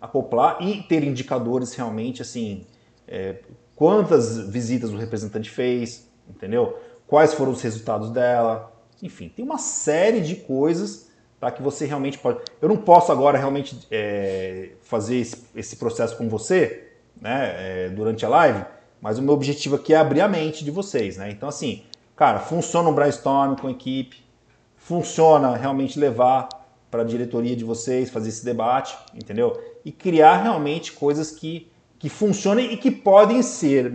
acoplar 0.00 0.58
e 0.62 0.84
ter 0.84 1.02
indicadores 1.02 1.74
realmente 1.74 2.22
assim, 2.22 2.64
é, 3.08 3.40
quantas 3.82 4.38
visitas 4.38 4.92
o 4.92 4.96
representante 4.96 5.50
fez, 5.50 6.08
entendeu? 6.30 6.78
Quais 7.04 7.34
foram 7.34 7.50
os 7.50 7.60
resultados 7.62 8.10
dela, 8.10 8.72
enfim, 9.02 9.28
tem 9.28 9.44
uma 9.44 9.58
série 9.58 10.20
de 10.20 10.36
coisas 10.36 11.10
para 11.40 11.50
que 11.50 11.60
você 11.60 11.84
realmente 11.84 12.16
pode. 12.16 12.38
Eu 12.60 12.68
não 12.68 12.76
posso 12.76 13.10
agora 13.10 13.36
realmente 13.36 13.76
é, 13.90 14.74
fazer 14.82 15.16
esse, 15.16 15.48
esse 15.56 15.74
processo 15.74 16.16
com 16.16 16.28
você, 16.28 16.92
né, 17.20 17.54
é, 17.56 17.88
durante 17.88 18.24
a 18.24 18.28
live, 18.28 18.64
mas 19.00 19.18
o 19.18 19.22
meu 19.22 19.34
objetivo 19.34 19.74
aqui 19.74 19.92
é 19.92 19.96
abrir 19.96 20.20
a 20.20 20.28
mente 20.28 20.64
de 20.64 20.70
vocês, 20.70 21.16
né? 21.16 21.32
Então, 21.32 21.48
assim, 21.48 21.82
cara, 22.14 22.38
funciona 22.38 22.88
um 22.88 22.94
brainstorm 22.94 23.56
com 23.56 23.66
a 23.66 23.72
equipe, 23.72 24.24
funciona 24.76 25.56
realmente 25.56 25.98
levar 25.98 26.48
para 26.88 27.02
a 27.02 27.04
diretoria 27.04 27.56
de 27.56 27.64
vocês, 27.64 28.10
fazer 28.10 28.28
esse 28.28 28.44
debate, 28.44 28.96
entendeu? 29.12 29.60
E 29.84 29.90
criar 29.90 30.40
realmente 30.40 30.92
coisas 30.92 31.32
que, 31.32 31.68
que 32.02 32.08
funcionem 32.08 32.72
e 32.72 32.76
que 32.76 32.90
podem 32.90 33.42
ser. 33.42 33.92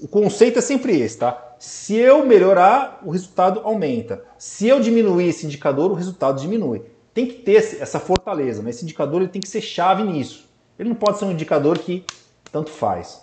O 0.00 0.08
conceito 0.08 0.58
é 0.58 0.62
sempre 0.62 0.98
esse, 0.98 1.18
tá? 1.18 1.54
Se 1.58 1.94
eu 1.94 2.24
melhorar, 2.24 3.02
o 3.04 3.10
resultado 3.10 3.60
aumenta. 3.62 4.24
Se 4.38 4.66
eu 4.66 4.80
diminuir 4.80 5.28
esse 5.28 5.44
indicador, 5.44 5.90
o 5.90 5.94
resultado 5.94 6.40
diminui. 6.40 6.80
Tem 7.12 7.26
que 7.26 7.34
ter 7.34 7.56
essa 7.78 8.00
fortaleza, 8.00 8.62
né? 8.62 8.70
Esse 8.70 8.84
indicador 8.84 9.20
ele 9.20 9.30
tem 9.30 9.42
que 9.42 9.50
ser 9.50 9.60
chave 9.60 10.02
nisso. 10.02 10.48
Ele 10.78 10.88
não 10.88 10.96
pode 10.96 11.18
ser 11.18 11.26
um 11.26 11.30
indicador 11.30 11.78
que 11.78 12.02
tanto 12.50 12.70
faz. 12.70 13.20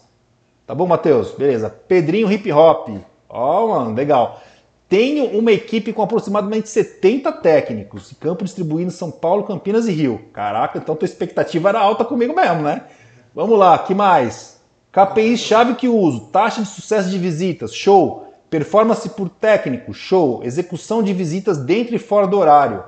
Tá 0.68 0.76
bom, 0.76 0.86
Matheus? 0.86 1.32
Beleza. 1.32 1.68
Pedrinho 1.68 2.32
Hip 2.32 2.52
Hop. 2.52 2.90
Ó, 3.28 3.66
oh, 3.66 3.68
mano, 3.70 3.96
legal. 3.96 4.40
Tenho 4.88 5.26
uma 5.38 5.52
equipe 5.52 5.92
com 5.92 6.04
aproximadamente 6.04 6.70
70 6.70 7.32
técnicos, 7.32 8.14
campo 8.20 8.44
distribuído 8.44 8.90
em 8.90 8.94
São 8.94 9.10
Paulo, 9.10 9.44
Campinas 9.44 9.88
e 9.88 9.92
Rio. 9.92 10.22
Caraca, 10.32 10.78
então 10.78 10.96
tua 10.96 11.06
expectativa 11.08 11.70
era 11.70 11.80
alta 11.80 12.06
comigo 12.06 12.36
mesmo, 12.36 12.62
né? 12.62 12.86
Vamos 13.34 13.58
lá, 13.58 13.78
que 13.80 13.94
mais? 13.94 14.60
KPI 14.92 15.38
chave 15.38 15.76
que 15.76 15.88
uso, 15.88 16.28
taxa 16.28 16.62
de 16.62 16.68
sucesso 16.68 17.10
de 17.10 17.18
visitas, 17.18 17.74
show. 17.74 18.34
Performance 18.50 19.08
por 19.10 19.30
técnico, 19.30 19.94
show. 19.94 20.44
Execução 20.44 21.04
de 21.04 21.14
visitas 21.14 21.58
dentro 21.58 21.96
e 21.96 22.00
fora 22.00 22.26
do 22.26 22.38
horário. 22.38 22.84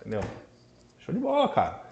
Entendeu? 0.00 0.20
Show 0.98 1.14
de 1.14 1.20
bola, 1.20 1.48
cara. 1.48 1.82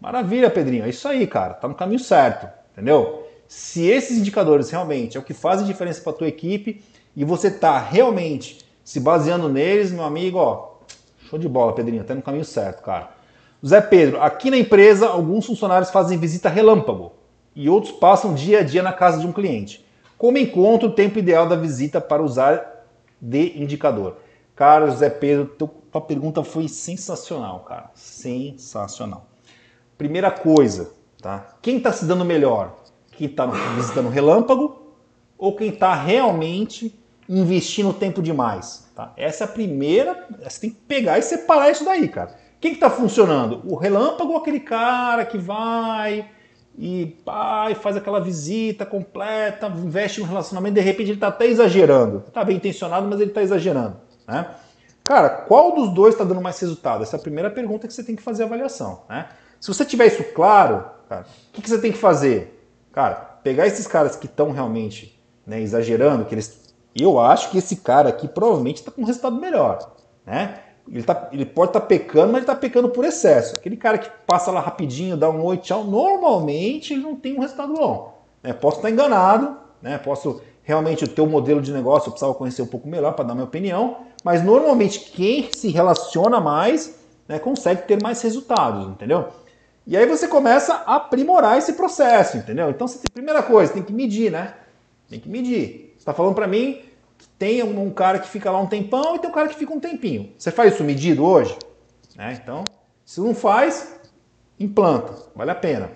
Maravilha, 0.00 0.48
Pedrinho. 0.48 0.84
É 0.84 0.88
isso 0.88 1.08
aí, 1.08 1.26
cara. 1.26 1.54
Tá 1.54 1.66
no 1.66 1.74
caminho 1.74 1.98
certo. 1.98 2.48
Entendeu? 2.72 3.28
Se 3.48 3.86
esses 3.86 4.18
indicadores 4.18 4.70
realmente 4.70 5.16
é 5.16 5.20
o 5.20 5.22
que 5.22 5.34
fazem 5.34 5.66
diferença 5.66 6.00
para 6.00 6.12
a 6.12 6.16
tua 6.16 6.28
equipe 6.28 6.82
e 7.14 7.24
você 7.24 7.48
está 7.48 7.78
realmente 7.78 8.58
se 8.84 8.98
baseando 8.98 9.48
neles, 9.48 9.92
meu 9.92 10.04
amigo, 10.04 10.38
ó, 10.38 10.76
show 11.28 11.38
de 11.38 11.48
bola, 11.48 11.74
Pedrinho, 11.74 12.04
tá 12.04 12.14
no 12.14 12.22
caminho 12.22 12.44
certo, 12.44 12.82
cara. 12.82 13.10
Zé 13.64 13.80
Pedro, 13.80 14.20
aqui 14.20 14.50
na 14.50 14.56
empresa, 14.56 15.06
alguns 15.06 15.46
funcionários 15.46 15.90
fazem 15.90 16.18
visita 16.18 16.48
relâmpago 16.48 17.12
e 17.54 17.68
outros 17.68 17.92
passam 17.92 18.34
dia 18.34 18.58
a 18.58 18.62
dia 18.62 18.82
na 18.82 18.92
casa 18.92 19.20
de 19.20 19.26
um 19.26 19.32
cliente. 19.32 19.84
Como 20.18 20.36
encontro 20.36 20.88
o 20.88 20.92
tempo 20.92 21.18
ideal 21.18 21.48
da 21.48 21.54
visita 21.54 22.00
para 22.00 22.22
usar 22.22 22.86
de 23.20 23.62
indicador? 23.62 24.16
Cara, 24.56 24.90
Zé 24.90 25.08
Pedro, 25.08 25.46
tua 25.46 26.00
pergunta 26.00 26.42
foi 26.42 26.66
sensacional, 26.66 27.60
cara. 27.60 27.90
Sensacional. 27.94 29.26
Primeira 29.96 30.30
coisa, 30.30 30.92
tá? 31.20 31.56
Quem 31.62 31.76
está 31.76 31.92
se 31.92 32.04
dando 32.04 32.24
melhor? 32.24 32.76
Quem 33.12 33.28
está 33.28 33.46
visitando 33.46 34.08
relâmpago 34.08 34.94
ou 35.38 35.54
quem 35.54 35.68
está 35.68 35.94
realmente 35.94 36.98
investindo 37.28 37.92
tempo 37.92 38.20
demais? 38.20 38.88
Tá? 38.94 39.12
Essa 39.16 39.44
é 39.44 39.46
a 39.46 39.50
primeira. 39.50 40.26
Você 40.42 40.62
tem 40.62 40.70
que 40.70 40.80
pegar 40.80 41.18
e 41.18 41.22
separar 41.22 41.70
isso 41.70 41.84
daí, 41.84 42.08
cara. 42.08 42.41
Quem 42.62 42.74
que 42.74 42.78
tá 42.78 42.88
funcionando? 42.88 43.60
O 43.64 43.74
relâmpago 43.74 44.30
ou 44.30 44.36
aquele 44.36 44.60
cara 44.60 45.24
que 45.26 45.36
vai 45.36 46.30
e 46.78 47.18
pai 47.24 47.74
faz 47.74 47.96
aquela 47.96 48.20
visita 48.20 48.86
completa, 48.86 49.66
investe 49.66 50.20
no 50.20 50.26
relacionamento, 50.26 50.76
de 50.76 50.80
repente 50.80 51.08
ele 51.08 51.14
está 51.14 51.26
até 51.26 51.44
exagerando. 51.48 52.22
Está 52.28 52.44
bem 52.44 52.58
intencionado, 52.58 53.08
mas 53.08 53.20
ele 53.20 53.30
está 53.30 53.42
exagerando. 53.42 53.96
Né? 54.28 54.48
Cara, 55.02 55.28
qual 55.28 55.74
dos 55.74 55.92
dois 55.92 56.14
está 56.14 56.22
dando 56.22 56.40
mais 56.40 56.60
resultado? 56.60 57.02
Essa 57.02 57.16
é 57.16 57.18
a 57.18 57.22
primeira 57.22 57.50
pergunta 57.50 57.88
que 57.88 57.92
você 57.92 58.04
tem 58.04 58.14
que 58.14 58.22
fazer 58.22 58.44
a 58.44 58.46
avaliação. 58.46 59.02
Né? 59.10 59.28
Se 59.58 59.66
você 59.66 59.84
tiver 59.84 60.06
isso 60.06 60.22
claro, 60.32 60.84
cara, 61.08 61.22
o 61.22 61.52
que, 61.52 61.62
que, 61.62 61.68
você 61.68 61.80
tem 61.80 61.90
que 61.90 61.98
fazer? 61.98 62.64
Cara, 62.92 63.16
pegar 63.42 63.66
esses 63.66 63.88
caras 63.88 64.14
que 64.14 64.26
estão 64.26 64.52
realmente 64.52 65.20
né, 65.44 65.60
exagerando, 65.60 66.26
que 66.26 66.34
eles. 66.36 66.72
Eu 66.94 67.18
acho 67.18 67.50
que 67.50 67.58
esse 67.58 67.74
cara 67.74 68.10
aqui 68.10 68.28
provavelmente 68.28 68.76
está 68.76 68.92
com 68.92 69.02
um 69.02 69.04
resultado 69.04 69.34
melhor. 69.34 69.96
Né? 70.24 70.60
Ele, 70.90 71.02
tá, 71.02 71.28
ele 71.32 71.46
pode 71.46 71.70
estar 71.70 71.80
tá 71.80 71.86
pecando, 71.86 72.26
mas 72.26 72.42
ele 72.42 72.42
está 72.42 72.54
pecando 72.54 72.88
por 72.88 73.04
excesso. 73.04 73.54
Aquele 73.56 73.76
cara 73.76 73.98
que 73.98 74.10
passa 74.26 74.50
lá 74.50 74.60
rapidinho, 74.60 75.16
dá 75.16 75.30
um 75.30 75.44
oi, 75.44 75.56
tchau, 75.58 75.84
normalmente 75.84 76.92
ele 76.92 77.02
não 77.02 77.14
tem 77.14 77.36
um 77.36 77.40
resultado 77.40 77.74
bom. 77.74 78.22
Né? 78.42 78.52
Posso 78.52 78.78
estar 78.78 78.90
enganado, 78.90 79.56
né? 79.80 79.98
posso 79.98 80.42
realmente 80.62 81.04
o 81.04 81.08
teu 81.08 81.26
modelo 81.26 81.60
de 81.60 81.72
negócio 81.72 82.08
eu 82.08 82.12
precisava 82.12 82.34
conhecer 82.34 82.62
um 82.62 82.66
pouco 82.66 82.88
melhor 82.88 83.14
para 83.14 83.24
dar 83.24 83.34
minha 83.34 83.44
opinião, 83.44 83.98
mas 84.24 84.44
normalmente 84.44 85.10
quem 85.10 85.48
se 85.52 85.68
relaciona 85.68 86.40
mais 86.40 86.98
né, 87.28 87.38
consegue 87.38 87.82
ter 87.82 88.02
mais 88.02 88.20
resultados, 88.22 88.86
entendeu? 88.88 89.28
E 89.86 89.96
aí 89.96 90.06
você 90.06 90.28
começa 90.28 90.84
a 90.86 90.96
aprimorar 90.96 91.58
esse 91.58 91.72
processo, 91.72 92.36
entendeu? 92.36 92.70
Então, 92.70 92.86
você 92.86 92.98
tem, 92.98 93.12
primeira 93.12 93.42
coisa, 93.42 93.72
tem 93.72 93.82
que 93.82 93.92
medir, 93.92 94.30
né? 94.30 94.54
Tem 95.08 95.18
que 95.18 95.28
medir. 95.28 95.94
Você 95.94 95.98
está 95.98 96.14
falando 96.14 96.34
para 96.34 96.46
mim 96.46 96.80
tem 97.42 97.60
um, 97.60 97.86
um, 97.86 97.90
cara 97.90 98.20
que 98.20 98.28
fica 98.28 98.52
lá 98.52 98.60
um 98.60 98.68
tempão 98.68 99.16
e 99.16 99.18
tem 99.18 99.28
um 99.28 99.32
cara 99.32 99.48
que 99.48 99.56
fica 99.56 99.74
um 99.74 99.80
tempinho. 99.80 100.32
Você 100.38 100.52
faz 100.52 100.74
isso 100.74 100.84
medido 100.84 101.24
hoje? 101.24 101.58
Né? 102.14 102.38
Então, 102.40 102.62
se 103.04 103.20
não 103.20 103.34
faz, 103.34 104.00
implanta, 104.60 105.12
vale 105.34 105.50
a 105.50 105.54
pena. 105.56 105.90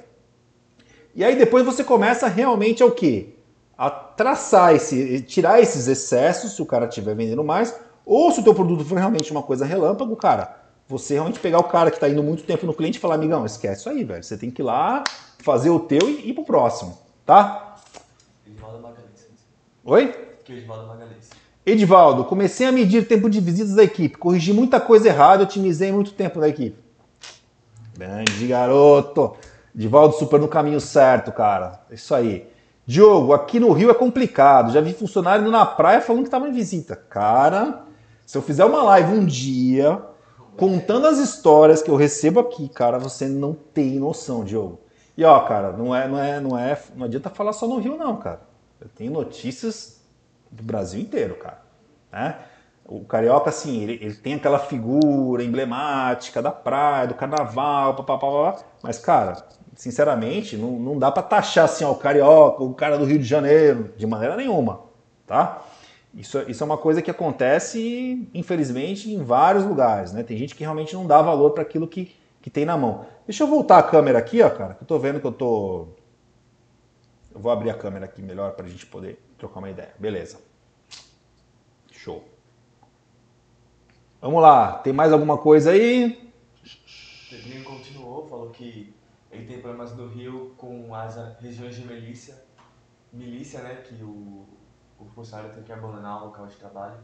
E 1.14 1.22
aí 1.22 1.36
depois 1.36 1.64
você 1.64 1.84
começa 1.84 2.26
realmente 2.26 2.82
ao 2.82 2.90
quê? 2.90 3.36
A 3.78 3.88
traçar 3.88 4.74
esse, 4.74 5.20
tirar 5.20 5.60
esses 5.60 5.86
excessos, 5.86 6.56
se 6.56 6.60
o 6.60 6.66
cara 6.66 6.86
estiver 6.86 7.14
vendendo 7.14 7.44
mais, 7.44 7.78
ou 8.04 8.32
se 8.32 8.40
o 8.40 8.42
teu 8.42 8.52
produto 8.52 8.84
for 8.84 8.98
realmente 8.98 9.30
uma 9.30 9.42
coisa 9.44 9.64
relâmpago, 9.64 10.16
cara, 10.16 10.64
você 10.88 11.14
realmente 11.14 11.38
pegar 11.38 11.60
o 11.60 11.64
cara 11.64 11.92
que 11.92 11.96
está 11.96 12.08
indo 12.08 12.24
muito 12.24 12.42
tempo 12.42 12.66
no 12.66 12.74
cliente 12.74 12.98
e 12.98 13.00
falar, 13.00 13.14
amigão, 13.14 13.46
esquece 13.46 13.82
isso 13.82 13.88
aí, 13.88 14.02
velho. 14.02 14.24
Você 14.24 14.36
tem 14.36 14.50
que 14.50 14.62
ir 14.62 14.64
lá, 14.64 15.04
fazer 15.38 15.70
o 15.70 15.78
teu 15.78 16.10
e 16.10 16.28
ir 16.28 16.34
pro 16.34 16.42
próximo, 16.42 16.98
tá? 17.24 17.76
Oi? 19.84 20.25
Que 20.46 20.52
é 20.52 20.56
Edivaldo 20.58 20.86
Magalhães. 20.86 21.30
Edivaldo, 21.66 22.24
comecei 22.24 22.68
a 22.68 22.70
medir 22.70 23.08
tempo 23.08 23.28
de 23.28 23.40
visitas 23.40 23.74
da 23.74 23.82
equipe, 23.82 24.16
corrigi 24.16 24.52
muita 24.52 24.78
coisa 24.80 25.08
errada, 25.08 25.42
otimizei 25.42 25.90
muito 25.90 26.12
tempo 26.12 26.38
da 26.38 26.48
equipe. 26.48 26.78
Grande 27.98 28.46
garoto. 28.46 29.34
Edivaldo 29.74 30.14
super 30.14 30.38
no 30.38 30.46
caminho 30.46 30.80
certo, 30.80 31.32
cara. 31.32 31.80
Isso 31.90 32.14
aí. 32.14 32.48
Diogo, 32.86 33.32
aqui 33.32 33.58
no 33.58 33.72
Rio 33.72 33.90
é 33.90 33.94
complicado. 33.94 34.72
Já 34.72 34.80
vi 34.80 34.92
funcionário 34.92 35.42
indo 35.42 35.50
na 35.50 35.66
praia 35.66 36.00
falando 36.00 36.22
que 36.22 36.28
estava 36.28 36.48
em 36.48 36.52
visita. 36.52 36.94
Cara, 36.94 37.82
se 38.24 38.38
eu 38.38 38.42
fizer 38.42 38.64
uma 38.64 38.84
live 38.84 39.14
um 39.14 39.26
dia 39.26 40.00
contando 40.56 41.08
as 41.08 41.18
histórias 41.18 41.82
que 41.82 41.90
eu 41.90 41.96
recebo 41.96 42.38
aqui, 42.38 42.68
cara, 42.68 43.00
você 43.00 43.26
não 43.26 43.52
tem 43.52 43.98
noção, 43.98 44.44
Diogo. 44.44 44.78
E 45.16 45.24
ó, 45.24 45.40
cara, 45.40 45.72
não 45.72 45.92
é, 45.92 46.06
não 46.06 46.22
é, 46.22 46.40
não 46.40 46.56
é, 46.56 46.80
não 46.94 47.06
adianta 47.06 47.30
falar 47.30 47.52
só 47.52 47.66
no 47.66 47.80
Rio 47.80 47.96
não, 47.96 48.16
cara. 48.18 48.42
Eu 48.80 48.88
tenho 48.88 49.10
notícias 49.10 49.95
do 50.50 50.62
Brasil 50.62 51.00
inteiro, 51.00 51.36
cara. 51.36 51.62
Né? 52.12 52.36
O 52.84 53.04
carioca, 53.04 53.50
assim, 53.50 53.82
ele, 53.82 53.98
ele 54.00 54.14
tem 54.14 54.34
aquela 54.34 54.60
figura 54.60 55.42
emblemática 55.42 56.40
da 56.40 56.52
praia, 56.52 57.08
do 57.08 57.14
carnaval, 57.14 57.94
papapá, 57.96 58.62
mas, 58.80 58.98
cara, 58.98 59.44
sinceramente, 59.74 60.56
não, 60.56 60.72
não 60.72 60.98
dá 60.98 61.10
para 61.10 61.22
taxar 61.22 61.64
assim, 61.64 61.84
ó, 61.84 61.90
o 61.90 61.96
carioca, 61.96 62.62
o 62.62 62.72
cara 62.72 62.96
do 62.96 63.04
Rio 63.04 63.18
de 63.18 63.24
Janeiro, 63.24 63.92
de 63.96 64.06
maneira 64.06 64.36
nenhuma, 64.36 64.80
tá? 65.26 65.62
Isso, 66.14 66.38
isso 66.48 66.62
é 66.62 66.66
uma 66.66 66.78
coisa 66.78 67.02
que 67.02 67.10
acontece, 67.10 68.28
infelizmente, 68.32 69.12
em 69.12 69.22
vários 69.22 69.64
lugares, 69.64 70.12
né? 70.12 70.22
Tem 70.22 70.36
gente 70.36 70.54
que 70.54 70.62
realmente 70.62 70.94
não 70.94 71.06
dá 71.06 71.20
valor 71.20 71.50
para 71.50 71.62
aquilo 71.62 71.86
que, 71.86 72.14
que 72.40 72.48
tem 72.48 72.64
na 72.64 72.76
mão. 72.76 73.04
Deixa 73.26 73.42
eu 73.42 73.48
voltar 73.48 73.78
a 73.78 73.82
câmera 73.82 74.18
aqui, 74.18 74.40
ó, 74.42 74.48
cara, 74.48 74.74
que 74.74 74.82
eu 74.82 74.86
tô 74.86 74.98
vendo 74.98 75.20
que 75.20 75.26
eu 75.26 75.32
tô... 75.32 75.88
Eu 77.34 77.40
vou 77.40 77.52
abrir 77.52 77.68
a 77.68 77.74
câmera 77.74 78.06
aqui 78.06 78.22
melhor 78.22 78.52
para 78.52 78.64
a 78.64 78.68
gente 78.68 78.86
poder 78.86 79.20
trocar 79.38 79.58
uma 79.58 79.70
ideia. 79.70 79.94
Beleza. 79.98 80.40
Show. 81.90 82.24
Vamos 84.20 84.42
lá, 84.42 84.78
tem 84.78 84.92
mais 84.92 85.12
alguma 85.12 85.38
coisa 85.38 85.70
aí? 85.70 86.32
Pedrinho 87.30 87.64
continuou, 87.64 88.26
falou 88.26 88.50
que 88.50 88.94
ele 89.30 89.46
tem 89.46 89.60
problemas 89.60 89.94
no 89.96 90.08
Rio 90.08 90.54
com 90.56 90.94
as 90.94 91.16
regiões 91.40 91.76
de 91.76 91.86
milícia, 91.86 92.42
milícia, 93.12 93.60
né, 93.62 93.76
que 93.76 94.02
o 94.02 94.46
o 94.98 95.04
funcionário 95.06 95.52
tem 95.52 95.62
que 95.62 95.72
abandonar 95.72 96.22
o 96.22 96.26
local 96.26 96.46
de 96.46 96.56
trabalho? 96.56 96.98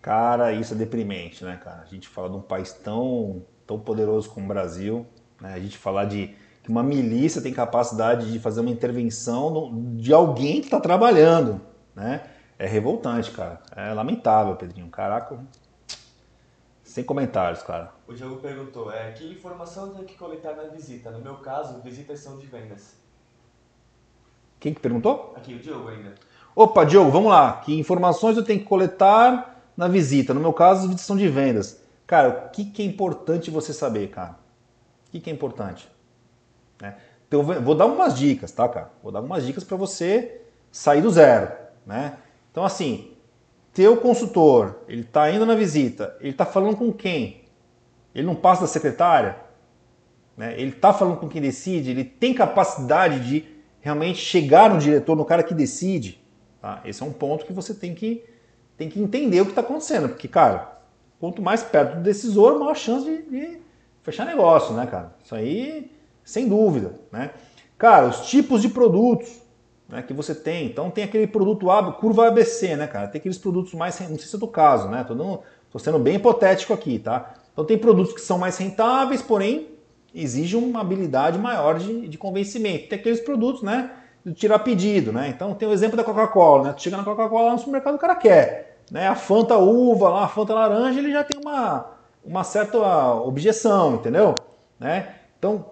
Cara, 0.00 0.52
isso 0.52 0.74
é 0.74 0.76
deprimente, 0.76 1.44
né, 1.44 1.56
cara? 1.62 1.82
A 1.82 1.86
gente 1.86 2.08
fala 2.08 2.30
de 2.30 2.36
um 2.36 2.40
país 2.40 2.72
tão, 2.72 3.44
tão 3.66 3.78
poderoso 3.78 4.30
como 4.30 4.46
o 4.46 4.48
Brasil, 4.48 5.06
né? 5.40 5.52
A 5.52 5.60
gente 5.60 5.76
falar 5.76 6.04
de 6.06 6.34
que 6.68 6.70
uma 6.70 6.82
milícia 6.82 7.40
tem 7.40 7.50
capacidade 7.50 8.30
de 8.30 8.38
fazer 8.38 8.60
uma 8.60 8.68
intervenção 8.68 9.72
de 9.96 10.12
alguém 10.12 10.60
que 10.60 10.66
está 10.66 10.78
trabalhando, 10.78 11.62
né? 11.96 12.28
É 12.58 12.66
revoltante, 12.66 13.30
cara. 13.30 13.62
É 13.74 13.94
lamentável, 13.94 14.54
Pedrinho. 14.54 14.86
Caraca. 14.90 15.38
Sem 16.84 17.02
comentários, 17.02 17.62
cara. 17.62 17.90
O 18.06 18.12
Diogo 18.12 18.36
perguntou, 18.36 18.92
é, 18.92 19.12
que 19.12 19.32
informação 19.32 19.86
eu 19.86 19.94
tenho 19.94 20.04
que 20.04 20.14
coletar 20.16 20.54
na 20.54 20.64
visita? 20.64 21.10
No 21.10 21.20
meu 21.20 21.36
caso, 21.36 21.80
visitas 21.80 22.20
são 22.20 22.36
de 22.36 22.46
vendas. 22.46 22.94
Quem 24.60 24.74
que 24.74 24.80
perguntou? 24.80 25.32
Aqui, 25.38 25.54
o 25.54 25.58
Diogo 25.58 25.88
ainda. 25.88 26.16
Opa, 26.54 26.84
Diogo, 26.84 27.10
vamos 27.10 27.30
lá. 27.30 27.62
Que 27.64 27.78
informações 27.78 28.36
eu 28.36 28.44
tenho 28.44 28.60
que 28.60 28.66
coletar 28.66 29.64
na 29.74 29.88
visita? 29.88 30.34
No 30.34 30.40
meu 30.40 30.52
caso, 30.52 30.82
visitação 30.82 31.16
de 31.16 31.28
vendas. 31.28 31.80
Cara, 32.06 32.28
o 32.28 32.50
que, 32.50 32.66
que 32.66 32.82
é 32.82 32.84
importante 32.84 33.50
você 33.50 33.72
saber, 33.72 34.08
cara? 34.08 34.32
O 35.06 35.12
que, 35.12 35.20
que 35.20 35.30
é 35.30 35.32
importante? 35.32 35.88
Né? 36.80 36.96
Então, 37.26 37.42
vou 37.42 37.74
dar 37.74 37.86
umas 37.86 38.18
dicas, 38.18 38.50
tá, 38.52 38.68
cara? 38.68 38.90
Vou 39.02 39.12
dar 39.12 39.18
algumas 39.18 39.44
dicas 39.44 39.64
para 39.64 39.76
você 39.76 40.40
sair 40.70 41.02
do 41.02 41.10
zero, 41.10 41.52
né? 41.86 42.16
Então, 42.50 42.64
assim, 42.64 43.12
teu 43.72 43.96
consultor, 43.98 44.80
ele 44.88 45.02
está 45.02 45.30
indo 45.30 45.44
na 45.44 45.54
visita, 45.54 46.16
ele 46.20 46.30
está 46.30 46.46
falando 46.46 46.76
com 46.76 46.92
quem? 46.92 47.44
Ele 48.14 48.26
não 48.26 48.34
passa 48.34 48.62
da 48.62 48.66
secretária? 48.66 49.36
Né? 50.36 50.54
Ele 50.58 50.70
está 50.70 50.92
falando 50.92 51.18
com 51.18 51.28
quem 51.28 51.42
decide? 51.42 51.90
Ele 51.90 52.04
tem 52.04 52.32
capacidade 52.32 53.20
de 53.20 53.44
realmente 53.80 54.18
chegar 54.18 54.70
no 54.70 54.78
diretor, 54.78 55.16
no 55.16 55.24
cara 55.24 55.42
que 55.42 55.54
decide? 55.54 56.20
Tá? 56.60 56.80
Esse 56.84 57.02
é 57.02 57.06
um 57.06 57.12
ponto 57.12 57.44
que 57.44 57.52
você 57.52 57.74
tem 57.74 57.94
que, 57.94 58.24
tem 58.76 58.88
que 58.88 59.00
entender 59.00 59.40
o 59.40 59.44
que 59.44 59.52
está 59.52 59.60
acontecendo, 59.60 60.08
porque, 60.08 60.28
cara, 60.28 60.80
quanto 61.20 61.42
mais 61.42 61.62
perto 61.62 61.96
do 61.96 62.02
decisor, 62.02 62.58
maior 62.58 62.74
chance 62.74 63.04
de, 63.04 63.22
de, 63.22 63.60
fechar 64.02 64.24
negócio, 64.24 64.74
né, 64.74 64.86
cara? 64.86 65.14
Isso 65.22 65.34
aí, 65.34 65.90
sem 66.28 66.46
dúvida, 66.46 66.92
né? 67.10 67.30
Cara, 67.78 68.06
os 68.06 68.28
tipos 68.28 68.60
de 68.60 68.68
produtos 68.68 69.40
né, 69.88 70.02
que 70.02 70.12
você 70.12 70.34
tem. 70.34 70.66
Então, 70.66 70.90
tem 70.90 71.04
aquele 71.04 71.26
produto 71.26 71.70
A, 71.70 71.90
curva 71.92 72.28
ABC, 72.28 72.76
né, 72.76 72.86
cara? 72.86 73.08
Tem 73.08 73.18
aqueles 73.18 73.38
produtos 73.38 73.72
mais, 73.72 73.98
não 74.00 74.18
sei 74.18 74.26
se 74.26 74.36
é 74.36 74.38
do 74.38 74.46
caso, 74.46 74.88
né? 74.88 75.04
Tô, 75.04 75.14
dando, 75.14 75.40
tô 75.70 75.78
sendo 75.78 75.98
bem 75.98 76.16
hipotético 76.16 76.74
aqui, 76.74 76.98
tá? 76.98 77.34
Então, 77.50 77.64
tem 77.64 77.78
produtos 77.78 78.12
que 78.12 78.20
são 78.20 78.36
mais 78.36 78.58
rentáveis, 78.58 79.22
porém, 79.22 79.68
exigem 80.14 80.62
uma 80.62 80.82
habilidade 80.82 81.38
maior 81.38 81.78
de, 81.78 82.06
de 82.06 82.18
convencimento. 82.18 82.90
Tem 82.90 82.98
aqueles 82.98 83.20
produtos, 83.20 83.62
né? 83.62 83.90
tirar 84.34 84.58
pedido, 84.58 85.10
né? 85.10 85.28
Então 85.28 85.54
tem 85.54 85.66
o 85.66 85.72
exemplo 85.72 85.96
da 85.96 86.04
Coca-Cola, 86.04 86.64
né? 86.64 86.72
Tu 86.74 86.82
chega 86.82 86.98
na 86.98 87.04
Coca-Cola 87.04 87.52
no 87.52 87.58
supermercado, 87.58 87.94
o 87.94 87.98
cara 87.98 88.14
quer. 88.14 88.80
Né? 88.90 89.08
A 89.08 89.14
Fanta 89.14 89.56
uva, 89.56 90.10
lá, 90.10 90.24
a 90.24 90.28
Fanta 90.28 90.52
laranja, 90.52 90.98
ele 90.98 91.10
já 91.10 91.24
tem 91.24 91.40
uma, 91.40 91.92
uma 92.22 92.44
certa 92.44 93.14
objeção, 93.14 93.94
entendeu? 93.94 94.34
Né? 94.78 95.14
Então, 95.38 95.64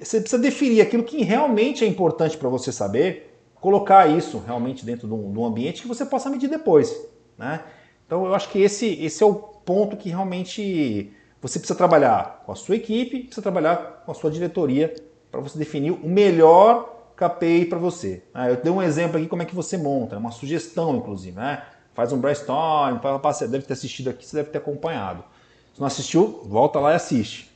você 0.00 0.20
precisa 0.20 0.40
definir 0.40 0.80
aquilo 0.80 1.02
que 1.02 1.22
realmente 1.22 1.84
é 1.84 1.86
importante 1.86 2.36
para 2.36 2.48
você 2.48 2.72
saber, 2.72 3.34
colocar 3.60 4.06
isso 4.08 4.42
realmente 4.46 4.84
dentro 4.84 5.06
de 5.06 5.14
um, 5.14 5.32
de 5.32 5.38
um, 5.38 5.44
ambiente 5.44 5.82
que 5.82 5.88
você 5.88 6.04
possa 6.04 6.28
medir 6.28 6.48
depois. 6.48 6.94
Né? 7.38 7.60
Então 8.06 8.26
eu 8.26 8.34
acho 8.34 8.48
que 8.50 8.60
esse, 8.60 8.86
esse 9.02 9.22
é 9.22 9.26
o 9.26 9.34
ponto 9.34 9.96
que 9.96 10.10
realmente 10.10 11.12
você 11.40 11.58
precisa 11.58 11.76
trabalhar 11.76 12.42
com 12.44 12.52
a 12.52 12.54
sua 12.54 12.76
equipe, 12.76 13.20
precisa 13.20 13.42
trabalhar 13.42 14.02
com 14.04 14.12
a 14.12 14.14
sua 14.14 14.30
diretoria 14.30 14.94
para 15.30 15.40
você 15.40 15.58
definir 15.58 15.92
o 15.92 16.06
melhor 16.06 17.12
KPI 17.16 17.66
para 17.66 17.78
você. 17.78 18.22
Né? 18.34 18.50
Eu 18.50 18.56
dei 18.56 18.72
um 18.72 18.82
exemplo 18.82 19.16
aqui 19.16 19.26
como 19.26 19.42
é 19.42 19.44
que 19.44 19.54
você 19.54 19.76
monta, 19.76 20.18
uma 20.18 20.30
sugestão 20.30 20.96
inclusive. 20.96 21.36
Né? 21.36 21.62
Faz 21.94 22.12
um 22.12 22.18
brainstorm, 22.18 22.98
você 23.22 23.46
deve 23.46 23.64
ter 23.64 23.72
assistido 23.72 24.10
aqui, 24.10 24.26
você 24.26 24.36
deve 24.36 24.50
ter 24.50 24.58
acompanhado. 24.58 25.24
Se 25.72 25.80
não 25.80 25.86
assistiu, 25.86 26.42
volta 26.44 26.78
lá 26.78 26.92
e 26.92 26.96
assiste. 26.96 27.50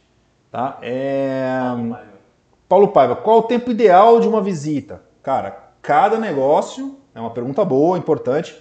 Tá? 0.50 0.78
É... 0.80 1.60
Paulo 2.68 2.88
Paiva, 2.88 3.16
qual 3.16 3.38
o 3.38 3.42
tempo 3.44 3.70
ideal 3.70 4.20
de 4.20 4.28
uma 4.28 4.42
visita? 4.42 5.02
Cara, 5.22 5.70
cada 5.80 6.18
negócio, 6.18 6.98
é 7.14 7.20
uma 7.20 7.30
pergunta 7.30 7.64
boa, 7.64 7.96
importante, 7.96 8.54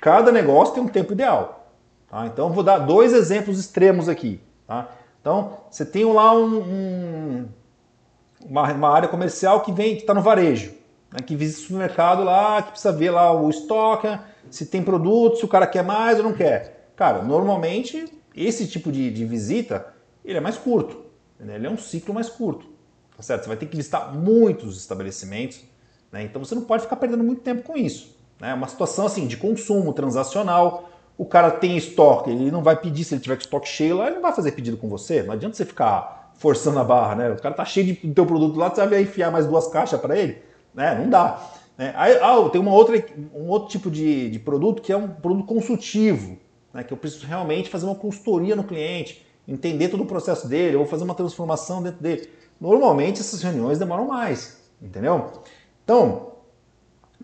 cada 0.00 0.30
negócio 0.30 0.74
tem 0.74 0.82
um 0.82 0.88
tempo 0.88 1.12
ideal. 1.12 1.72
Tá? 2.08 2.26
Então, 2.26 2.52
vou 2.52 2.62
dar 2.62 2.78
dois 2.78 3.12
exemplos 3.12 3.58
extremos 3.58 4.08
aqui. 4.08 4.40
Tá? 4.64 4.88
Então, 5.20 5.58
você 5.68 5.84
tem 5.84 6.04
lá 6.04 6.32
um, 6.32 6.58
um, 6.58 7.48
uma, 8.48 8.72
uma, 8.72 8.90
área 8.90 9.08
comercial 9.08 9.60
que 9.62 9.72
vem, 9.72 9.96
que 9.96 10.02
está 10.02 10.14
no 10.14 10.22
varejo, 10.22 10.72
né? 11.10 11.18
que 11.26 11.34
visita 11.34 11.58
o 11.58 11.62
supermercado 11.62 12.22
lá, 12.22 12.62
que 12.62 12.70
precisa 12.70 12.92
ver 12.92 13.10
lá 13.10 13.32
o 13.32 13.50
estoque, 13.50 14.06
se 14.50 14.66
tem 14.66 14.84
produto, 14.84 15.38
se 15.38 15.44
o 15.44 15.48
cara 15.48 15.66
quer 15.66 15.82
mais 15.82 16.18
ou 16.18 16.24
não 16.24 16.32
quer. 16.32 16.92
Cara, 16.94 17.22
normalmente, 17.22 18.04
esse 18.36 18.68
tipo 18.68 18.92
de, 18.92 19.10
de 19.10 19.24
visita, 19.24 19.86
ele 20.24 20.38
é 20.38 20.40
mais 20.40 20.56
curto. 20.56 21.06
Ele 21.40 21.66
é 21.66 21.70
um 21.70 21.76
ciclo 21.76 22.14
mais 22.14 22.28
curto. 22.28 22.77
Tá 23.18 23.22
certo? 23.24 23.42
Você 23.42 23.48
vai 23.48 23.56
ter 23.56 23.66
que 23.66 23.76
visitar 23.76 24.14
muitos 24.14 24.78
estabelecimentos, 24.78 25.64
né? 26.12 26.22
então 26.22 26.42
você 26.42 26.54
não 26.54 26.62
pode 26.62 26.84
ficar 26.84 26.94
perdendo 26.94 27.24
muito 27.24 27.42
tempo 27.42 27.64
com 27.64 27.76
isso. 27.76 28.16
É 28.40 28.46
né? 28.46 28.54
uma 28.54 28.68
situação 28.68 29.06
assim 29.06 29.26
de 29.26 29.36
consumo 29.36 29.92
transacional. 29.92 30.88
O 31.16 31.24
cara 31.24 31.50
tem 31.50 31.76
estoque, 31.76 32.30
ele 32.30 32.48
não 32.48 32.62
vai 32.62 32.76
pedir 32.76 33.02
se 33.02 33.12
ele 33.12 33.20
tiver 33.20 33.36
estoque 33.36 33.68
cheio 33.68 33.96
lá, 33.96 34.06
ele 34.06 34.14
não 34.14 34.22
vai 34.22 34.32
fazer 34.32 34.52
pedido 34.52 34.76
com 34.76 34.88
você. 34.88 35.24
Não 35.24 35.32
adianta 35.32 35.56
você 35.56 35.64
ficar 35.64 36.32
forçando 36.38 36.78
a 36.78 36.84
barra, 36.84 37.16
né? 37.16 37.30
O 37.32 37.42
cara 37.42 37.56
tá 37.56 37.64
cheio 37.64 37.86
de 37.86 37.94
teu 38.14 38.24
produto 38.24 38.56
lá, 38.56 38.70
você 38.72 38.86
vai 38.86 39.02
enfiar 39.02 39.32
mais 39.32 39.44
duas 39.44 39.66
caixas 39.66 40.00
para 40.00 40.16
ele, 40.16 40.40
né? 40.72 40.94
Não 40.94 41.10
dá. 41.10 41.44
Né? 41.76 41.92
Aí, 41.96 42.16
ah, 42.22 42.48
tem 42.52 42.60
uma 42.60 42.72
outra, 42.72 43.04
um 43.34 43.48
outro 43.48 43.68
tipo 43.68 43.90
de, 43.90 44.30
de 44.30 44.38
produto 44.38 44.80
que 44.80 44.92
é 44.92 44.96
um 44.96 45.08
produto 45.08 45.44
consultivo, 45.44 46.38
né? 46.72 46.84
que 46.84 46.92
eu 46.92 46.96
preciso 46.96 47.26
realmente 47.26 47.68
fazer 47.68 47.86
uma 47.86 47.96
consultoria 47.96 48.54
no 48.54 48.62
cliente 48.62 49.26
entender 49.48 49.88
todo 49.88 50.02
o 50.02 50.06
processo 50.06 50.46
dele, 50.46 50.76
ou 50.76 50.84
fazer 50.84 51.04
uma 51.04 51.14
transformação 51.14 51.82
dentro 51.82 52.02
dele. 52.02 52.28
Normalmente 52.60 53.20
essas 53.20 53.42
reuniões 53.42 53.78
demoram 53.78 54.06
mais, 54.06 54.58
entendeu? 54.82 55.32
Então, 55.84 56.32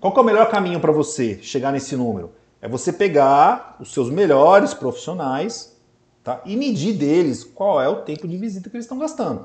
qual 0.01 0.15
é 0.17 0.21
o 0.21 0.25
melhor 0.25 0.51
caminho 0.51 0.81
para 0.81 0.93
você 0.93 1.39
chegar 1.43 1.73
nesse 1.73 1.97
número? 1.97 2.33
É 2.61 2.69
você 2.69 2.93
pegar 2.93 3.77
os 3.81 3.93
seus 3.93 4.11
melhores 4.11 4.73
profissionais 4.73 5.77
tá? 6.23 6.41
e 6.45 6.57
medir 6.57 6.95
deles 6.95 7.45
qual 7.45 7.81
é 7.81 7.89
o 7.89 8.03
tempo 8.03 8.27
de 8.27 8.37
visita 8.37 8.71
que 8.71 8.77
eles 8.77 8.87
estão 8.87 8.99
gastando, 8.99 9.45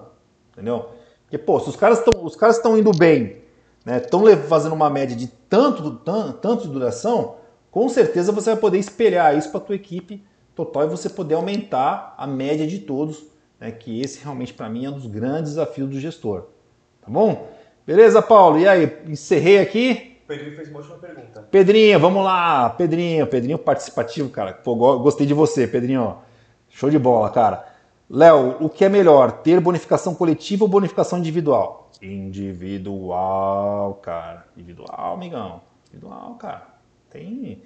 entendeu? 0.54 0.90
Porque, 1.24 1.38
pô, 1.38 1.60
se 1.60 1.70
os 1.70 1.76
caras 1.76 2.00
estão 2.00 2.26
os 2.26 2.36
caras 2.36 2.56
estão 2.58 2.78
indo 2.78 2.92
bem, 2.92 3.42
estão 3.86 4.24
né, 4.24 4.36
fazendo 4.36 4.74
uma 4.74 4.90
média 4.90 5.16
de 5.16 5.28
tanto, 5.28 5.92
tanto, 5.98 6.34
tanto 6.34 6.64
de 6.64 6.74
duração, 6.74 7.36
com 7.70 7.88
certeza 7.90 8.32
você 8.32 8.52
vai 8.52 8.60
poder 8.60 8.80
espelhar 8.80 9.38
isso 9.38 9.50
para 9.50 9.60
a 9.60 9.64
tua 9.64 9.76
equipe 9.76 10.24
total 10.56 10.86
e 10.86 10.90
você 10.90 11.10
poder 11.10 11.36
aumentar 11.36 12.16
a 12.18 12.26
média 12.26 12.66
de 12.66 12.80
todos, 12.80 13.24
né, 13.60 13.72
que 13.72 14.02
esse 14.02 14.24
realmente 14.24 14.54
para 14.54 14.70
mim 14.70 14.86
é 14.86 14.90
um 14.90 14.94
dos 14.94 15.06
grandes 15.06 15.52
desafios 15.52 15.90
do 15.90 16.00
gestor. 16.00 16.48
Tá 17.02 17.10
bom? 17.10 17.50
Beleza, 17.86 18.22
Paulo? 18.22 18.60
E 18.60 18.68
aí, 18.68 18.98
encerrei 19.08 19.60
aqui. 19.60 20.18
Pedrinho 20.28 20.56
fez 20.56 20.70
uma 20.70 20.80
última 20.80 20.98
pergunta. 20.98 21.42
Pedrinho, 21.50 22.00
vamos 22.00 22.24
lá. 22.24 22.70
Pedrinho, 22.70 23.26
Pedrinho 23.26 23.58
participativo, 23.58 24.30
cara. 24.30 24.54
Pô, 24.54 24.76
gostei 25.00 25.26
de 25.26 25.34
você, 25.34 25.68
Pedrinho. 25.68 26.18
Show 26.70 26.90
de 26.90 27.00
bola, 27.00 27.30
cara. 27.32 27.68
Léo, 28.10 28.58
o 28.60 28.70
que 28.70 28.86
é 28.86 28.90
melhor, 28.90 29.32
ter 29.42 29.60
bonificação 29.60 30.14
coletiva 30.14 30.64
ou 30.64 30.70
bonificação 30.70 31.18
individual? 31.20 31.90
Individual, 32.02 33.96
cara. 34.04 34.46
Individual, 34.56 35.14
amigão. 35.14 35.62
Individual, 35.92 36.36
cara. 36.36 36.68
Tem 37.10 37.62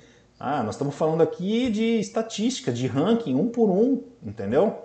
ah, 0.46 0.62
nós 0.62 0.76
estamos 0.76 0.96
falando 0.96 1.22
aqui 1.22 1.70
de 1.70 2.00
estatística, 2.00 2.70
de 2.70 2.86
ranking, 2.86 3.34
um 3.34 3.48
por 3.48 3.70
um, 3.70 4.04
entendeu? 4.22 4.78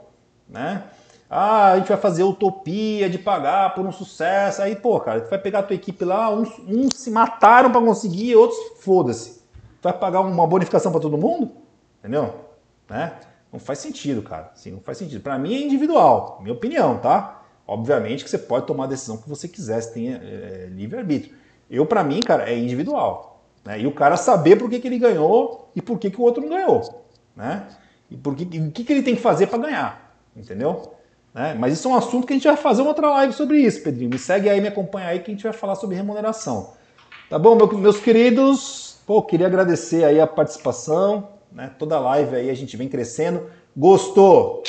Né? 0.49 0.83
Ah, 1.31 1.73
a 1.73 1.79
gente 1.79 1.89
vai 1.89 1.99
fazer 1.99 2.23
utopia 2.23 3.11
de 3.11 3.19
pagar 3.19 3.75
por 3.75 3.85
um 3.85 3.93
sucesso. 3.93 4.63
Aí, 4.63 4.75
pô, 4.75 4.99
cara, 4.99 5.21
tu 5.21 5.29
vai 5.29 5.39
pegar 5.39 5.59
a 5.61 5.63
tua 5.63 5.77
equipe 5.77 6.05
lá, 6.05 6.31
uns, 6.31 6.49
uns 6.67 6.97
se 6.97 7.11
mataram 7.11 7.71
para 7.71 7.81
conseguir, 7.81 8.35
outros 8.35 8.59
foda-se. 8.81 9.43
Tu 9.81 9.85
vai 9.85 9.93
pagar 9.93 10.21
uma 10.21 10.47
bonificação 10.47 10.91
para 10.91 11.01
todo 11.01 11.19
mundo? 11.19 11.53
Entendeu? 11.99 12.35
Né? 12.89 13.13
Não 13.53 13.61
faz 13.61 13.79
sentido, 13.79 14.23
cara. 14.23 14.51
Sim, 14.55 14.73
não 14.73 14.81
faz 14.81 14.99
sentido. 14.99 15.21
Para 15.21 15.39
mim 15.39 15.55
é 15.55 15.61
individual, 15.61 16.39
minha 16.41 16.55
opinião, 16.55 16.99
tá? 16.99 17.43
Obviamente 17.67 18.25
que 18.25 18.31
você 18.31 18.39
pode 18.39 18.67
tomar 18.67 18.85
a 18.85 18.89
decisão 18.89 19.19
que 19.19 19.29
você 19.29 19.47
quiser, 19.47 19.83
você 19.83 19.93
tem 19.93 20.15
é, 20.15 20.69
livre-arbítrio. 20.71 21.35
Eu, 21.71 21.85
para 21.85 22.03
mim, 22.03 22.21
cara, 22.21 22.49
é 22.49 22.59
individual. 22.59 23.43
Né? 23.65 23.81
E 23.81 23.87
o 23.87 23.93
cara 23.93 24.17
saber 24.17 24.57
por 24.57 24.71
que, 24.71 24.81
que 24.81 24.89
ele 24.89 24.99
ganhou 24.99 25.71
e 25.77 25.83
por 25.83 25.99
que, 25.99 26.11
que 26.11 26.19
o 26.19 26.25
outro 26.25 26.43
não 26.43 26.49
ganhou. 26.49 27.05
Né? 27.37 27.69
E 28.11 28.17
por 28.17 28.35
que, 28.35 28.45
o 28.45 28.73
que, 28.73 28.85
que 28.85 28.93
ele 28.93 29.03
tem 29.03 29.15
que 29.15 29.21
fazer 29.21 29.49
para 29.49 29.59
ganhar. 29.59 30.08
Entendeu? 30.39 30.95
Né? 31.35 31.55
Mas 31.59 31.75
isso 31.75 31.89
é 31.89 31.91
um 31.91 31.97
assunto 31.97 32.27
que 32.27 32.33
a 32.33 32.37
gente 32.37 32.47
vai 32.47 32.57
fazer 32.57 32.83
uma 32.83 32.91
outra 32.91 33.11
live 33.11 33.33
sobre 33.33 33.59
isso, 33.59 33.83
Pedrinho. 33.83 34.11
Me 34.11 34.19
segue 34.19 34.49
aí, 34.49 34.61
me 34.61 34.69
acompanha 34.69 35.09
aí 35.09 35.21
que 35.21 35.31
a 35.31 35.35
gente 35.35 35.43
vai 35.43 35.53
falar 35.53 35.75
sobre 35.75 35.97
remuneração. 35.97 36.75
Tá 37.29 37.39
bom, 37.39 37.57
meus 37.77 38.01
queridos? 38.01 38.99
Pô, 39.07 39.23
queria 39.23 39.47
agradecer 39.47 40.05
aí 40.05 40.21
a 40.21 40.27
participação. 40.27 41.29
Né? 41.53 41.71
Toda 41.79 41.99
live 41.99 42.37
aí 42.37 42.51
a 42.51 42.55
gente 42.55 42.77
vem 42.77 42.89
crescendo. 42.89 43.51
Gostou? 43.77 44.63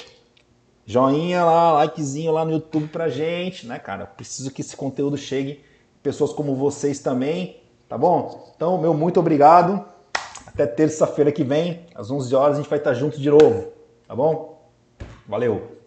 Joinha 0.86 1.46
lá, 1.46 1.74
likezinho 1.74 2.32
lá 2.32 2.44
no 2.44 2.52
YouTube 2.52 2.88
pra 2.88 3.10
gente, 3.10 3.68
né, 3.68 3.78
cara? 3.78 4.08
Preciso 4.08 4.52
que 4.52 4.62
esse 4.62 4.76
conteúdo 4.76 5.18
chegue 5.18 5.64
pessoas 6.02 6.34
como 6.34 6.56
vocês 6.56 7.00
também. 7.00 7.62
Tá 7.88 7.98
bom? 7.98 8.52
Então, 8.56 8.78
meu 8.78 8.94
muito 8.94 9.20
obrigado. 9.20 9.86
Até 10.46 10.66
terça-feira 10.66 11.32
que 11.32 11.44
vem, 11.44 11.86
às 11.96 12.10
11 12.12 12.36
horas, 12.36 12.56
a 12.56 12.62
gente 12.62 12.70
vai 12.70 12.80
estar 12.80 12.94
junto 12.94 13.20
de 13.20 13.30
novo. 13.30 13.72
Tá 14.08 14.16
bom? 14.16 14.59
Valeu! 15.30 15.79